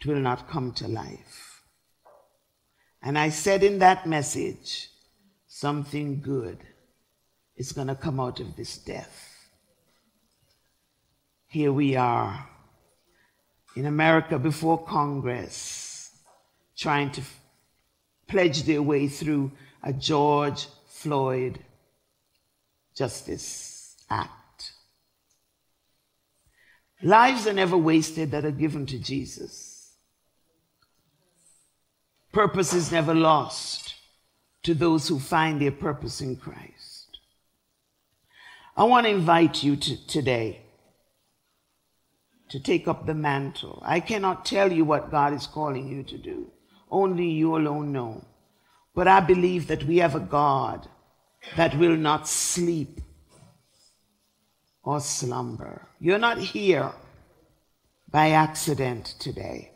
it 0.00 0.06
will 0.06 0.20
not 0.20 0.48
come 0.48 0.72
to 0.72 0.88
life. 0.88 1.62
And 3.02 3.18
I 3.18 3.30
said 3.30 3.62
in 3.62 3.78
that 3.78 4.06
message, 4.06 4.90
something 5.46 6.20
good 6.20 6.58
is 7.56 7.72
going 7.72 7.88
to 7.88 7.94
come 7.94 8.20
out 8.20 8.40
of 8.40 8.56
this 8.56 8.78
death. 8.78 9.48
Here 11.48 11.72
we 11.72 11.96
are 11.96 12.48
in 13.74 13.86
America 13.86 14.38
before 14.38 14.84
Congress, 14.84 16.10
trying 16.76 17.10
to 17.12 17.20
f- 17.20 17.40
pledge 18.26 18.64
their 18.64 18.82
way 18.82 19.08
through 19.08 19.50
a 19.82 19.92
George 19.92 20.66
Floyd 20.86 21.58
Justice 22.94 23.96
Act. 24.10 24.72
Lives 27.02 27.46
are 27.46 27.52
never 27.52 27.76
wasted 27.76 28.32
that 28.32 28.44
are 28.44 28.50
given 28.50 28.84
to 28.86 28.98
Jesus. 28.98 29.67
Purpose 32.38 32.72
is 32.72 32.92
never 32.92 33.16
lost 33.16 33.96
to 34.62 34.72
those 34.72 35.08
who 35.08 35.18
find 35.18 35.60
their 35.60 35.72
purpose 35.72 36.20
in 36.20 36.36
Christ. 36.36 37.18
I 38.76 38.84
want 38.84 39.06
to 39.06 39.10
invite 39.10 39.64
you 39.64 39.74
to, 39.74 40.06
today 40.06 40.60
to 42.50 42.60
take 42.60 42.86
up 42.86 43.06
the 43.06 43.14
mantle. 43.14 43.82
I 43.84 43.98
cannot 43.98 44.44
tell 44.44 44.72
you 44.72 44.84
what 44.84 45.10
God 45.10 45.32
is 45.32 45.48
calling 45.48 45.88
you 45.88 46.04
to 46.04 46.16
do. 46.16 46.52
Only 46.88 47.28
you 47.28 47.56
alone 47.56 47.90
know. 47.90 48.24
But 48.94 49.08
I 49.08 49.18
believe 49.18 49.66
that 49.66 49.82
we 49.82 49.96
have 49.96 50.14
a 50.14 50.20
God 50.20 50.86
that 51.56 51.76
will 51.76 51.96
not 51.96 52.28
sleep 52.28 53.00
or 54.84 55.00
slumber. 55.00 55.88
You're 55.98 56.18
not 56.18 56.38
here 56.38 56.92
by 58.08 58.30
accident 58.30 59.16
today. 59.18 59.72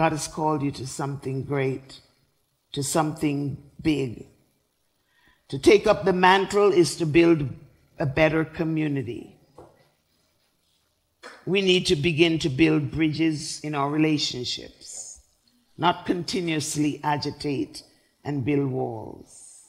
God 0.00 0.12
has 0.12 0.28
called 0.28 0.62
you 0.62 0.70
to 0.70 0.86
something 0.86 1.44
great, 1.44 2.00
to 2.72 2.82
something 2.82 3.62
big, 3.82 4.28
To 5.48 5.58
take 5.58 5.86
up 5.86 6.06
the 6.06 6.14
mantle 6.14 6.72
is 6.72 6.96
to 6.96 7.04
build 7.04 7.46
a 7.98 8.06
better 8.06 8.46
community. 8.46 9.36
We 11.44 11.60
need 11.60 11.84
to 11.88 11.96
begin 11.96 12.38
to 12.38 12.48
build 12.48 12.90
bridges 12.90 13.60
in 13.60 13.74
our 13.74 13.90
relationships, 13.90 15.20
not 15.76 16.06
continuously 16.06 16.98
agitate 17.04 17.82
and 18.24 18.42
build 18.42 18.70
walls. 18.70 19.60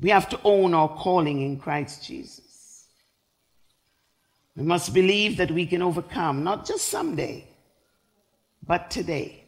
We 0.00 0.10
have 0.10 0.28
to 0.30 0.40
own 0.42 0.74
our 0.74 0.88
calling 0.88 1.40
in 1.40 1.60
Christ 1.60 2.04
Jesus. 2.04 2.88
We 4.56 4.64
must 4.64 4.92
believe 4.92 5.36
that 5.36 5.52
we 5.52 5.66
can 5.66 5.82
overcome, 5.82 6.42
not 6.42 6.66
just 6.66 6.88
someday, 6.88 7.46
but 8.66 8.90
today 8.90 9.44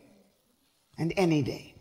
and 0.99 1.13
any 1.17 1.43
day. 1.43 1.75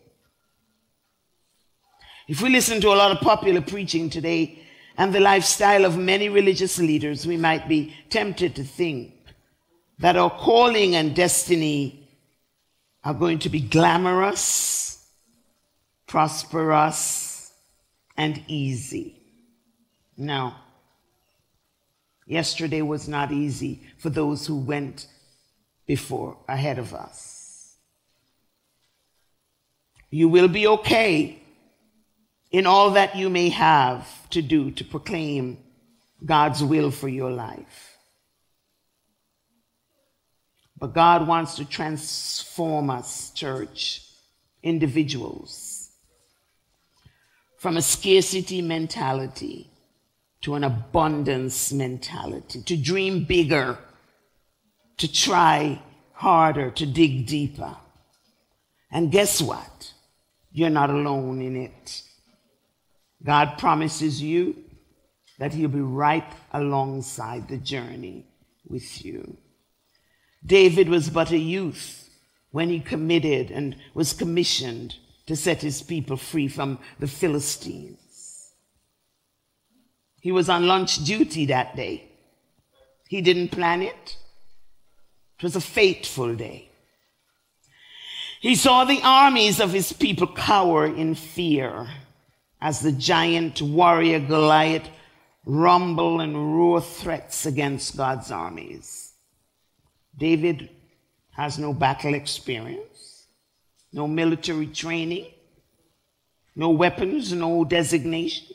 If 2.28 2.42
we 2.42 2.50
listen 2.50 2.82
to 2.82 2.90
a 2.90 2.96
lot 2.96 3.12
of 3.12 3.20
popular 3.20 3.62
preaching 3.62 4.10
today 4.10 4.60
and 4.98 5.14
the 5.14 5.20
lifestyle 5.20 5.86
of 5.86 5.98
many 5.98 6.30
religious 6.30 6.80
leaders, 6.80 7.28
we 7.28 7.38
might 7.38 7.68
be 7.68 7.94
tempted 8.10 8.56
to 8.56 8.64
think 8.64 9.14
that 10.00 10.16
our 10.16 10.30
calling 10.30 10.96
and 10.96 11.16
destiny 11.16 12.10
are 13.04 13.14
going 13.14 13.40
to 13.40 13.50
be 13.50 13.62
glamorous, 13.62 15.06
prosperous, 16.08 17.52
and 18.18 18.44
easy. 18.48 19.22
No. 20.18 20.54
Yesterday 22.26 22.82
was 22.82 23.08
not 23.08 23.32
easy 23.32 23.84
for 24.00 24.10
those 24.10 24.48
who 24.48 24.56
went 24.56 25.08
before, 25.86 26.38
ahead 26.48 26.80
of 26.80 26.94
us. 26.94 27.76
You 30.10 30.30
will 30.30 30.48
be 30.48 30.68
okay 30.68 31.42
in 32.52 32.66
all 32.66 32.92
that 32.92 33.16
you 33.16 33.30
may 33.30 33.50
have 33.50 34.30
to 34.30 34.42
do 34.42 34.72
to 34.72 34.84
proclaim 34.84 35.58
God's 36.24 36.64
will 36.64 36.92
for 36.92 37.10
your 37.10 37.32
life. 37.32 37.98
But 40.78 40.94
God 40.94 41.28
wants 41.28 41.56
to 41.56 41.66
transform 41.66 42.90
us, 42.90 43.32
church, 43.32 44.04
individuals, 44.62 45.90
from 47.58 47.78
a 47.78 47.82
scarcity 47.82 48.62
mentality 48.62 49.70
to 50.42 50.56
an 50.56 50.64
abundance 50.64 51.74
mentality, 51.74 52.62
to 52.62 52.78
dream 52.78 53.24
bigger, 53.24 53.78
to 54.98 55.12
try 55.12 55.82
harder, 56.14 56.72
to 56.72 56.86
dig 56.86 57.28
deeper. 57.28 57.76
And 58.92 59.12
guess 59.12 59.42
what? 59.42 59.94
You're 60.52 60.70
not 60.70 60.90
alone 60.90 61.42
in 61.42 61.56
it. 61.56 62.02
God 63.24 63.58
promises 63.58 64.22
you 64.22 64.56
that 65.40 65.54
He'll 65.54 65.68
be 65.68 65.82
right 65.82 66.32
alongside 66.54 67.48
the 67.48 67.58
journey 67.58 68.26
with 68.68 69.04
you. 69.04 69.38
David 70.46 70.90
was 70.90 71.10
but 71.10 71.32
a 71.32 71.38
youth 71.38 72.10
when 72.52 72.70
he 72.70 72.80
committed 72.80 73.52
and 73.52 73.76
was 73.94 74.14
commissioned 74.14 74.96
to 75.26 75.36
set 75.36 75.62
his 75.62 75.82
people 75.82 76.16
free 76.16 76.48
from 76.48 76.80
the 77.00 77.08
Philistines. 77.08 78.54
He 80.22 80.32
was 80.32 80.50
on 80.50 80.68
lunch 80.68 81.04
duty 81.04 81.48
that 81.48 81.76
day. 81.76 82.12
He 83.10 83.22
didn't 83.22 83.50
plan 83.50 83.82
it. 83.82 84.18
It 85.38 85.44
was 85.44 85.56
a 85.56 85.62
fateful 85.62 86.36
day. 86.36 86.70
He 88.40 88.56
saw 88.56 88.86
the 88.86 89.02
armies 89.04 89.60
of 89.60 89.74
his 89.74 89.92
people 89.92 90.28
cower 90.28 90.86
in 90.86 91.16
fear 91.16 91.88
as 92.62 92.80
the 92.80 92.92
giant 92.92 93.62
warrior 93.62 94.20
Goliath 94.20 94.88
rumble 95.46 96.20
and 96.20 96.58
roar 96.58 96.82
threats 96.82 97.46
against 97.46 97.98
God's 97.98 98.32
armies. 98.32 99.14
David 100.18 100.70
has 101.32 101.60
no 101.60 101.74
battle 101.74 102.14
experience, 102.14 103.28
no 103.92 104.08
military 104.08 104.68
training, 104.68 105.28
no 106.56 106.70
weapons, 106.70 107.34
no 107.34 107.66
designation. 107.66 108.48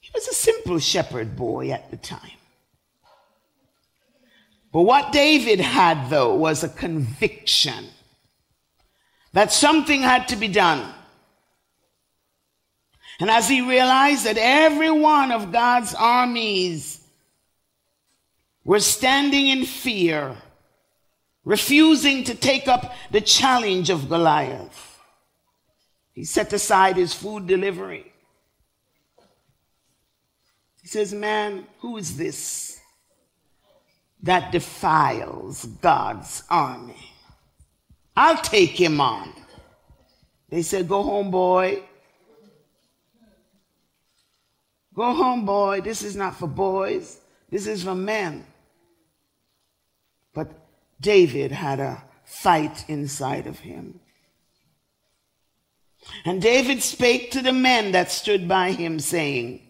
He 0.00 0.10
was 0.12 0.26
a 0.26 0.34
simple 0.34 0.78
shepherd 0.78 1.36
boy 1.36 1.70
at 1.70 1.90
the 1.90 1.96
time. 1.96 2.39
But 4.72 4.82
what 4.82 5.12
David 5.12 5.60
had, 5.60 6.10
though, 6.10 6.34
was 6.34 6.62
a 6.62 6.68
conviction 6.68 7.86
that 9.32 9.52
something 9.52 10.02
had 10.02 10.28
to 10.28 10.36
be 10.36 10.48
done 10.48 10.94
and 13.20 13.30
as 13.30 13.48
he 13.48 13.60
realized 13.60 14.24
that 14.24 14.38
every 14.38 14.90
one 14.90 15.30
of 15.30 15.52
God's 15.52 15.94
armies 15.94 17.06
were 18.64 18.80
standing 18.80 19.48
in 19.48 19.66
fear, 19.66 20.36
refusing 21.44 22.24
to 22.24 22.34
take 22.34 22.66
up 22.66 22.94
the 23.10 23.20
challenge 23.20 23.90
of 23.90 24.08
Goliath, 24.08 24.98
he 26.12 26.24
set 26.24 26.52
aside 26.54 26.96
his 26.96 27.12
food 27.12 27.46
delivery. 27.46 28.10
He 30.80 30.88
says, 30.88 31.12
Man, 31.12 31.66
who 31.80 31.98
is 31.98 32.16
this 32.16 32.79
that 34.22 34.52
defiles 34.52 35.64
God's 35.80 36.42
army? 36.50 37.10
I'll 38.16 38.42
take 38.42 38.78
him 38.78 39.00
on. 39.00 39.32
They 40.48 40.62
said, 40.62 40.88
Go 40.88 41.02
home, 41.02 41.30
boy. 41.30 41.82
Go 44.94 45.14
home, 45.14 45.46
boy. 45.46 45.80
This 45.80 46.02
is 46.02 46.16
not 46.16 46.36
for 46.36 46.48
boys, 46.48 47.20
this 47.48 47.66
is 47.66 47.84
for 47.84 47.94
men. 47.94 48.44
But 50.34 50.52
David 51.00 51.52
had 51.52 51.80
a 51.80 52.04
fight 52.24 52.84
inside 52.88 53.46
of 53.46 53.60
him. 53.60 54.00
And 56.24 56.40
David 56.40 56.82
spake 56.82 57.30
to 57.32 57.42
the 57.42 57.52
men 57.52 57.92
that 57.92 58.10
stood 58.10 58.48
by 58.48 58.72
him, 58.72 59.00
saying, 59.00 59.62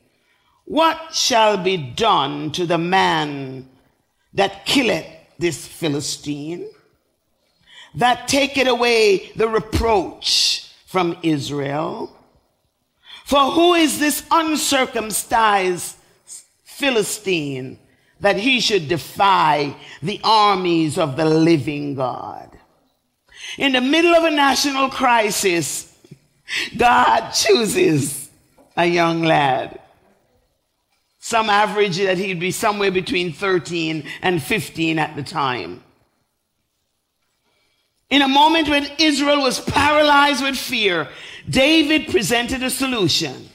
What 0.64 1.14
shall 1.14 1.57
be 1.57 1.76
done 1.76 2.53
to 2.53 2.66
the 2.66 2.78
man 2.78 3.68
that 4.35 4.64
killeth 4.64 5.07
this 5.39 5.66
Philistine, 5.66 6.66
that 7.95 8.28
taketh 8.28 8.68
away 8.68 9.33
the 9.37 9.49
reproach 9.49 10.72
from 10.87 11.16
Israel? 11.22 12.16
For 13.24 13.51
who 13.53 13.74
is 13.74 13.99
this 13.99 14.24
uncircumcised 14.31 15.97
Philistine 16.64 17.78
that 18.20 18.37
he 18.37 18.61
should 18.61 18.89
defy 18.89 19.74
the 20.03 20.20
armies 20.24 20.99
of 20.99 21.16
the 21.16 21.24
living 21.24 21.95
God? 21.95 22.51
In 23.57 23.72
the 23.72 23.81
middle 23.81 24.14
of 24.14 24.24
a 24.24 24.31
national 24.31 24.91
crisis, 24.91 25.97
God 26.76 27.31
chooses 27.31 28.28
a 28.76 28.87
young 28.87 29.22
lad. 29.22 29.81
Some 31.20 31.50
average 31.50 31.98
that 31.98 32.18
he'd 32.18 32.40
be 32.40 32.50
somewhere 32.50 32.90
between 32.90 33.32
13 33.32 34.04
and 34.22 34.42
15 34.42 34.98
at 34.98 35.14
the 35.14 35.22
time. 35.22 35.84
In 38.08 38.22
a 38.22 38.28
moment 38.28 38.68
when 38.68 38.90
Israel 38.98 39.42
was 39.42 39.60
paralyzed 39.60 40.42
with 40.42 40.56
fear, 40.56 41.08
David 41.48 42.08
presented 42.08 42.62
a 42.62 42.70
solution 42.70 43.50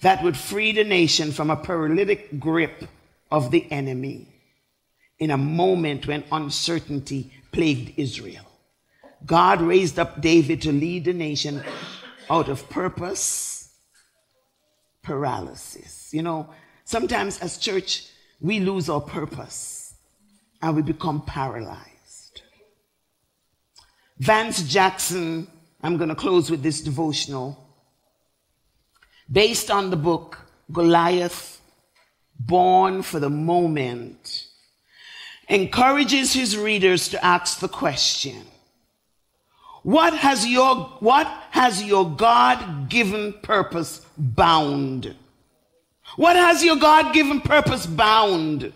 that 0.00 0.22
would 0.22 0.36
free 0.36 0.72
the 0.72 0.84
nation 0.84 1.32
from 1.32 1.50
a 1.50 1.56
paralytic 1.56 2.38
grip 2.38 2.84
of 3.30 3.50
the 3.50 3.70
enemy 3.70 4.28
in 5.18 5.32
a 5.32 5.36
moment 5.36 6.06
when 6.06 6.24
uncertainty 6.30 7.32
plagued 7.52 7.98
Israel. 7.98 8.46
God 9.26 9.60
raised 9.60 9.98
up 9.98 10.20
David 10.20 10.62
to 10.62 10.72
lead 10.72 11.04
the 11.04 11.12
nation 11.12 11.62
out 12.30 12.48
of 12.48 12.70
purpose, 12.70 13.74
paralysis. 15.02 16.14
You 16.14 16.22
know, 16.22 16.48
sometimes 16.88 17.38
as 17.40 17.58
church, 17.58 18.06
we 18.40 18.60
lose 18.60 18.88
our 18.88 19.00
purpose 19.00 19.94
and 20.62 20.74
we 20.74 20.80
become 20.80 21.20
paralyzed. 21.20 22.42
Vance 24.18 24.62
Jackson 24.62 25.46
I'm 25.82 25.96
going 25.96 26.08
to 26.08 26.14
close 26.14 26.50
with 26.50 26.62
this 26.62 26.80
devotional. 26.80 27.64
Based 29.30 29.70
on 29.70 29.90
the 29.90 29.96
book 29.96 30.38
Goliath, 30.72 31.60
Born 32.40 33.02
for 33.02 33.20
the 33.20 33.30
Moment, 33.30 34.46
encourages 35.48 36.32
his 36.32 36.56
readers 36.56 37.08
to 37.10 37.24
ask 37.24 37.60
the 37.60 37.68
question 37.68 38.44
What 39.82 40.14
has 40.14 40.46
your, 40.46 40.74
what 41.00 41.26
has 41.50 41.82
your 41.82 42.08
God 42.10 42.88
given 42.88 43.34
purpose 43.42 44.04
bound? 44.16 45.14
What 46.16 46.36
has 46.36 46.64
your 46.64 46.76
God 46.76 47.14
given 47.14 47.40
purpose 47.40 47.86
bound? 47.86 48.72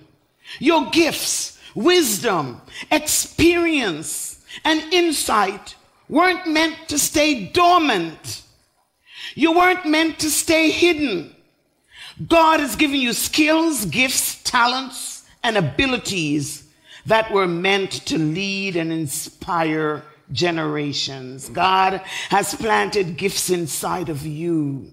Your 0.58 0.90
gifts, 0.90 1.58
wisdom, 1.74 2.60
experience, 2.90 4.44
and 4.64 4.80
insight 4.92 5.76
weren't 6.08 6.46
meant 6.46 6.76
to 6.88 6.98
stay 6.98 7.46
dormant. 7.46 8.42
You 9.34 9.52
weren't 9.52 9.86
meant 9.86 10.18
to 10.20 10.30
stay 10.30 10.70
hidden. 10.70 11.34
God 12.26 12.60
has 12.60 12.76
given 12.76 13.00
you 13.00 13.12
skills, 13.12 13.86
gifts, 13.86 14.42
talents, 14.42 15.24
and 15.42 15.56
abilities 15.56 16.64
that 17.06 17.32
were 17.32 17.48
meant 17.48 17.90
to 18.06 18.18
lead 18.18 18.76
and 18.76 18.92
inspire 18.92 20.04
generations. 20.30 21.48
God 21.48 22.02
has 22.28 22.54
planted 22.54 23.16
gifts 23.16 23.50
inside 23.50 24.08
of 24.08 24.24
you 24.24 24.92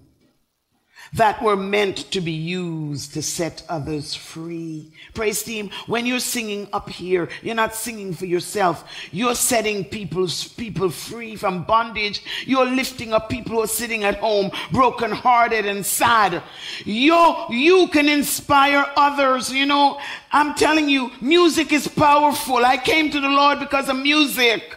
that 1.13 1.41
were 1.41 1.55
meant 1.55 2.11
to 2.11 2.21
be 2.21 2.31
used 2.31 3.13
to 3.13 3.21
set 3.21 3.63
others 3.69 4.13
free. 4.13 4.91
Praise 5.13 5.41
team, 5.43 5.69
when 5.87 6.05
you're 6.05 6.19
singing 6.19 6.67
up 6.71 6.89
here, 6.89 7.29
you're 7.41 7.55
not 7.55 7.75
singing 7.75 8.13
for 8.13 8.25
yourself. 8.25 8.85
You're 9.11 9.35
setting 9.35 9.83
people's 9.85 10.47
people 10.47 10.89
free 10.89 11.35
from 11.35 11.63
bondage. 11.63 12.23
You're 12.45 12.65
lifting 12.65 13.13
up 13.13 13.29
people 13.29 13.53
who 13.53 13.63
are 13.63 13.67
sitting 13.67 14.03
at 14.03 14.17
home, 14.17 14.51
brokenhearted 14.71 15.65
and 15.65 15.85
sad. 15.85 16.43
You, 16.85 17.35
you 17.49 17.87
can 17.87 18.07
inspire 18.07 18.85
others. 18.95 19.51
You 19.51 19.65
know, 19.65 19.99
I'm 20.31 20.53
telling 20.53 20.89
you, 20.89 21.11
music 21.21 21.73
is 21.73 21.87
powerful. 21.87 22.65
I 22.65 22.77
came 22.77 23.09
to 23.11 23.19
the 23.19 23.29
Lord 23.29 23.59
because 23.59 23.89
of 23.89 23.97
music. 23.97 24.75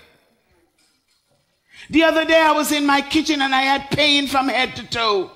The 1.91 2.05
other 2.05 2.25
day 2.25 2.41
I 2.41 2.53
was 2.53 2.73
in 2.73 2.87
my 2.87 3.03
kitchen 3.03 3.43
and 3.43 3.55
I 3.55 3.63
had 3.63 3.91
pain 3.91 4.27
from 4.27 4.49
head 4.49 4.77
to 4.77 4.87
toe. 4.89 5.31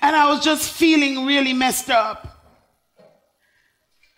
And 0.00 0.16
I 0.16 0.30
was 0.30 0.42
just 0.42 0.72
feeling 0.72 1.26
really 1.26 1.52
messed 1.52 1.90
up. 1.90 2.28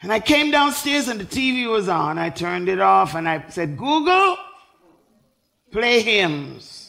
And 0.03 0.12
I 0.12 0.20
came 0.20 0.51
downstairs 0.51 1.09
and 1.09 1.18
the 1.18 1.25
TV 1.25 1.68
was 1.68 1.89
on. 1.89 2.18
I 2.18 2.29
turned 2.31 2.68
it 2.68 2.81
off 2.81 3.14
and 3.14 3.29
I 3.29 3.49
said, 3.49 3.77
Google, 3.77 4.37
play 5.72 6.03
hymns. 6.03 6.85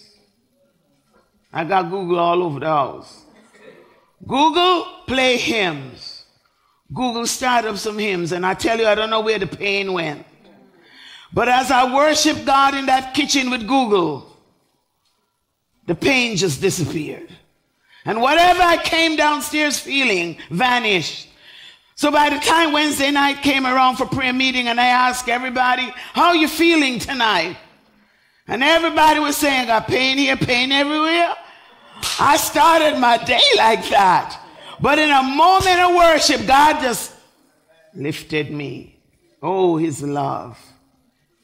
I 1.53 1.63
got 1.63 1.89
Google 1.89 2.19
all 2.19 2.43
over 2.43 2.59
the 2.59 2.65
house. 2.67 3.23
Google, 4.27 4.85
play 5.07 5.37
hymns. 5.37 6.25
Google 6.93 7.25
started 7.25 7.69
up 7.69 7.77
some 7.77 7.97
hymns, 7.97 8.31
and 8.31 8.45
I 8.45 8.53
tell 8.53 8.77
you, 8.77 8.85
I 8.85 8.95
don't 8.95 9.09
know 9.09 9.21
where 9.21 9.39
the 9.39 9.47
pain 9.47 9.93
went. 9.93 10.25
But 11.33 11.49
as 11.49 11.71
I 11.71 11.93
worshiped 11.93 12.45
God 12.45 12.75
in 12.75 12.85
that 12.85 13.13
kitchen 13.13 13.49
with 13.49 13.67
Google, 13.67 14.37
the 15.87 15.95
pain 15.95 16.37
just 16.37 16.61
disappeared. 16.61 17.29
And 18.05 18.21
whatever 18.21 18.61
I 18.61 18.77
came 18.77 19.15
downstairs 19.15 19.79
feeling 19.79 20.37
vanished. 20.49 21.27
So 21.95 22.11
by 22.11 22.29
the 22.29 22.39
time 22.39 22.71
Wednesday 22.71 23.09
night 23.09 23.41
came 23.41 23.65
around 23.65 23.95
for 23.95 24.05
prayer 24.05 24.33
meeting 24.33 24.67
and 24.67 24.79
I 24.79 24.87
asked 24.87 25.27
everybody, 25.27 25.91
how 26.13 26.27
are 26.27 26.35
you 26.35 26.47
feeling 26.47 26.99
tonight? 26.99 27.57
And 28.47 28.63
everybody 28.63 29.19
was 29.19 29.35
saying, 29.37 29.67
got 29.67 29.87
pain 29.87 30.17
here, 30.17 30.37
pain 30.37 30.71
everywhere. 30.71 31.33
I 32.19 32.37
started 32.37 32.99
my 32.99 33.17
day 33.17 33.41
like 33.57 33.89
that. 33.89 34.39
But 34.79 34.99
in 34.99 35.09
a 35.09 35.23
moment 35.23 35.79
of 35.79 35.95
worship, 35.95 36.45
God 36.45 36.81
just 36.81 37.13
lifted 37.95 38.51
me. 38.51 38.99
Oh, 39.41 39.77
his 39.77 40.03
love 40.03 40.59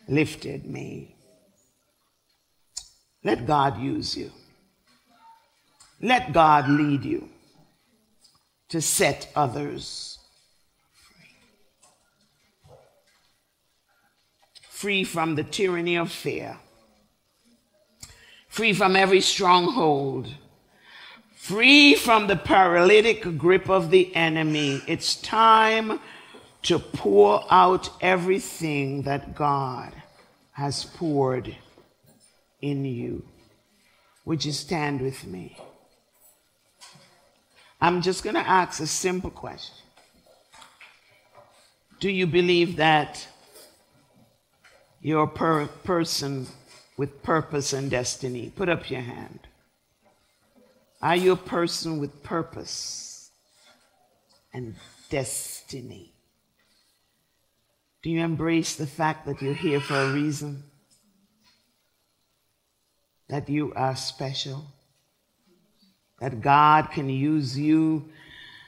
lifted 0.07 0.65
me. 0.65 1.15
Let 3.23 3.47
God 3.47 3.79
use 3.79 4.17
you. 4.17 4.31
Let 6.01 6.33
God 6.33 6.67
lead 6.67 7.05
you 7.05 7.29
to 8.69 8.81
set 8.81 9.31
others 9.35 10.17
free. 10.93 11.35
Free 14.69 15.03
from 15.03 15.35
the 15.35 15.43
tyranny 15.43 15.95
of 15.95 16.11
fear. 16.11 16.57
Free 18.47 18.73
from 18.73 18.95
every 18.95 19.21
stronghold. 19.21 20.33
Free 21.35 21.95
from 21.95 22.27
the 22.27 22.35
paralytic 22.35 23.37
grip 23.37 23.69
of 23.69 23.91
the 23.91 24.15
enemy. 24.15 24.81
It's 24.87 25.15
time 25.15 25.99
to 26.63 26.79
pour 26.79 27.45
out 27.51 27.89
everything 28.01 29.03
that 29.03 29.35
God 29.35 29.93
has 30.53 30.85
poured 30.85 31.55
in 32.61 32.85
you. 32.85 33.23
Would 34.25 34.45
you 34.45 34.51
stand 34.51 35.01
with 35.01 35.25
me? 35.25 35.57
I'm 37.81 38.03
just 38.03 38.23
going 38.23 38.35
to 38.35 38.47
ask 38.47 38.79
a 38.79 38.85
simple 38.85 39.31
question. 39.31 39.75
Do 41.99 42.11
you 42.11 42.27
believe 42.27 42.75
that 42.75 43.27
you're 45.01 45.23
a 45.23 45.27
per- 45.27 45.65
person 45.65 46.45
with 46.95 47.23
purpose 47.23 47.73
and 47.73 47.89
destiny? 47.89 48.51
Put 48.55 48.69
up 48.69 48.91
your 48.91 49.01
hand. 49.01 49.39
Are 51.01 51.15
you 51.15 51.31
a 51.31 51.35
person 51.35 51.99
with 51.99 52.21
purpose 52.21 53.31
and 54.53 54.75
destiny? 55.09 56.13
Do 58.03 58.11
you 58.11 58.21
embrace 58.21 58.75
the 58.75 58.85
fact 58.85 59.25
that 59.25 59.41
you're 59.41 59.55
here 59.55 59.79
for 59.79 59.95
a 59.95 60.13
reason? 60.13 60.63
That 63.29 63.49
you 63.49 63.73
are 63.73 63.95
special? 63.95 64.67
That 66.21 66.39
God 66.39 66.91
can 66.91 67.09
use 67.09 67.57
you 67.57 68.07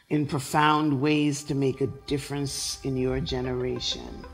in 0.10 0.26
profound 0.26 1.00
ways 1.00 1.44
to 1.46 1.56
make 1.56 1.82
a 1.82 1.88
difference 1.88 2.80
in 2.84 2.98
your 2.98 3.20
generation. 3.20 4.26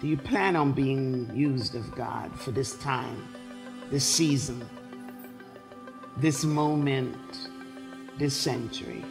Do 0.00 0.08
you 0.08 0.16
plan 0.16 0.56
on 0.56 0.72
being 0.72 1.30
used 1.36 1.74
of 1.74 1.94
God 1.94 2.34
for 2.40 2.50
this 2.50 2.74
time, 2.76 3.28
this 3.90 4.04
season, 4.04 4.66
this 6.16 6.44
moment, 6.44 7.48
this 8.18 8.34
century? 8.34 9.04